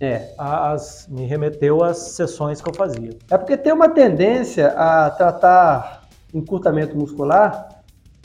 É. 0.00 0.32
as, 0.38 1.06
me 1.08 1.26
remeteu 1.26 1.84
às 1.84 1.98
sessões 1.98 2.60
que 2.60 2.70
eu 2.70 2.74
fazia. 2.74 3.10
É 3.30 3.36
porque 3.36 3.56
tem 3.56 3.72
uma 3.72 3.90
tendência 3.90 4.68
a 4.68 5.10
tratar 5.10 6.08
encurtamento 6.32 6.96
muscular 6.96 7.82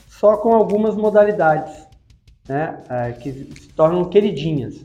só 0.07 0.37
com 0.37 0.53
algumas 0.53 0.95
modalidades, 0.95 1.85
né? 2.47 2.81
é, 2.89 3.11
que 3.11 3.31
se 3.31 3.67
tornam 3.69 4.05
queridinhas. 4.05 4.75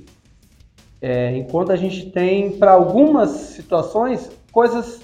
É, 1.01 1.36
enquanto 1.36 1.70
a 1.70 1.76
gente 1.76 2.11
tem, 2.11 2.59
para 2.59 2.72
algumas 2.72 3.30
situações, 3.30 4.28
coisas, 4.51 5.01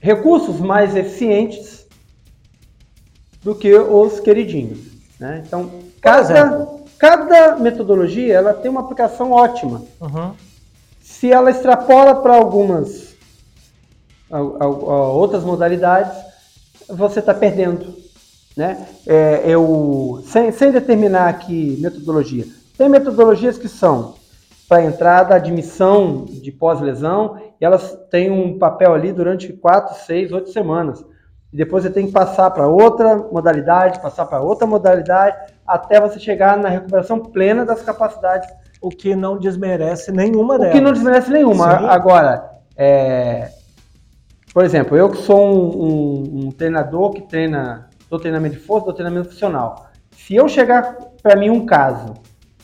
recursos 0.00 0.60
mais 0.60 0.96
eficientes 0.96 1.86
do 3.42 3.54
que 3.54 3.72
os 3.74 4.20
queridinhos. 4.20 4.80
Né? 5.18 5.42
Então, 5.46 5.70
cada, 6.00 6.66
cada 6.98 7.56
metodologia 7.56 8.34
ela 8.34 8.52
tem 8.52 8.70
uma 8.70 8.80
aplicação 8.80 9.30
ótima. 9.30 9.82
Uhum. 10.00 10.34
Se 11.18 11.32
ela 11.32 11.50
extrapola 11.50 12.14
para 12.14 12.36
algumas 12.36 13.16
a- 14.30 14.36
a- 14.36 14.64
a 14.64 15.08
outras 15.08 15.42
modalidades, 15.42 16.16
você 16.88 17.18
está 17.18 17.34
perdendo. 17.34 17.92
Né? 18.56 18.86
É, 19.04 19.42
eu, 19.44 20.22
sem, 20.26 20.52
sem 20.52 20.70
determinar 20.70 21.28
aqui 21.28 21.76
metodologia, 21.80 22.44
tem 22.76 22.88
metodologias 22.88 23.58
que 23.58 23.68
são 23.68 24.14
para 24.68 24.84
entrada, 24.84 25.34
admissão 25.34 26.24
de 26.24 26.52
pós-lesão, 26.52 27.36
e 27.60 27.64
elas 27.64 27.98
têm 28.12 28.30
um 28.30 28.56
papel 28.56 28.94
ali 28.94 29.12
durante 29.12 29.52
4, 29.52 29.96
6, 30.06 30.30
8 30.30 30.50
semanas. 30.50 31.04
E 31.52 31.56
depois 31.56 31.82
você 31.82 31.90
tem 31.90 32.06
que 32.06 32.12
passar 32.12 32.48
para 32.52 32.68
outra 32.68 33.16
modalidade, 33.16 34.00
passar 34.00 34.26
para 34.26 34.40
outra 34.40 34.68
modalidade, 34.68 35.36
até 35.66 36.00
você 36.00 36.20
chegar 36.20 36.56
na 36.56 36.68
recuperação 36.68 37.18
plena 37.18 37.64
das 37.64 37.82
capacidades 37.82 38.48
O 38.80 38.90
que 38.90 39.14
não 39.16 39.38
desmerece 39.38 40.12
nenhuma 40.12 40.54
o 40.54 40.58
delas. 40.58 40.72
que 40.74 40.80
não 40.80 40.92
desmerece 40.92 41.30
nenhuma. 41.30 41.78
Sim. 41.78 41.84
Agora, 41.86 42.48
é, 42.76 43.50
por 44.54 44.64
exemplo, 44.64 44.96
eu 44.96 45.08
que 45.10 45.18
sou 45.18 45.40
um, 45.44 45.82
um- 45.84 46.46
um 46.46 46.50
treinador 46.52 47.10
que 47.12 47.22
treina, 47.22 47.88
dou 48.08 48.18
treinamento 48.20 48.56
de 48.56 48.62
força, 48.62 48.86
dou 48.86 48.94
treinamento 48.94 49.30
funcional. 49.30 49.86
Se 50.16 50.34
eu 50.36 50.48
chegar 50.48 50.96
para 51.22 51.36
mim 51.36 51.50
um 51.50 51.66
caso 51.66 52.14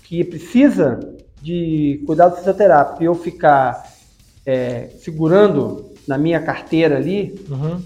que 0.04 0.22
precisa 0.24 1.00
de 1.42 2.02
cuidado 2.06 2.36
fisioterápico 2.36 3.02
e 3.02 3.06
eu 3.06 3.14
ficar 3.14 3.92
é, 4.46 4.90
segurando 4.98 5.90
na 6.06 6.16
minha 6.18 6.40
carteira 6.40 6.96
ali, 6.96 7.42
Uhum. 7.50 7.80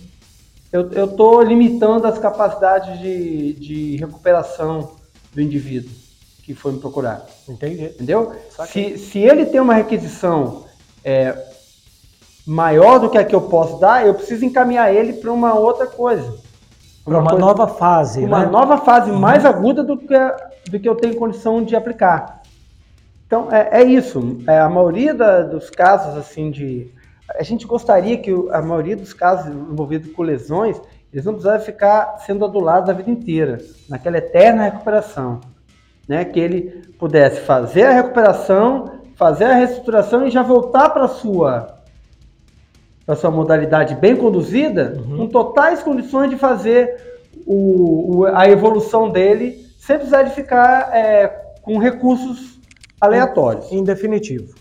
eu 0.72 1.04
estou 1.06 1.40
limitando 1.42 2.06
as 2.06 2.18
capacidades 2.18 2.98
de, 3.00 3.52
de 3.54 3.96
recuperação 3.96 4.90
do 5.32 5.40
indivíduo 5.40 5.90
que 6.48 6.54
foi 6.54 6.72
me 6.72 6.78
procurar. 6.80 7.26
Entendi. 7.46 7.84
Entendeu? 7.84 8.32
Se, 8.68 8.96
se 8.96 9.18
ele 9.18 9.44
tem 9.44 9.60
uma 9.60 9.74
requisição 9.74 10.64
é, 11.04 11.36
maior 12.46 12.98
do 12.98 13.10
que 13.10 13.18
a 13.18 13.24
que 13.24 13.34
eu 13.34 13.42
posso 13.42 13.78
dar, 13.78 14.06
eu 14.06 14.14
preciso 14.14 14.46
encaminhar 14.46 14.90
ele 14.94 15.12
para 15.12 15.30
uma 15.30 15.52
outra 15.52 15.86
coisa. 15.86 16.34
Para 17.04 17.18
uma 17.18 17.30
coisa- 17.32 17.44
nova 17.44 17.68
fase, 17.68 18.24
uma 18.24 18.46
né? 18.46 18.50
nova 18.50 18.78
fase 18.78 19.10
mais 19.12 19.44
aguda 19.44 19.84
do 19.84 19.98
que, 19.98 20.06
do 20.70 20.80
que 20.80 20.88
eu 20.88 20.94
tenho 20.94 21.16
condição 21.16 21.62
de 21.62 21.76
aplicar. 21.76 22.40
Então, 23.26 23.48
é, 23.52 23.82
é 23.82 23.84
isso. 23.84 24.38
É, 24.46 24.58
a 24.58 24.70
maioria 24.70 25.12
da- 25.12 25.42
dos 25.42 25.68
casos, 25.68 26.16
assim, 26.16 26.50
de... 26.50 26.90
A 27.38 27.42
gente 27.42 27.66
gostaria 27.66 28.16
que 28.16 28.30
a 28.52 28.62
maioria 28.62 28.96
dos 28.96 29.12
casos 29.12 29.48
envolvidos 29.54 30.10
com 30.14 30.22
lesões, 30.22 30.80
eles 31.12 31.26
não 31.26 31.34
precisavam 31.34 31.60
ficar 31.60 32.16
sendo 32.24 32.42
adulados 32.42 32.88
a 32.88 32.94
vida 32.94 33.10
inteira, 33.10 33.58
naquela 33.86 34.16
eterna 34.16 34.62
recuperação. 34.62 35.40
Né? 36.08 36.24
Que 36.24 36.40
ele 36.40 36.62
pudesse 36.98 37.40
fazer 37.42 37.82
a 37.84 37.92
recuperação, 37.92 39.00
fazer 39.14 39.44
a 39.44 39.54
reestruturação 39.54 40.26
e 40.26 40.30
já 40.30 40.42
voltar 40.42 40.88
para 40.90 41.04
a 41.04 41.08
sua 41.08 41.74
para 43.04 43.16
sua 43.16 43.30
modalidade 43.30 43.94
bem 43.94 44.14
conduzida, 44.14 44.94
Uhum. 44.98 45.16
com 45.16 45.26
totais 45.28 45.82
condições 45.82 46.28
de 46.28 46.36
fazer 46.36 46.94
o, 47.46 48.18
o- 48.18 48.24
a 48.26 48.46
evolução 48.50 49.08
dele, 49.08 49.66
sem 49.78 49.96
precisar 49.96 50.24
de 50.24 50.34
ficar 50.34 50.94
é, 50.94 51.26
com 51.62 51.78
recursos 51.78 52.58
aleatórios, 53.00 53.72
Em 53.72 53.82
definitivo. 53.82 54.54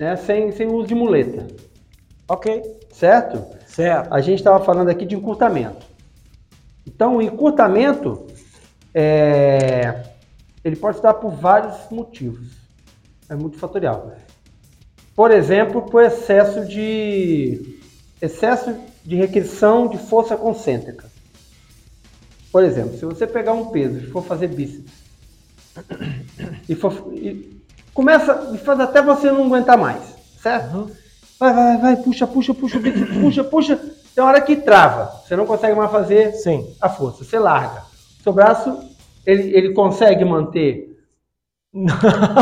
né? 0.00 0.16
sem, 0.16 0.50
sem 0.52 0.66
uso 0.66 0.86
de 0.86 0.94
muleta, 0.94 1.46
Ok. 2.26 2.62
certo? 2.90 3.44
Certo. 3.66 4.08
A 4.12 4.20
gente 4.22 4.38
estava 4.38 4.64
falando 4.64 4.88
aqui 4.88 5.04
de 5.04 5.14
encurtamento. 5.14 5.84
Então, 6.86 7.16
o 7.16 7.22
encurtamento, 7.22 8.25
é, 8.98 10.04
ele 10.64 10.74
pode 10.74 10.96
se 10.96 11.02
dar 11.02 11.12
por 11.12 11.30
vários 11.32 11.76
motivos. 11.90 12.48
É 13.28 13.34
multifatorial. 13.34 14.12
Por 15.14 15.30
exemplo, 15.30 15.82
por 15.82 16.02
excesso 16.02 16.64
de 16.64 17.78
excesso 18.22 18.74
de 19.04 19.16
requisição 19.16 19.86
de 19.86 19.98
força 19.98 20.34
concêntrica. 20.34 21.04
Por 22.50 22.64
exemplo, 22.64 22.96
se 22.98 23.04
você 23.04 23.26
pegar 23.26 23.52
um 23.52 23.66
peso 23.66 23.98
e 23.98 24.10
for 24.10 24.24
fazer 24.24 24.48
bíceps 24.48 24.90
e, 26.66 26.74
for, 26.74 27.12
e 27.12 27.60
começa 27.92 28.50
e 28.54 28.58
faz 28.58 28.80
até 28.80 29.02
você 29.02 29.30
não 29.30 29.44
aguentar 29.44 29.76
mais, 29.76 30.02
certo? 30.40 30.74
Uhum. 30.74 30.90
Vai, 31.38 31.52
vai, 31.52 31.78
vai, 31.78 31.96
puxa, 31.96 32.26
puxa, 32.26 32.54
puxa 32.54 32.78
bíceps, 32.78 33.18
puxa, 33.18 33.44
puxa. 33.44 33.76
Tem 34.14 34.24
hora 34.24 34.40
que 34.40 34.56
trava. 34.56 35.20
Você 35.20 35.36
não 35.36 35.44
consegue 35.44 35.76
mais 35.76 35.90
fazer 35.90 36.32
Sim. 36.32 36.74
a 36.80 36.88
força. 36.88 37.22
Você 37.22 37.38
larga. 37.38 37.84
Seu 38.26 38.32
braço, 38.32 38.76
ele, 39.24 39.56
ele 39.56 39.72
consegue 39.72 40.24
manter 40.24 40.98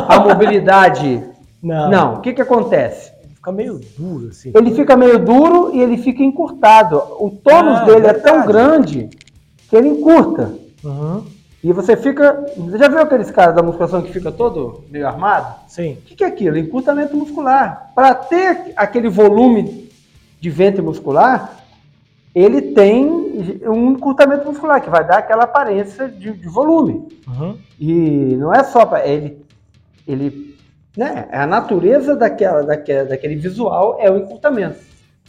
a 0.09 0.19
mobilidade. 0.21 1.23
Não. 1.63 1.91
Não. 1.91 2.15
O 2.15 2.21
que, 2.23 2.33
que 2.33 2.41
acontece? 2.41 3.13
Fica 3.35 3.53
meio 3.53 3.79
duro, 3.99 4.29
assim. 4.29 4.51
Ele 4.55 4.75
fica 4.75 4.97
meio 4.97 5.19
duro 5.19 5.75
e 5.75 5.83
ele 5.83 5.99
fica 5.99 6.23
encurtado. 6.23 6.97
O 7.21 7.31
tônus 7.31 7.81
Ah, 7.81 7.85
dele 7.85 8.07
é 8.07 8.13
verdade. 8.15 8.23
tão 8.23 8.47
grande 8.47 9.11
que 9.69 9.77
ele 9.77 9.89
encurta. 9.89 10.55
Uhum. 10.83 11.27
E 11.63 11.71
você 11.71 11.99
fica. 11.99 12.47
Você 12.57 12.79
já 12.79 12.89
viu 12.89 13.01
aqueles 13.01 13.31
caras 13.31 13.55
da 13.55 13.63
musculação 13.63 14.01
que 14.01 14.11
fica 14.13 14.33
todo 14.33 14.85
meio 14.91 15.07
armado? 15.07 15.55
Sim. 15.69 15.99
O 16.01 16.03
que, 16.07 16.15
que 16.17 16.25
é 16.25 16.29
aquilo? 16.29 16.57
Encurtamento 16.57 17.15
muscular. 17.15 17.91
Para 17.95 18.15
ter 18.15 18.73
aquele 18.75 19.11
volume 19.11 19.91
de 20.41 20.49
ventre 20.49 20.81
muscular, 20.81 21.64
ele 22.35 22.61
tem 22.73 23.07
um 23.67 23.93
encurtamento 23.93 24.47
muscular, 24.47 24.81
que 24.83 24.91
vai 24.91 25.07
dar 25.07 25.19
aquela 25.19 25.45
aparência 25.45 26.09
de, 26.09 26.33
de 26.33 26.49
volume. 26.49 27.07
Uhum. 27.29 27.57
E 27.79 28.37
não 28.37 28.53
é 28.53 28.65
só 28.65 28.85
para 28.85 29.07
ele, 29.07 29.45
ele, 30.07 30.57
né? 30.97 31.29
A 31.33 31.47
natureza 31.47 32.17
daquela, 32.17 32.63
daquela, 32.63 33.05
daquele 33.05 33.37
visual 33.37 33.97
é 34.01 34.11
o 34.11 34.17
encurtamento. 34.19 34.79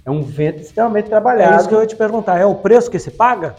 É 0.05 0.11
um 0.11 0.21
ventre 0.21 0.61
extremamente 0.61 1.05
É 1.05 1.09
trabalhado. 1.09 1.57
isso 1.59 1.69
que 1.69 1.75
eu 1.75 1.81
ia 1.81 1.87
te 1.87 1.95
perguntar. 1.95 2.39
É 2.39 2.45
o 2.45 2.55
preço 2.55 2.89
que 2.91 2.99
se 2.99 3.11
paga? 3.11 3.55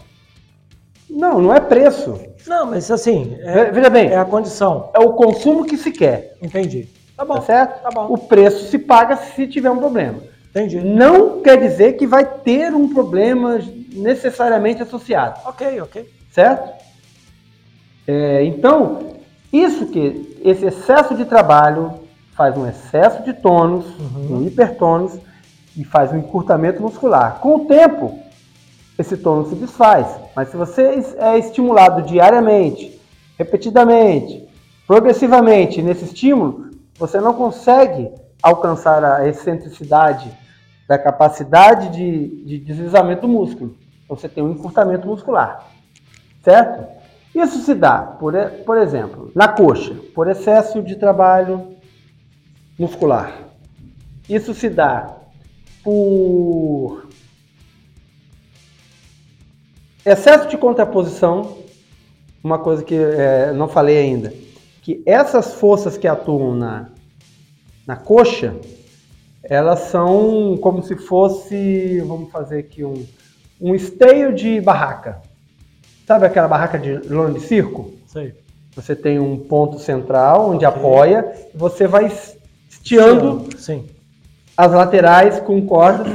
Não, 1.09 1.41
não 1.41 1.53
é 1.53 1.59
preço. 1.59 2.19
Não, 2.45 2.65
mas 2.65 2.89
assim, 2.91 3.37
é, 3.41 3.65
Veja 3.71 3.89
bem, 3.89 4.09
é 4.09 4.17
a 4.17 4.25
condição. 4.25 4.89
é 4.93 4.99
o 4.99 5.13
consumo 5.13 5.65
que 5.65 5.77
se 5.77 5.91
quer, 5.91 6.35
Entendi. 6.41 6.87
Tá 7.15 7.25
bom. 7.25 7.35
tá 7.35 7.41
certo? 7.41 7.81
Tá 7.81 7.89
bom. 7.89 8.07
O 8.13 8.17
preço 8.17 8.65
se 8.69 8.77
paga 8.77 9.15
se 9.17 9.47
tiver 9.47 9.69
um 9.71 9.77
problema. 9.79 10.19
Entendi. 10.49 10.79
Não 10.79 11.41
quer 11.41 11.57
dizer 11.57 11.93
que 11.93 12.07
vai 12.07 12.25
ter 12.25 12.73
um 12.73 12.89
problema 12.93 13.59
necessariamente 13.93 14.81
associado. 14.81 15.39
Ok, 15.45 15.81
ok. 15.81 16.09
certo? 16.31 16.85
É, 18.07 18.43
então, 18.45 18.99
isso 19.51 19.87
que 19.87 20.37
esse 20.43 20.65
excesso 20.65 21.15
de 21.15 21.25
trabalho 21.25 21.93
faz 22.35 22.55
um 22.55 22.67
excesso 22.67 23.23
de 23.23 23.33
tônus, 23.33 23.85
Uhum. 23.99 24.37
um 24.37 24.45
hipertônus 24.47 25.17
e 25.75 25.83
faz 25.83 26.11
um 26.11 26.17
encurtamento 26.17 26.81
muscular. 26.81 27.39
Com 27.39 27.55
o 27.55 27.65
tempo, 27.65 28.17
esse 28.97 29.17
tônus 29.17 29.49
se 29.49 29.55
desfaz, 29.55 30.07
mas 30.35 30.49
se 30.49 30.57
você 30.57 30.99
é 31.17 31.37
estimulado 31.37 32.03
diariamente, 32.03 32.99
repetidamente, 33.37 34.47
progressivamente 34.87 35.81
nesse 35.81 36.05
estímulo, 36.05 36.69
você 36.97 37.19
não 37.19 37.33
consegue 37.33 38.09
alcançar 38.41 39.03
a 39.03 39.27
excentricidade 39.27 40.31
da 40.87 40.97
capacidade 40.97 41.89
de, 41.89 42.45
de 42.45 42.59
deslizamento 42.59 43.21
do 43.21 43.27
músculo. 43.27 43.75
Então, 44.05 44.15
você 44.15 44.29
tem 44.29 44.43
um 44.43 44.51
encurtamento 44.51 45.07
muscular 45.07 45.67
certo? 46.47 46.87
Isso 47.35 47.59
se 47.59 47.75
dá, 47.75 47.99
por, 47.99 48.33
por 48.65 48.77
exemplo, 48.77 49.29
na 49.35 49.49
coxa, 49.49 49.93
por 50.15 50.29
excesso 50.29 50.81
de 50.81 50.95
trabalho 50.95 51.75
muscular. 52.79 53.33
Isso 54.29 54.53
se 54.53 54.69
dá 54.69 55.13
por 55.83 57.05
excesso 60.05 60.47
de 60.47 60.57
contraposição, 60.57 61.57
uma 62.41 62.57
coisa 62.57 62.81
que 62.81 62.95
eh, 62.95 63.51
não 63.53 63.67
falei 63.67 63.97
ainda, 63.97 64.33
que 64.81 65.03
essas 65.05 65.53
forças 65.53 65.97
que 65.97 66.07
atuam 66.07 66.55
na, 66.55 66.87
na 67.87 67.95
coxa, 67.95 68.53
elas 69.41 69.79
são 69.79 70.57
como 70.61 70.83
se 70.83 70.97
fosse, 70.97 72.03
vamos 72.05 72.29
fazer 72.29 72.59
aqui 72.59 72.83
um, 72.83 73.05
um 73.61 73.73
esteio 73.73 74.35
de 74.35 74.59
barraca. 74.59 75.21
Sabe 76.05 76.25
aquela 76.25 76.49
barraca 76.49 76.77
de 76.77 76.97
lona 77.07 77.33
de 77.33 77.39
circo? 77.39 77.93
Sei. 78.05 78.35
Você 78.75 78.93
tem 78.93 79.17
um 79.17 79.37
ponto 79.37 79.79
central 79.79 80.51
onde 80.51 80.65
okay. 80.65 80.79
apoia 80.79 81.33
e 81.53 81.57
você 81.57 81.87
vai 81.87 82.11
estiando 82.69 83.47
Sim. 83.57 83.87
as 84.55 84.71
laterais 84.73 85.39
com 85.39 85.65
cordas. 85.65 86.07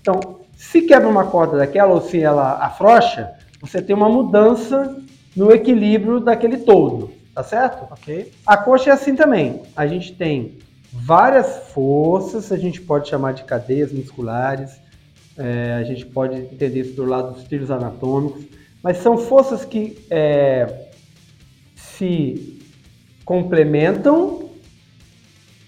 Então, 0.00 0.38
se 0.56 0.82
quebra 0.82 1.08
uma 1.08 1.26
corda 1.26 1.58
daquela 1.58 1.92
ou 1.92 2.00
se 2.00 2.20
ela 2.20 2.54
afrouxa, 2.54 3.30
você 3.60 3.82
tem 3.82 3.94
uma 3.94 4.08
mudança 4.08 4.96
no 5.36 5.52
equilíbrio 5.52 6.20
daquele 6.20 6.58
todo, 6.58 7.10
tá 7.34 7.42
certo? 7.42 7.86
Ok. 7.92 8.32
A 8.46 8.56
coxa 8.56 8.90
é 8.90 8.92
assim 8.94 9.14
também. 9.14 9.62
A 9.76 9.86
gente 9.86 10.14
tem 10.14 10.58
várias 10.92 11.70
forças, 11.72 12.50
a 12.50 12.56
gente 12.56 12.80
pode 12.80 13.08
chamar 13.08 13.32
de 13.32 13.44
cadeias 13.44 13.92
musculares, 13.92 14.80
é, 15.36 15.74
a 15.74 15.84
gente 15.84 16.04
pode 16.06 16.36
entender 16.36 16.80
isso 16.80 16.94
do 16.94 17.04
lado 17.04 17.34
dos 17.34 17.44
trilhos 17.44 17.70
anatômicos, 17.70 18.44
mas 18.82 18.98
são 18.98 19.18
forças 19.18 19.64
que 19.64 20.04
é, 20.10 20.88
se 21.76 22.58
complementam 23.24 24.50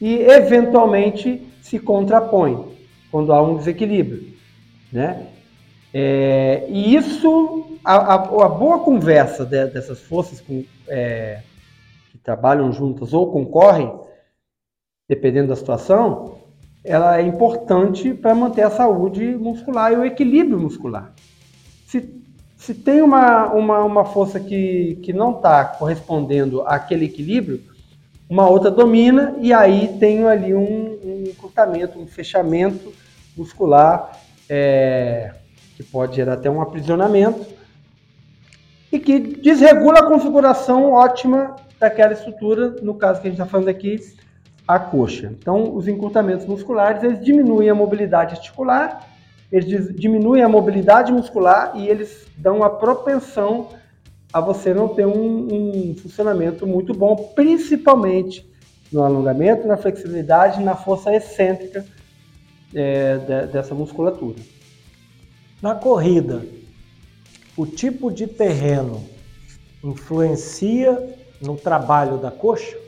e 0.00 0.16
eventualmente 0.22 1.46
se 1.60 1.78
contrapõem 1.78 2.66
quando 3.10 3.32
há 3.32 3.42
um 3.42 3.56
desequilíbrio, 3.56 4.32
né? 4.92 5.26
É, 5.92 6.66
e 6.68 6.94
isso, 6.94 7.78
a, 7.84 7.96
a, 7.96 8.14
a, 8.14 8.48
boa 8.48 8.78
conversa 8.78 9.44
de, 9.44 9.66
dessas 9.66 10.00
forças 10.00 10.40
com, 10.40 10.64
é, 10.88 11.40
que 12.10 12.18
trabalham 12.18 12.72
juntas 12.72 13.12
ou 13.12 13.32
concorrem, 13.32 13.92
dependendo 15.10 15.48
da 15.48 15.56
situação, 15.56 16.36
ela 16.84 17.18
é 17.18 17.22
importante 17.22 18.14
para 18.14 18.32
manter 18.32 18.62
a 18.62 18.70
saúde 18.70 19.34
muscular 19.34 19.92
e 19.92 19.96
o 19.96 20.04
equilíbrio 20.04 20.56
muscular. 20.56 21.12
Se, 21.84 22.14
se 22.56 22.74
tem 22.74 23.02
uma, 23.02 23.52
uma, 23.52 23.82
uma 23.82 24.04
força 24.04 24.38
que, 24.38 25.00
que 25.02 25.12
não 25.12 25.32
está 25.32 25.64
correspondendo 25.64 26.62
àquele 26.62 27.06
equilíbrio, 27.06 27.60
uma 28.28 28.48
outra 28.48 28.70
domina 28.70 29.34
e 29.40 29.52
aí 29.52 29.96
tem 29.98 30.24
ali 30.28 30.54
um, 30.54 30.96
um 31.04 31.24
encurtamento, 31.26 31.98
um 31.98 32.06
fechamento 32.06 32.92
muscular 33.36 34.16
é, 34.48 35.34
que 35.76 35.82
pode 35.82 36.14
gerar 36.14 36.34
até 36.34 36.48
um 36.48 36.62
aprisionamento 36.62 37.44
e 38.92 38.98
que 39.00 39.18
desregula 39.18 39.98
a 39.98 40.06
configuração 40.06 40.92
ótima 40.92 41.56
daquela 41.80 42.12
estrutura, 42.12 42.76
no 42.80 42.94
caso 42.94 43.20
que 43.20 43.26
a 43.26 43.30
gente 43.32 43.40
está 43.40 43.50
falando 43.50 43.68
aqui, 43.68 43.98
a 44.74 44.78
coxa. 44.78 45.34
Então, 45.36 45.74
os 45.74 45.88
encurtamentos 45.88 46.46
musculares, 46.46 47.02
eles 47.02 47.24
diminuem 47.24 47.68
a 47.68 47.74
mobilidade 47.74 48.36
articular, 48.36 49.04
eles 49.50 49.92
diminuem 49.96 50.44
a 50.44 50.48
mobilidade 50.48 51.12
muscular 51.12 51.72
e 51.74 51.88
eles 51.88 52.28
dão 52.36 52.62
a 52.62 52.70
propensão 52.70 53.68
a 54.32 54.40
você 54.40 54.72
não 54.72 54.86
ter 54.86 55.04
um, 55.06 55.90
um 55.90 55.94
funcionamento 55.96 56.68
muito 56.68 56.94
bom, 56.94 57.16
principalmente 57.34 58.48
no 58.92 59.02
alongamento, 59.02 59.66
na 59.66 59.76
flexibilidade, 59.76 60.62
na 60.62 60.76
força 60.76 61.12
excêntrica 61.12 61.84
é, 62.72 63.18
de, 63.18 63.46
dessa 63.52 63.74
musculatura. 63.74 64.38
Na 65.60 65.74
corrida, 65.74 66.44
o 67.56 67.66
tipo 67.66 68.08
de 68.08 68.28
terreno 68.28 69.04
influencia 69.82 71.16
no 71.42 71.56
trabalho 71.56 72.18
da 72.18 72.30
coxa? 72.30 72.79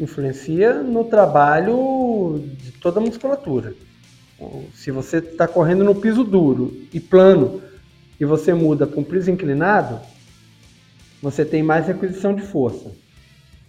Influencia 0.00 0.82
no 0.82 1.04
trabalho 1.04 2.42
de 2.58 2.72
toda 2.72 2.98
a 2.98 3.02
musculatura. 3.02 3.74
Se 4.74 4.90
você 4.90 5.18
está 5.18 5.46
correndo 5.46 5.84
no 5.84 5.94
piso 5.94 6.24
duro 6.24 6.74
e 6.92 6.98
plano 6.98 7.62
e 8.18 8.24
você 8.24 8.54
muda 8.54 8.86
para 8.86 8.98
um 8.98 9.04
piso 9.04 9.30
inclinado, 9.30 10.00
você 11.22 11.44
tem 11.44 11.62
mais 11.62 11.86
requisição 11.86 12.34
de 12.34 12.40
força. 12.40 12.90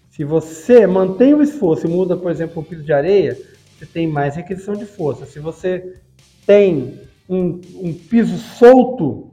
Se 0.10 0.24
você 0.24 0.88
mantém 0.88 1.34
o 1.34 1.44
esforço 1.44 1.86
e 1.86 1.90
muda, 1.90 2.16
por 2.16 2.32
exemplo, 2.32 2.54
para 2.54 2.62
um 2.62 2.66
piso 2.66 2.84
de 2.84 2.94
areia, 2.94 3.38
você 3.78 3.86
tem 3.86 4.08
mais 4.08 4.36
requisição 4.36 4.74
de 4.74 4.86
força. 4.86 5.26
Se 5.26 5.40
você 5.40 5.98
tem 6.46 7.02
um, 7.28 7.60
um 7.76 7.94
piso 7.94 8.38
solto, 8.38 9.32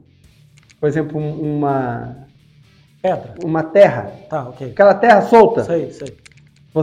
por 0.79 0.87
exemplo, 0.87 1.17
uma 1.17 2.27
pedra, 3.01 3.35
uma 3.43 3.63
terra, 3.63 4.11
tá, 4.29 4.49
ok. 4.49 4.71
Aquela 4.71 4.95
terra 4.95 5.21
solta. 5.21 5.63
Sei, 5.63 5.91
sei. 5.91 6.17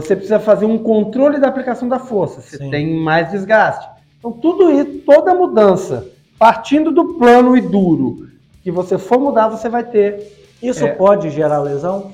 Você 0.01 0.15
precisa 0.15 0.39
fazer 0.39 0.65
um 0.65 0.77
controle 0.77 1.39
da 1.39 1.47
aplicação 1.47 1.89
da 1.89 1.97
força. 1.97 2.39
Você 2.39 2.57
Sim. 2.57 2.69
tem 2.69 2.95
mais 2.99 3.31
desgaste. 3.31 3.89
Então 4.19 4.31
tudo 4.31 4.69
isso, 4.69 4.99
toda 4.99 5.33
mudança, 5.33 6.07
partindo 6.37 6.91
do 6.91 7.15
plano 7.15 7.57
e 7.57 7.61
duro 7.61 8.27
que 8.63 8.69
você 8.69 8.99
for 8.99 9.19
mudar, 9.19 9.47
você 9.47 9.67
vai 9.67 9.83
ter. 9.83 10.55
Isso 10.61 10.85
é, 10.85 10.91
pode 10.91 11.31
gerar 11.31 11.63
lesão? 11.63 12.13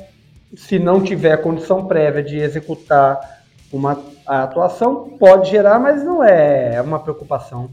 Se 0.56 0.80
não 0.80 1.04
tiver 1.04 1.36
condição 1.38 1.86
prévia 1.86 2.24
de 2.24 2.38
executar 2.38 3.44
uma 3.72 4.02
atuação, 4.26 5.18
pode 5.20 5.50
gerar, 5.50 5.78
mas 5.78 6.06
não 6.06 6.24
é 6.24 6.82
uma 6.82 7.00
preocupação. 7.00 7.70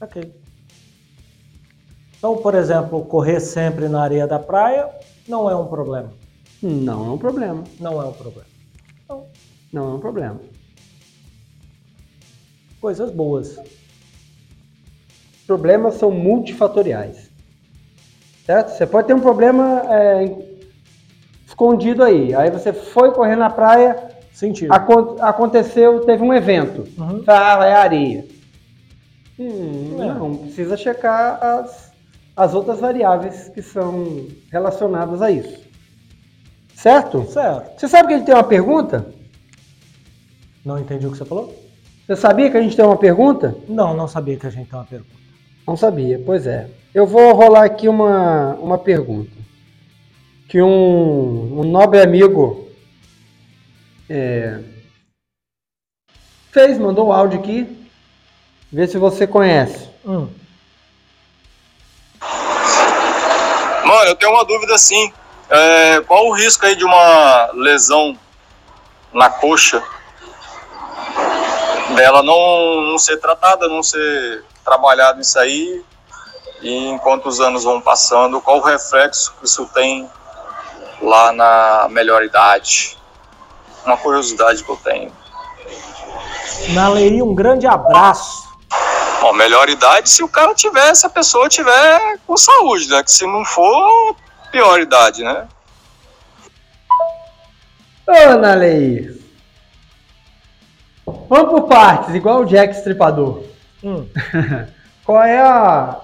Ok. 0.00 0.32
Então, 2.16 2.36
por 2.36 2.54
exemplo, 2.54 3.04
correr 3.04 3.40
sempre 3.40 3.88
na 3.88 4.02
areia 4.02 4.26
da 4.26 4.38
praia 4.38 4.88
não 5.26 5.50
é 5.50 5.56
um 5.56 5.66
problema. 5.66 6.12
Não 6.62 7.06
é 7.06 7.10
um 7.10 7.18
problema. 7.18 7.64
Não 7.80 8.00
é 8.00 8.04
um 8.04 8.12
problema. 8.12 8.53
Então, 9.04 9.26
não 9.72 9.92
é 9.92 9.94
um 9.94 10.00
problema. 10.00 10.40
Coisas 12.80 13.10
boas. 13.10 13.58
Problemas 15.46 15.94
são 15.94 16.10
multifatoriais. 16.10 17.30
Certo? 18.46 18.70
Você 18.70 18.86
pode 18.86 19.06
ter 19.06 19.14
um 19.14 19.20
problema 19.20 19.82
é, 19.90 20.36
escondido 21.46 22.02
aí. 22.02 22.34
Aí 22.34 22.50
você 22.50 22.72
foi 22.72 23.12
correr 23.12 23.36
na 23.36 23.48
praia, 23.48 24.10
Sentido. 24.32 24.72
aconteceu, 24.72 26.00
teve 26.00 26.22
um 26.22 26.32
evento. 26.32 26.86
Uhum. 26.98 27.22
Ah, 27.26 27.64
é 27.64 27.72
areia. 27.72 28.26
Hum, 29.38 29.96
é. 30.00 30.06
Não, 30.06 30.36
precisa 30.36 30.76
checar 30.76 31.42
as, 31.42 31.92
as 32.36 32.54
outras 32.54 32.80
variáveis 32.80 33.48
que 33.48 33.62
são 33.62 34.26
relacionadas 34.50 35.22
a 35.22 35.30
isso. 35.30 35.63
Certo? 36.84 37.24
Certo. 37.30 37.80
Você 37.80 37.88
sabe 37.88 38.08
que 38.08 38.12
ele 38.12 38.24
tem 38.24 38.34
uma 38.34 38.44
pergunta? 38.44 39.10
Não 40.62 40.78
entendi 40.78 41.06
o 41.06 41.10
que 41.10 41.16
você 41.16 41.24
falou? 41.24 41.58
Você 42.06 42.14
sabia 42.14 42.50
que 42.50 42.58
a 42.58 42.60
gente 42.60 42.76
tem 42.76 42.84
uma 42.84 42.98
pergunta? 42.98 43.56
Não, 43.66 43.96
não 43.96 44.06
sabia 44.06 44.36
que 44.36 44.46
a 44.46 44.50
gente 44.50 44.68
tem 44.68 44.78
uma 44.78 44.84
pergunta. 44.84 45.16
Não 45.66 45.78
sabia, 45.78 46.20
pois 46.26 46.46
é. 46.46 46.68
Eu 46.92 47.06
vou 47.06 47.32
rolar 47.32 47.64
aqui 47.64 47.88
uma, 47.88 48.52
uma 48.56 48.76
pergunta. 48.76 49.30
Que 50.46 50.60
um, 50.60 51.60
um 51.60 51.64
nobre 51.64 52.02
amigo 52.02 52.68
é, 54.06 54.60
fez, 56.52 56.76
mandou 56.76 57.06
o 57.06 57.12
áudio 57.14 57.40
aqui. 57.40 57.88
Vê 58.70 58.86
se 58.86 58.98
você 58.98 59.26
conhece. 59.26 59.88
Hum. 60.04 60.28
Mano, 63.86 64.04
eu 64.08 64.16
tenho 64.16 64.32
uma 64.32 64.44
dúvida 64.44 64.74
assim. 64.74 65.10
É, 65.48 66.00
qual 66.00 66.26
o 66.26 66.32
risco 66.32 66.64
aí 66.64 66.74
de 66.74 66.84
uma 66.84 67.50
lesão 67.52 68.18
na 69.12 69.28
coxa 69.28 69.82
dela 71.94 72.22
não, 72.22 72.82
não 72.82 72.98
ser 72.98 73.18
tratada, 73.18 73.68
não 73.68 73.82
ser 73.82 74.44
trabalhado 74.64 75.20
isso 75.20 75.38
aí 75.38 75.84
e 76.62 76.88
enquanto 76.88 77.26
os 77.26 77.40
anos 77.40 77.64
vão 77.64 77.80
passando, 77.80 78.40
qual 78.40 78.58
o 78.58 78.62
reflexo 78.62 79.34
que 79.38 79.44
isso 79.44 79.66
tem 79.74 80.08
lá 81.00 81.30
na 81.32 81.88
melhor 81.90 82.24
idade? 82.24 82.96
Uma 83.84 83.98
curiosidade 83.98 84.64
que 84.64 84.70
eu 84.70 84.76
tenho. 84.76 85.12
Naleiri, 86.70 87.22
um 87.22 87.34
grande 87.34 87.66
abraço 87.66 88.44
Bom, 89.24 89.32
melhor 89.32 89.70
idade 89.70 90.10
se 90.10 90.22
o 90.22 90.28
cara 90.28 90.54
tiver, 90.54 90.94
se 90.94 91.06
a 91.06 91.08
pessoa 91.08 91.48
tiver 91.48 92.18
com 92.26 92.36
saúde, 92.36 92.90
né? 92.90 93.02
Que 93.02 93.10
se 93.10 93.26
não 93.26 93.42
for, 93.42 94.14
pior 94.54 94.80
idade, 94.80 95.22
né? 95.22 95.48
Ô, 98.06 98.36
Nalei. 98.36 99.20
Vamos 101.06 101.50
por 101.50 101.68
partes, 101.68 102.14
igual 102.14 102.42
o 102.42 102.44
Jack 102.44 102.74
Stripador. 102.74 103.44
Hum. 103.82 104.06
qual 105.04 105.22
é 105.22 105.40
a 105.40 106.00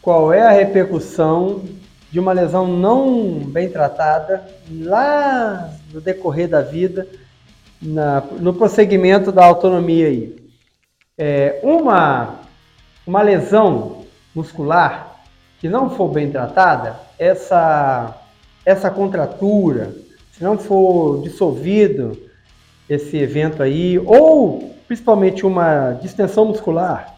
qual 0.00 0.32
é 0.32 0.42
a 0.42 0.50
repercussão 0.50 1.64
de 2.10 2.20
uma 2.20 2.32
lesão 2.32 2.66
não 2.66 3.38
bem 3.38 3.70
tratada 3.70 4.46
lá 4.70 5.70
no 5.92 6.00
decorrer 6.00 6.48
da 6.48 6.60
vida, 6.60 7.06
na, 7.80 8.20
no 8.38 8.52
prosseguimento 8.54 9.32
da 9.32 9.44
autonomia 9.44 10.08
aí? 10.08 10.44
é, 11.18 11.60
uma, 11.62 12.40
uma 13.06 13.22
lesão 13.22 14.04
muscular 14.34 15.13
que 15.64 15.68
não 15.70 15.88
for 15.88 16.08
bem 16.08 16.30
tratada, 16.30 17.00
essa, 17.18 18.14
essa 18.66 18.90
contratura, 18.90 19.94
se 20.30 20.44
não 20.44 20.58
for 20.58 21.22
dissolvido 21.22 22.20
esse 22.86 23.16
evento 23.16 23.62
aí, 23.62 23.98
ou 23.98 24.76
principalmente 24.86 25.46
uma 25.46 25.92
distensão 25.92 26.44
muscular, 26.44 27.16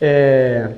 é, 0.00 0.70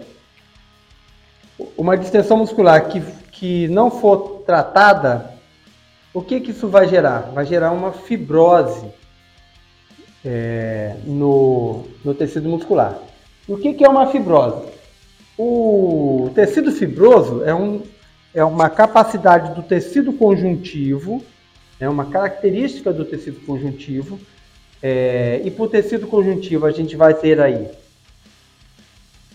uma 1.78 1.96
distensão 1.96 2.38
muscular 2.38 2.88
que, 2.88 3.00
que 3.30 3.68
não 3.68 3.88
for 3.88 4.42
tratada, 4.44 5.30
o 6.12 6.20
que, 6.20 6.40
que 6.40 6.50
isso 6.50 6.66
vai 6.66 6.88
gerar? 6.88 7.30
Vai 7.32 7.46
gerar 7.46 7.70
uma 7.70 7.92
fibrose 7.92 8.90
é, 10.24 10.96
no, 11.04 11.84
no 12.04 12.12
tecido 12.12 12.48
muscular. 12.48 12.98
E 13.48 13.52
o 13.52 13.58
que, 13.58 13.72
que 13.72 13.84
é 13.84 13.88
uma 13.88 14.08
fibrose? 14.08 14.81
O 15.36 16.30
tecido 16.34 16.70
fibroso 16.70 17.42
é, 17.44 17.54
um, 17.54 17.82
é 18.34 18.44
uma 18.44 18.68
capacidade 18.68 19.54
do 19.54 19.62
tecido 19.62 20.12
conjuntivo, 20.12 21.24
é 21.80 21.88
uma 21.88 22.06
característica 22.06 22.92
do 22.92 23.04
tecido 23.04 23.40
conjuntivo, 23.46 24.20
é, 24.82 25.40
e 25.44 25.50
por 25.50 25.68
tecido 25.68 26.06
conjuntivo 26.06 26.66
a 26.66 26.72
gente 26.72 26.96
vai 26.96 27.14
ter 27.14 27.40
aí 27.40 27.70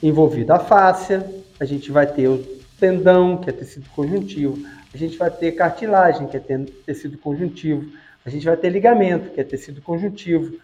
envolvida 0.01 0.55
a 0.55 0.59
fáscia, 0.59 1.25
a 1.59 1.65
gente 1.65 1.91
vai 1.91 2.05
ter 2.05 2.27
o 2.27 2.37
tendão, 2.79 3.37
que 3.37 3.49
é 3.49 3.53
tecido 3.53 3.89
conjuntivo, 3.89 4.57
a 4.93 4.97
gente 4.97 5.17
vai 5.17 5.31
ter 5.31 5.51
cartilagem, 5.53 6.27
que 6.27 6.37
é 6.37 6.65
tecido 6.85 7.17
conjuntivo, 7.17 7.91
a 8.25 8.29
gente 8.29 8.45
vai 8.45 8.57
ter 8.57 8.69
ligamento, 8.69 9.31
que 9.31 9.41
é 9.41 9.43
tecido 9.43 9.81
conjuntivo. 9.81 10.57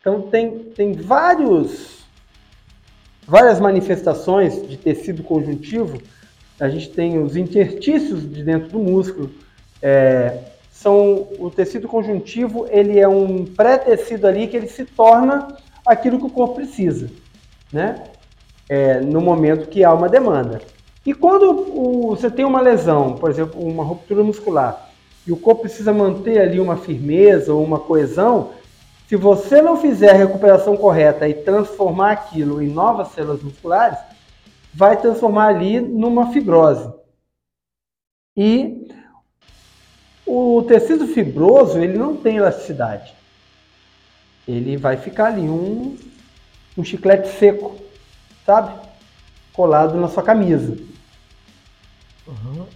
Então 0.00 0.22
tem, 0.22 0.58
tem 0.58 0.92
vários, 0.92 2.05
várias 3.26 3.60
manifestações 3.60 4.66
de 4.68 4.76
tecido 4.76 5.22
conjuntivo. 5.22 6.00
A 6.58 6.68
gente 6.68 6.90
tem 6.90 7.18
os 7.18 7.36
interstícios 7.36 8.22
de 8.22 8.42
dentro 8.42 8.70
do 8.70 8.78
músculo. 8.78 9.30
É, 9.82 10.38
são 10.70 11.26
o 11.38 11.50
tecido 11.50 11.88
conjuntivo, 11.88 12.66
ele 12.70 12.98
é 12.98 13.08
um 13.08 13.44
pré-tecido 13.44 14.26
ali 14.26 14.46
que 14.46 14.56
ele 14.56 14.68
se 14.68 14.84
torna 14.84 15.48
aquilo 15.86 16.18
que 16.18 16.26
o 16.26 16.30
corpo 16.30 16.56
precisa, 16.56 17.10
né? 17.72 18.02
é, 18.68 19.00
no 19.00 19.20
momento 19.20 19.68
que 19.68 19.84
há 19.84 19.92
uma 19.92 20.08
demanda. 20.08 20.60
E 21.04 21.14
quando 21.14 21.50
o, 21.50 22.16
você 22.16 22.30
tem 22.30 22.44
uma 22.44 22.60
lesão, 22.60 23.12
por 23.14 23.30
exemplo, 23.30 23.60
uma 23.60 23.84
ruptura 23.84 24.22
muscular, 24.22 24.90
e 25.26 25.32
o 25.32 25.36
corpo 25.36 25.62
precisa 25.62 25.92
manter 25.92 26.40
ali 26.40 26.60
uma 26.60 26.76
firmeza 26.76 27.52
ou 27.52 27.64
uma 27.64 27.78
coesão, 27.78 28.50
se 29.08 29.16
você 29.16 29.62
não 29.62 29.76
fizer 29.76 30.10
a 30.10 30.16
recuperação 30.16 30.76
correta 30.76 31.28
e 31.28 31.34
transformar 31.34 32.12
aquilo 32.12 32.60
em 32.60 32.68
novas 32.68 33.08
células 33.08 33.42
musculares, 33.42 33.98
vai 34.74 35.00
transformar 35.00 35.48
ali 35.48 35.80
numa 35.80 36.32
fibrose. 36.32 36.92
E 38.36 38.88
o 40.26 40.62
tecido 40.62 41.06
fibroso, 41.06 41.78
ele 41.78 41.96
não 41.96 42.16
tem 42.16 42.36
elasticidade. 42.36 43.14
Ele 44.46 44.76
vai 44.76 44.96
ficar 44.96 45.26
ali 45.26 45.48
um, 45.48 45.96
um 46.76 46.84
chiclete 46.84 47.28
seco 47.38 47.86
sabe? 48.46 48.72
Colado 49.52 50.00
na 50.00 50.08
sua 50.08 50.22
camisa. 50.22 50.78
Uhum. 52.26 52.66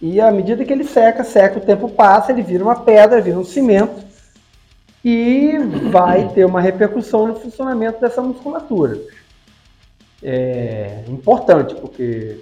E 0.00 0.20
à 0.20 0.30
medida 0.30 0.64
que 0.64 0.72
ele 0.72 0.84
seca, 0.84 1.24
seca, 1.24 1.58
o 1.58 1.64
tempo 1.64 1.88
passa, 1.88 2.30
ele 2.30 2.42
vira 2.42 2.62
uma 2.62 2.76
pedra, 2.76 3.20
vira 3.20 3.38
um 3.38 3.44
cimento 3.44 4.05
e 5.08 5.56
vai 5.92 6.28
ter 6.30 6.44
uma 6.44 6.60
repercussão 6.60 7.28
no 7.28 7.36
funcionamento 7.36 8.00
dessa 8.00 8.20
musculatura. 8.20 8.98
É 10.20 11.04
importante, 11.06 11.76
porque, 11.76 12.40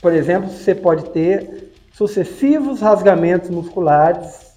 por 0.00 0.10
exemplo, 0.14 0.48
você 0.48 0.74
pode 0.74 1.10
ter 1.10 1.70
sucessivos 1.92 2.80
rasgamentos 2.80 3.50
musculares, 3.50 4.54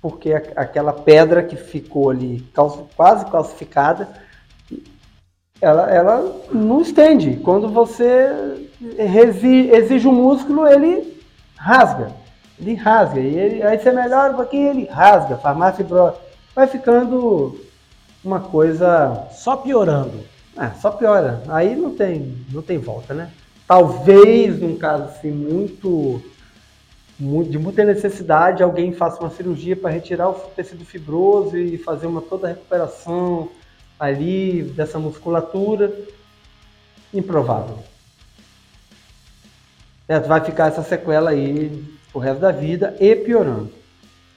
porque 0.00 0.32
aquela 0.32 0.94
pedra 0.94 1.42
que 1.42 1.56
ficou 1.56 2.08
ali 2.08 2.42
quase 2.96 3.26
calcificada 3.26 4.08
ela, 5.60 5.90
ela 5.90 6.40
não 6.50 6.80
estende. 6.80 7.36
Quando 7.36 7.68
você 7.68 8.64
exige 8.80 10.08
o 10.08 10.12
músculo, 10.12 10.66
ele 10.66 11.22
rasga. 11.54 12.23
Ele 12.58 12.74
rasga. 12.74 13.20
E 13.20 13.38
ele, 13.38 13.62
aí 13.62 13.78
você 13.78 13.90
melhora 13.90 14.32
um 14.32 14.36
pouquinho, 14.36 14.70
ele 14.70 14.84
rasga. 14.86 15.36
Farmácia 15.36 15.84
fibrose. 15.84 16.16
Vai 16.54 16.66
ficando 16.66 17.60
uma 18.24 18.40
coisa. 18.40 19.26
Só 19.32 19.56
piorando. 19.56 20.34
É, 20.56 20.70
só 20.80 20.90
piora. 20.90 21.42
Aí 21.48 21.74
não 21.74 21.94
tem, 21.94 22.36
não 22.52 22.62
tem 22.62 22.78
volta, 22.78 23.12
né? 23.12 23.30
Talvez, 23.66 24.60
num 24.60 24.76
caso 24.76 25.04
assim, 25.04 25.30
muito, 25.30 26.22
muito 27.18 27.50
de 27.50 27.58
muita 27.58 27.84
necessidade, 27.84 28.62
alguém 28.62 28.92
faça 28.92 29.20
uma 29.20 29.30
cirurgia 29.30 29.74
para 29.74 29.90
retirar 29.90 30.28
o 30.28 30.34
tecido 30.34 30.84
fibroso 30.84 31.56
e 31.56 31.78
fazer 31.78 32.06
uma 32.06 32.20
toda 32.20 32.46
a 32.46 32.50
recuperação 32.50 33.48
ali 33.98 34.62
dessa 34.62 34.98
musculatura, 34.98 35.92
improvável. 37.12 37.78
É, 40.06 40.20
vai 40.20 40.44
ficar 40.44 40.68
essa 40.68 40.82
sequela 40.82 41.30
aí 41.30 41.82
o 42.14 42.18
resto 42.18 42.40
da 42.40 42.52
vida 42.52 42.94
e 43.00 43.14
piorando. 43.16 43.70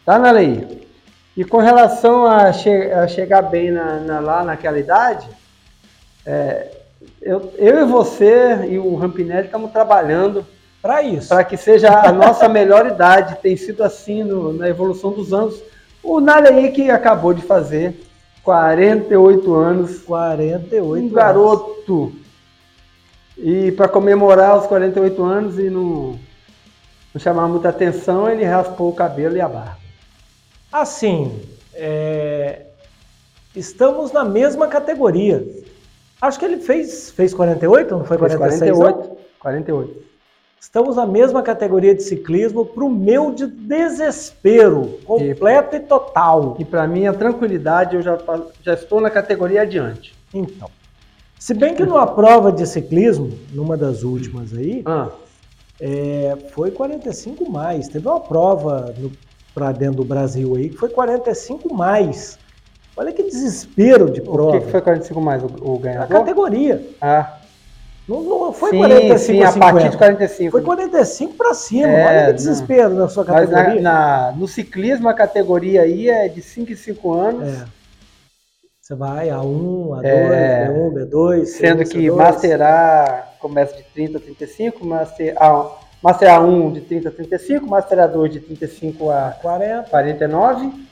Tá, 0.04 0.18
Nalei? 0.18 0.88
E 1.38 1.46
com 1.46 1.60
relação 1.60 2.26
a, 2.26 2.52
che 2.52 2.70
a 2.92 3.08
chegar 3.08 3.44
bem 3.44 3.70
na, 3.70 4.00
na, 4.00 4.20
lá 4.20 4.44
naquela 4.44 4.80
idade, 4.80 5.28
é, 6.26 6.72
eu, 7.22 7.54
eu 7.58 7.82
e 7.82 7.86
você 7.86 8.66
e 8.68 8.80
o 8.80 8.96
Rampinelli 8.96 9.46
estamos 9.46 9.72
trabalhando 9.72 10.44
para 10.82 11.04
isso. 11.04 11.30
Para 11.30 11.44
que 11.44 11.56
seja 11.56 11.90
a 12.00 12.12
nossa 12.12 12.50
melhor 12.50 12.88
idade. 12.88 13.38
Tem 13.42 13.56
sido 13.56 13.84
assim 13.84 14.24
no, 14.24 14.52
na 14.52 14.68
evolução 14.68 15.12
dos 15.12 15.32
anos. 15.32 15.62
O 16.02 16.20
Nalei 16.20 16.72
que 16.72 16.90
acabou 16.90 17.34
de 17.34 17.44
fazer 17.44 18.02
48 18.44 19.54
anos. 19.54 20.00
48 20.00 20.84
Um 20.84 20.94
anos. 20.94 21.12
garoto. 21.12 22.14
E 23.38 23.72
para 23.74 23.88
comemorar 23.88 24.58
os 24.58 24.66
48 24.66 25.24
anos 25.24 25.60
e 25.60 25.70
não, 25.70 26.18
não 27.14 27.22
chamar 27.22 27.48
muita 27.48 27.70
atenção, 27.70 28.30
ele 28.30 28.44
raspou 28.44 28.90
o 28.90 28.96
cabelo 28.96 29.36
e 29.36 29.42
a 29.42 29.48
barba. 29.48 29.78
Assim, 30.72 31.42
é... 31.74 32.64
estamos 33.56 34.12
na 34.12 34.26
mesma 34.26 34.68
categoria. 34.68 35.46
Acho 36.22 36.40
que 36.40 36.46
ele 36.46 36.58
fez, 36.58 37.12
fez 37.12 37.34
48, 37.34 37.98
não 37.98 38.06
foi 38.06 38.18
46? 38.18 38.60
Fez 38.60 38.78
48. 38.78 39.10
Não? 39.10 39.18
48. 39.40 40.08
Estamos 40.60 40.96
na 40.96 41.06
mesma 41.06 41.44
categoria 41.44 41.94
de 41.94 42.02
ciclismo 42.02 42.66
para 42.66 42.84
o 42.84 42.90
meu 42.90 43.32
de 43.32 43.46
desespero 43.46 45.00
completo 45.06 45.76
e, 45.76 45.80
e 45.80 45.82
total. 45.82 46.58
E 46.60 46.66
para 46.66 46.88
mim, 46.88 47.06
a 47.06 47.14
tranquilidade, 47.14 47.96
eu 47.96 48.02
já, 48.02 48.18
já 48.64 48.74
estou 48.74 49.00
na 49.00 49.10
categoria 49.10 49.62
adiante. 49.62 50.16
Então, 50.34 50.70
se 51.40 51.54
bem 51.54 51.76
que 51.76 51.86
numa 51.86 52.08
prova 52.08 52.52
de 52.52 52.66
ciclismo, 52.66 53.32
numa 53.54 53.78
das 53.78 54.04
últimas 54.04 54.52
aí, 54.54 54.82
ah. 54.86 55.10
É, 55.80 56.38
foi 56.52 56.72
45 56.72 57.50
mais. 57.50 57.88
Teve 57.88 58.08
uma 58.08 58.20
prova 58.20 58.94
para 59.54 59.72
dentro 59.72 59.98
do 59.98 60.06
Brasil 60.06 60.56
aí 60.56 60.70
que 60.70 60.78
foi 60.78 60.90
45 60.90 61.74
mais. 61.74 62.38
Olha 62.96 63.12
que 63.12 63.24
desespero 63.24 64.10
de 64.10 64.22
prova. 64.22 64.58
O 64.58 64.60
que, 64.60 64.66
que 64.66 64.72
foi 64.72 64.82
45 64.82 65.22
mais, 65.22 65.44
o, 65.44 65.48
o 65.62 65.78
ganhador? 65.78 66.18
A 66.18 66.20
categoria. 66.20 66.84
Ah. 67.00 67.38
Não, 68.08 68.24
não 68.24 68.54
foi 68.54 68.72
sim, 68.72 68.78
45 68.78 69.20
sim, 69.20 69.44
a, 69.44 69.52
partir 69.52 69.90
de 69.90 69.98
45. 69.98 70.52
Foi 70.52 70.62
45 70.62 71.34
para 71.34 71.54
cima. 71.54 71.88
É, 71.88 72.08
Olha 72.08 72.28
que 72.28 72.34
desespero 72.34 72.90
não. 72.92 73.00
na 73.00 73.10
sua 73.10 73.26
categoria. 73.26 73.82
Na, 73.82 73.82
na, 73.82 74.32
no 74.32 74.48
ciclismo, 74.48 75.10
a 75.10 75.14
categoria 75.14 75.82
aí 75.82 76.10
é 76.10 76.28
de 76.30 76.42
5 76.42 76.72
em 76.72 76.76
5 76.76 77.14
anos. 77.14 77.50
É. 77.50 77.66
Você 78.82 78.96
vai 78.96 79.28
A1, 79.28 79.90
A2, 79.90 80.06
é, 80.06 80.68
B1, 80.70 80.94
B2. 80.94 81.46
Sendo 81.46 81.84
C1, 81.84 81.90
que 81.90 81.98
C2. 81.98 82.16
Master 82.16 82.62
A 82.62 83.27
começa 83.40 83.76
de 83.76 83.84
30 83.84 84.18
a 84.18 84.22
35, 84.22 84.86
Master 84.86 85.36
A, 85.42 85.72
Master 86.02 86.30
A1 86.30 86.74
de 86.74 86.82
30 86.82 87.10
a 87.10 87.12
35, 87.12 87.68
Master 87.68 87.98
A2 88.00 88.30
de 88.30 88.40
35 88.40 89.10
a 89.10 89.32
40. 89.42 89.90
49 89.90 90.88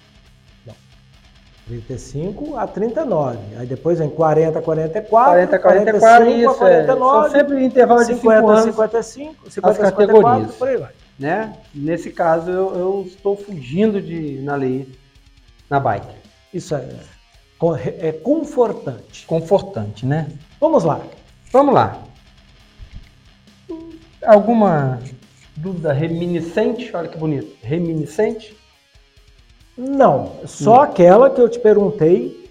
35 1.68 2.58
a 2.58 2.68
39. 2.68 3.38
Aí 3.58 3.66
depois 3.66 4.00
vem 4.00 4.10
40 4.10 4.60
a 4.60 4.62
44, 4.62 5.32
40 5.32 5.56
a 5.56 5.60
44, 5.60 6.00
45 6.00 6.39
isso, 6.39 6.50
a 6.50 6.56
49. 6.56 7.18
É. 7.18 7.30
São 7.30 7.39
sempre 7.39 7.66
intervalo 7.66 8.00
de 8.02 8.14
50 8.14 8.38
5 8.38 8.50
anos. 8.50 8.64
55, 8.66 9.52
50 9.52 9.72
as 9.72 9.91
categorias. 9.91 10.56
por 10.56 10.68
aí 10.68 10.78
vai. 10.78 10.91
Né? 11.18 11.54
Nesse 11.74 12.12
caso, 12.12 12.52
eu, 12.52 12.76
eu, 12.76 13.04
estou 13.08 13.36
fugindo 13.36 14.02
de 14.02 14.41
na 14.41 14.56
lei 14.56 14.88
na 15.70 15.80
bike. 15.80 16.16
Isso 16.54 16.76
é, 16.76 16.88
é 18.00 18.12
confortante. 18.12 19.26
Confortante, 19.26 20.06
né? 20.06 20.28
Vamos 20.60 20.84
lá. 20.84 21.02
Vamos 21.52 21.74
lá. 21.74 22.00
Alguma 24.26 24.99
dúvida 25.55 25.93
reminiscente? 25.93 26.95
Olha 26.95 27.07
que 27.07 27.17
bonito. 27.17 27.55
Reminiscente? 27.61 28.55
Não, 29.78 30.32
só 30.45 30.80
hum. 30.80 30.82
aquela 30.82 31.30
que 31.30 31.39
eu 31.39 31.49
te 31.49 31.59
perguntei 31.59 32.45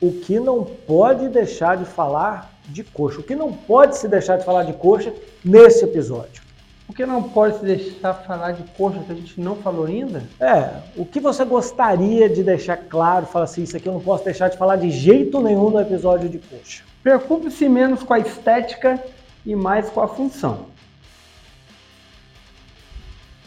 o 0.00 0.12
que 0.12 0.38
não 0.38 0.64
pode 0.64 1.28
deixar 1.28 1.76
de 1.76 1.84
falar 1.84 2.52
de 2.68 2.84
coxa. 2.84 3.20
O 3.20 3.22
que 3.22 3.34
não 3.34 3.52
pode 3.52 3.96
se 3.96 4.08
deixar 4.08 4.36
de 4.36 4.44
falar 4.44 4.64
de 4.64 4.72
coxa 4.72 5.12
nesse 5.44 5.84
episódio? 5.84 6.42
Por 6.86 6.94
que 6.94 7.04
não 7.04 7.22
pode 7.22 7.58
se 7.58 7.64
deixar 7.64 8.14
falar 8.14 8.52
de 8.52 8.62
coxa 8.76 9.00
que 9.00 9.12
a 9.12 9.14
gente 9.14 9.40
não 9.40 9.56
falou 9.56 9.86
ainda? 9.86 10.22
É, 10.38 10.70
o 10.96 11.04
que 11.04 11.18
você 11.18 11.44
gostaria 11.44 12.28
de 12.28 12.44
deixar 12.44 12.76
claro? 12.76 13.26
Fala 13.26 13.44
assim, 13.44 13.62
isso 13.62 13.76
aqui 13.76 13.88
eu 13.88 13.92
não 13.92 14.00
posso 14.00 14.24
deixar 14.24 14.48
de 14.48 14.56
falar 14.56 14.76
de 14.76 14.90
jeito 14.90 15.40
nenhum 15.40 15.70
no 15.70 15.80
episódio 15.80 16.28
de 16.28 16.38
coxa. 16.38 16.84
Preocupe-se 17.02 17.68
menos 17.68 18.02
com 18.02 18.14
a 18.14 18.18
estética 18.18 19.02
e 19.44 19.56
mais 19.56 19.90
com 19.90 20.00
a 20.00 20.08
função. 20.08 20.66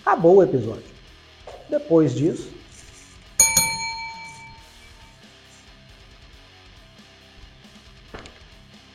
Acabou 0.10 0.38
o 0.38 0.44
episódio. 0.44 0.90
Depois 1.70 2.16
disso, 2.16 2.52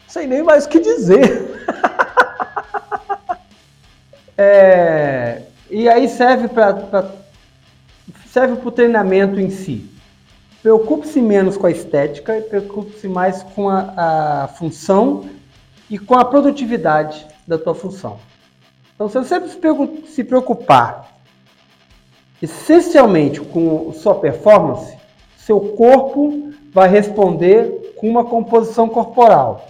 sem 0.08 0.26
nem 0.26 0.42
mais 0.42 0.64
o 0.64 0.68
que 0.68 0.80
dizer. 0.80 1.54
É, 4.36 5.42
e 5.70 5.88
aí 5.88 6.08
serve 6.08 6.48
para 6.48 7.14
serve 8.26 8.56
para 8.56 8.68
o 8.68 8.72
treinamento 8.72 9.38
em 9.38 9.48
si. 9.48 9.88
Preocupe-se 10.60 11.22
menos 11.22 11.56
com 11.56 11.68
a 11.68 11.70
estética 11.70 12.36
e 12.36 12.42
preocupe-se 12.42 13.06
mais 13.06 13.44
com 13.44 13.68
a, 13.68 14.42
a, 14.42 14.48
função 14.48 15.30
e 15.88 16.00
com 16.00 16.16
a 16.16 16.24
produtividade 16.24 17.24
da 17.46 17.56
tua 17.56 17.76
função. 17.76 18.18
Então, 18.94 19.08
se 19.08 19.18
você 19.18 19.40
se 20.06 20.24
preocupar 20.24 21.12
essencialmente 22.40 23.40
com 23.40 23.92
sua 23.92 24.14
performance, 24.14 24.96
seu 25.36 25.60
corpo 25.60 26.52
vai 26.72 26.88
responder 26.88 27.94
com 27.96 28.08
uma 28.08 28.24
composição 28.24 28.88
corporal. 28.88 29.68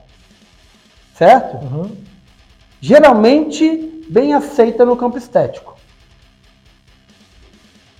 Certo? 1.14 1.64
Uhum. 1.64 1.90
Geralmente 2.80 4.04
bem 4.08 4.34
aceita 4.34 4.84
no 4.84 4.96
campo 4.96 5.16
estético. 5.16 5.74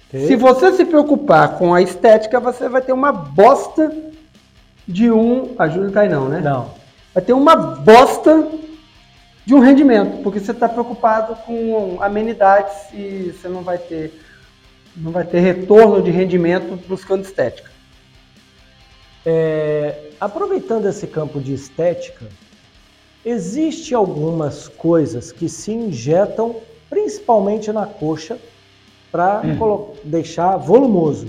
Okay. 0.08 0.26
Se 0.26 0.36
você 0.36 0.72
se 0.72 0.84
preocupar 0.84 1.56
com 1.56 1.72
a 1.72 1.80
estética, 1.80 2.38
você 2.38 2.68
vai 2.68 2.82
ter 2.82 2.92
uma 2.92 3.12
bosta 3.12 3.94
de 4.86 5.10
um. 5.10 5.54
A 5.58 5.68
Júlia 5.68 5.90
cai 5.90 6.08
não, 6.08 6.28
né? 6.28 6.40
Não. 6.40 6.70
Vai 7.12 7.22
ter 7.22 7.32
uma 7.32 7.56
bosta 7.56 8.46
de 9.44 9.54
um 9.54 9.60
rendimento, 9.60 10.22
porque 10.22 10.40
você 10.40 10.52
está 10.52 10.68
preocupado 10.68 11.36
com 11.44 11.98
amenidades 12.00 12.92
e 12.92 13.32
você 13.32 13.48
não 13.48 13.62
vai 13.62 13.78
ter 13.78 14.20
não 14.96 15.10
vai 15.10 15.24
ter 15.24 15.40
retorno 15.40 16.00
de 16.00 16.10
rendimento 16.10 16.78
buscando 16.86 17.24
estética. 17.24 17.68
É, 19.26 20.10
aproveitando 20.20 20.86
esse 20.86 21.06
campo 21.08 21.40
de 21.40 21.52
estética, 21.52 22.26
Existe 23.24 23.94
algumas 23.94 24.68
coisas 24.68 25.32
que 25.32 25.48
se 25.48 25.72
injetam 25.72 26.56
principalmente 26.90 27.72
na 27.72 27.86
coxa 27.86 28.38
para 29.10 29.40
hum. 29.40 29.94
deixar 30.04 30.58
volumoso. 30.58 31.28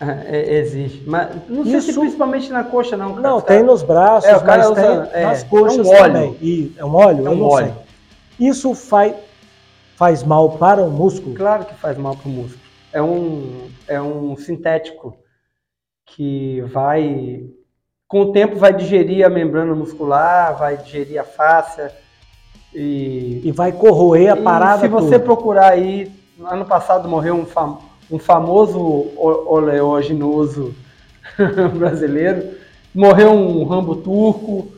É, 0.30 0.54
é, 0.54 0.58
existe, 0.58 1.02
mas 1.08 1.28
não 1.48 1.64
sei 1.64 1.78
Isso... 1.78 1.92
se 1.92 1.98
principalmente 1.98 2.52
na 2.52 2.62
coxa 2.62 2.96
não. 2.96 3.14
Cara. 3.14 3.20
Não, 3.20 3.40
tem 3.40 3.64
nos 3.64 3.82
braços, 3.82 4.30
é, 4.30 4.44
mas 4.44 4.70
usa, 4.70 4.74
tem 5.06 5.20
é, 5.20 5.26
nas 5.26 5.42
coxas 5.42 5.78
é 5.78 5.82
um 5.82 5.92
óleo. 5.92 6.12
também. 6.12 6.36
E 6.40 6.74
é 6.76 6.84
um 6.84 6.94
óleo? 6.94 7.26
É 7.26 7.30
um 7.30 7.42
óleo. 7.42 7.74
Sei. 8.38 8.48
Isso 8.48 8.74
faz, 8.76 9.16
faz 9.96 10.22
mal 10.22 10.50
para 10.50 10.84
o 10.84 10.88
músculo? 10.88 11.34
Claro 11.34 11.64
que 11.64 11.74
faz 11.74 11.98
mal 11.98 12.14
para 12.14 12.28
o 12.28 12.32
músculo. 12.32 12.60
É 12.92 13.02
um, 13.02 13.68
é 13.88 14.00
um 14.00 14.36
sintético 14.36 15.16
que 16.06 16.60
vai 16.60 17.42
com 18.08 18.22
o 18.22 18.32
tempo 18.32 18.56
vai 18.56 18.72
digerir 18.72 19.24
a 19.24 19.28
membrana 19.28 19.74
muscular, 19.74 20.56
vai 20.56 20.78
digerir 20.78 21.20
a 21.20 21.24
fáscia 21.24 21.92
e, 22.74 23.42
e 23.44 23.52
vai 23.52 23.70
corroer 23.70 24.32
a 24.32 24.36
parada. 24.36 24.80
se 24.80 24.88
você 24.88 25.18
procurar 25.18 25.72
aí, 25.72 26.10
ano 26.42 26.64
passado 26.64 27.06
morreu 27.06 27.34
um, 27.34 27.44
fam, 27.44 27.78
um 28.10 28.18
famoso 28.18 28.80
oleaginoso 29.16 30.74
brasileiro, 31.76 32.54
morreu 32.94 33.32
um 33.32 33.64
rambo 33.64 33.96
turco, 33.96 34.72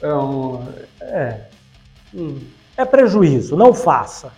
é, 0.00 0.12
um, 0.12 0.66
é, 1.00 1.40
hum. 2.14 2.38
é 2.76 2.84
prejuízo, 2.84 3.56
não 3.56 3.72
faça. 3.72 4.32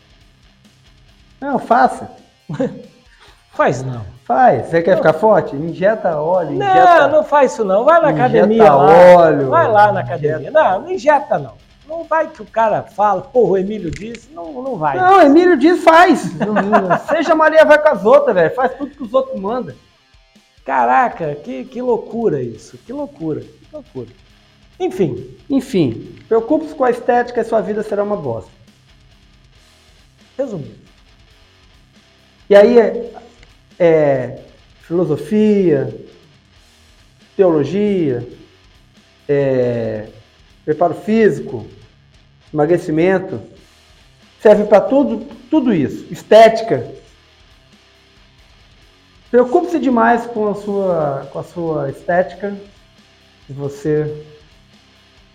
Não, 1.40 1.58
faça. 1.58 2.10
Faz 3.54 3.84
não. 3.84 4.04
Faz. 4.24 4.66
Você 4.66 4.82
quer 4.82 4.96
ficar 4.96 5.12
forte? 5.12 5.54
Injeta 5.54 6.16
óleo. 6.16 6.58
Não, 6.58 6.66
injeta... 6.66 7.08
não 7.08 7.22
faz 7.22 7.52
isso 7.52 7.64
não. 7.64 7.84
Vai 7.84 8.00
na 8.00 8.10
injeta 8.10 8.24
academia 8.24 8.72
lá. 8.72 9.16
óleo. 9.16 9.48
Vai 9.48 9.70
lá 9.70 9.92
na 9.92 10.00
academia. 10.00 10.38
Injeta. 10.38 10.50
Não, 10.50 10.80
não 10.80 10.90
injeta 10.90 11.38
não. 11.38 11.63
Não 11.86 12.04
vai 12.04 12.28
que 12.30 12.40
o 12.40 12.46
cara 12.46 12.82
fala, 12.82 13.20
porra, 13.20 13.52
o 13.52 13.58
Emílio 13.58 13.90
disse, 13.90 14.30
não, 14.32 14.62
não 14.62 14.76
vai. 14.76 14.96
Não, 14.96 15.18
o 15.18 15.20
Emílio 15.20 15.56
diz, 15.56 15.84
faz. 15.84 16.30
seja 17.08 17.34
Maria 17.34 17.64
vai 17.64 17.80
com 17.80 17.88
as 17.88 18.04
outras, 18.04 18.34
velho. 18.34 18.54
Faz 18.54 18.74
tudo 18.74 18.90
que 18.90 19.02
os 19.02 19.12
outros 19.12 19.38
mandam. 19.38 19.74
Caraca, 20.64 21.34
que, 21.34 21.64
que 21.64 21.82
loucura 21.82 22.42
isso. 22.42 22.78
Que 22.78 22.92
loucura, 22.92 23.40
que 23.40 23.68
loucura. 23.72 24.08
Enfim. 24.80 25.36
Enfim, 25.48 26.16
preocupe-se 26.26 26.74
com 26.74 26.84
a 26.84 26.90
estética 26.90 27.40
e 27.40 27.44
sua 27.44 27.60
vida 27.60 27.82
será 27.82 28.02
uma 28.02 28.16
bosta. 28.16 28.50
Resumindo. 30.38 30.84
E 32.48 32.56
aí, 32.56 32.78
é, 33.78 34.42
filosofia, 34.82 35.94
teologia, 37.36 38.26
é, 39.28 40.08
preparo 40.64 40.94
físico, 40.94 41.66
emagrecimento, 42.52 43.40
serve 44.40 44.64
para 44.64 44.80
tudo, 44.80 45.26
tudo 45.50 45.72
isso. 45.72 46.06
Estética. 46.12 46.92
Preocupe-se 49.30 49.78
demais 49.78 50.26
com 50.26 50.48
a 50.48 50.54
sua, 50.54 51.28
com 51.32 51.38
a 51.38 51.44
sua 51.44 51.90
estética 51.90 52.56
e 53.48 53.52
você 53.52 54.24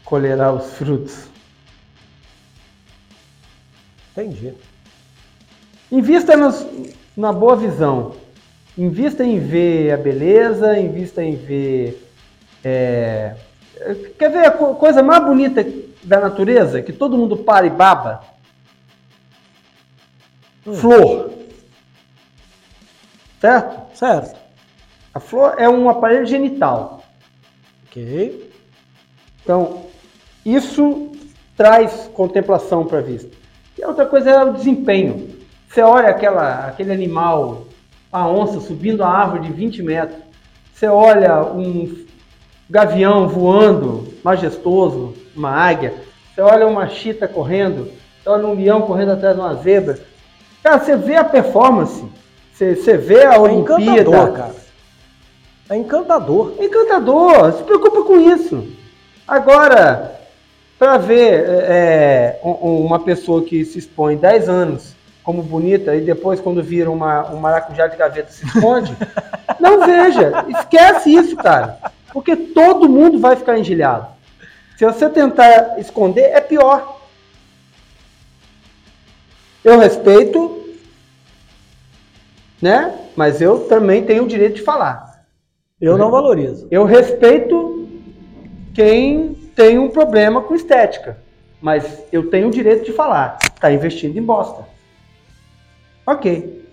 colherá 0.06 0.52
os 0.52 0.74
frutos. 0.74 1.26
Entendi. 4.12 4.54
Invista 5.92 6.36
nos, 6.36 6.66
na 7.16 7.34
boa 7.34 7.56
visão. 7.56 8.16
Invista 8.78 9.24
em 9.24 9.40
ver 9.40 9.92
a 9.92 9.98
beleza, 9.98 10.80
invista 10.80 11.24
em 11.24 11.36
ver. 11.36 12.08
É... 12.64 13.36
Quer 14.18 14.30
ver 14.30 14.46
a 14.46 14.52
coisa 14.52 15.02
mais 15.02 15.24
bonita 15.24 15.66
da 16.04 16.20
natureza? 16.20 16.82
Que 16.82 16.92
todo 16.92 17.18
mundo 17.18 17.38
para 17.38 17.66
e 17.66 17.70
baba? 17.70 18.24
Hum. 20.68 20.74
Flor. 20.74 21.32
Certo? 23.39 23.97
Certo. 23.97 24.39
A 25.14 25.20
flor 25.20 25.56
é 25.58 25.68
um 25.68 25.89
aparelho 25.89 26.26
genital. 26.26 27.04
Ok. 27.88 28.51
Então, 29.42 29.86
isso 30.46 31.12
traz 31.56 32.10
contemplação 32.14 32.86
para 32.86 33.00
a 33.00 33.01
vista. 33.01 33.36
E 33.78 33.84
a 33.84 33.88
outra 33.88 34.06
coisa 34.06 34.30
é 34.30 34.43
o 34.43 34.54
desempenho. 34.54 35.38
Você 35.68 35.82
olha 35.82 36.10
aquela, 36.10 36.68
aquele 36.68 36.92
animal 36.92 37.66
a 38.12 38.28
onça 38.28 38.60
subindo 38.60 39.04
a 39.04 39.10
árvore 39.10 39.47
de 39.47 39.54
20 39.54 39.84
metros. 39.84 40.20
Você 40.74 40.88
olha 40.88 41.43
um 41.43 42.06
gavião 42.70 43.28
voando, 43.28 44.08
majestoso, 44.24 45.13
uma 45.36 45.50
águia. 45.50 45.93
Você 46.33 46.41
olha 46.41 46.67
uma 46.67 46.87
chita 46.87 47.28
correndo. 47.28 47.91
Você 48.21 48.29
olha 48.29 48.46
um 48.46 48.54
leão 48.54 48.82
correndo 48.82 49.13
atrás 49.13 49.36
de 49.36 49.41
uma 49.41 49.55
zebra. 49.55 50.00
Cara, 50.63 50.79
você 50.79 50.96
vê 50.96 51.16
a 51.16 51.24
performance. 51.24 52.05
Você, 52.54 52.75
você 52.75 52.97
vê 52.97 53.25
a 53.25 53.36
é 53.36 53.39
Olimpíada. 53.39 53.82
Encantador, 53.82 54.33
cara. 54.33 54.55
É 55.70 55.75
encantador. 55.75 56.54
Encantador. 56.59 57.54
Se 57.54 57.63
preocupa 57.63 58.04
com 58.04 58.20
isso. 58.20 58.67
Agora, 59.28 60.20
para 60.78 60.97
ver 60.97 61.46
é, 61.47 62.39
uma 62.43 63.00
pessoa 63.00 63.43
que 63.43 63.66
se 63.66 63.79
expõe 63.79 64.17
10 64.17 64.50
anos 64.50 64.96
como 65.24 65.43
bonita 65.43 65.96
e 65.96 66.01
depois 66.01 66.39
quando 66.39 66.63
vira 66.63 66.89
uma, 66.89 67.29
um 67.32 67.37
maracujá 67.37 67.87
de 67.87 67.97
gaveta 67.97 68.32
se 68.32 68.46
esconde. 68.46 68.96
Não 69.59 69.86
veja, 69.86 70.46
esquece 70.47 71.13
isso, 71.13 71.36
cara. 71.36 71.78
Porque 72.12 72.36
todo 72.36 72.90
mundo 72.90 73.20
vai 73.20 73.36
ficar 73.36 73.58
engilhado. 73.58 74.08
Se 74.78 74.86
você 74.86 75.10
tentar 75.10 75.80
esconder, 75.80 76.24
é 76.32 76.40
pior. 76.40 77.02
Eu 79.64 79.78
respeito, 79.78 80.74
né? 82.62 82.98
Mas 83.16 83.42
eu 83.42 83.68
também 83.68 84.06
tenho 84.06 84.24
o 84.24 84.28
direito 84.28 84.56
de 84.56 84.62
falar. 84.62 85.26
Eu 85.80 85.98
não 85.98 86.10
valorizo. 86.10 86.68
Eu 86.72 86.86
respeito 86.86 87.90
quem 88.74 89.34
tem 89.56 89.78
um 89.78 89.90
problema 89.90 90.42
com 90.42 90.56
estética. 90.56 91.18
Mas 91.62 92.04
eu 92.12 92.30
tenho 92.30 92.48
o 92.48 92.52
direito 92.52 92.86
de 92.86 92.94
falar. 92.94 93.38
Está 93.44 93.72
investindo 93.72 94.18
em 94.18 94.24
bosta. 94.24 94.66
Ok. 96.08 96.66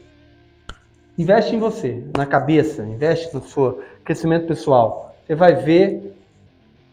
Investe 1.19 1.57
em 1.57 1.59
você, 1.59 2.05
na 2.17 2.27
cabeça, 2.27 2.83
investe 2.83 3.35
no 3.35 3.43
seu 3.43 3.83
crescimento 4.05 4.47
pessoal. 4.47 5.15
Você 5.27 5.35
vai 5.35 5.55
ver 5.55 6.15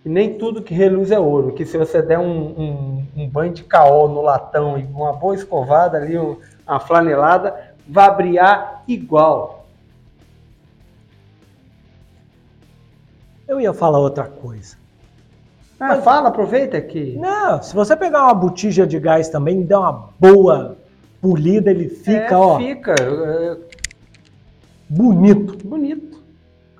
E 0.05 0.09
nem 0.09 0.37
tudo 0.37 0.61
que 0.61 0.73
reluz 0.73 1.11
é 1.11 1.19
ouro. 1.19 1.53
Que 1.53 1.65
se 1.65 1.77
você 1.77 2.01
der 2.01 2.19
um, 2.19 2.25
um, 2.25 3.05
um 3.15 3.29
banho 3.29 3.53
de 3.53 3.63
caol 3.63 4.09
no 4.09 4.21
latão 4.21 4.77
e 4.77 4.83
uma 4.83 5.13
boa 5.13 5.35
escovada 5.35 5.97
ali, 5.97 6.17
um, 6.17 6.37
uma 6.67 6.79
flanelada, 6.79 7.73
vai 7.87 8.13
brilhar 8.15 8.83
igual. 8.87 9.65
Eu 13.47 13.61
ia 13.61 13.73
falar 13.73 13.99
outra 13.99 14.25
coisa. 14.25 14.77
Ah, 15.79 15.97
fala, 16.01 16.29
aproveita 16.29 16.77
aqui. 16.77 17.17
Não, 17.19 17.61
se 17.61 17.75
você 17.75 17.95
pegar 17.95 18.23
uma 18.23 18.33
botija 18.33 18.87
de 18.87 18.99
gás 18.99 19.27
também 19.29 19.61
e 19.61 19.63
der 19.63 19.77
uma 19.77 20.09
boa 20.17 20.77
polida, 21.21 21.71
ele 21.71 21.89
fica, 21.89 22.33
É, 22.33 22.37
ó, 22.37 22.57
Fica 22.57 22.95
é, 23.01 23.57
bonito. 24.89 25.57
bonito. 25.67 26.22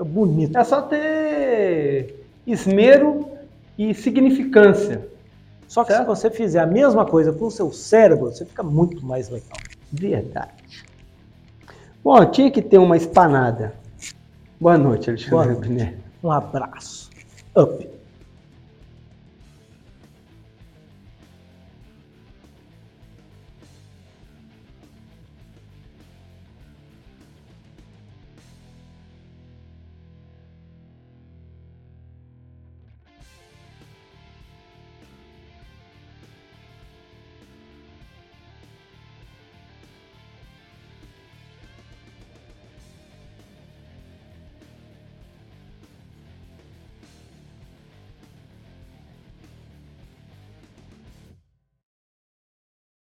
Fica 0.04 0.06
bonito. 0.06 0.58
É 0.58 0.64
só 0.64 0.82
ter 0.82 2.26
esmero 2.46 3.28
e 3.78 3.94
significância. 3.94 5.08
Só 5.68 5.84
que 5.84 5.92
se 5.92 5.98
certo. 5.98 6.08
você 6.08 6.30
fizer 6.30 6.60
a 6.60 6.68
mesma 6.68 7.06
coisa 7.06 7.32
com 7.32 7.46
o 7.46 7.52
seu 7.52 7.72
cérebro, 7.72 8.26
você 8.26 8.46
fica 8.46 8.62
muito 8.62 9.04
mais 9.06 9.30
legal. 9.30 9.58
Verdade. 9.92 10.52
Bom, 12.04 12.26
tinha 12.26 12.52
que 12.52 12.62
ter 12.62 12.78
uma 12.78 12.98
espanada. 12.98 13.74
Boa 14.60 14.78
noite, 14.78 15.10
Alexandre 15.10 15.56
Boa 15.56 15.68
noite. 15.68 15.98
Um 16.24 16.32
abraço. 16.32 17.10
Up. 17.56 17.93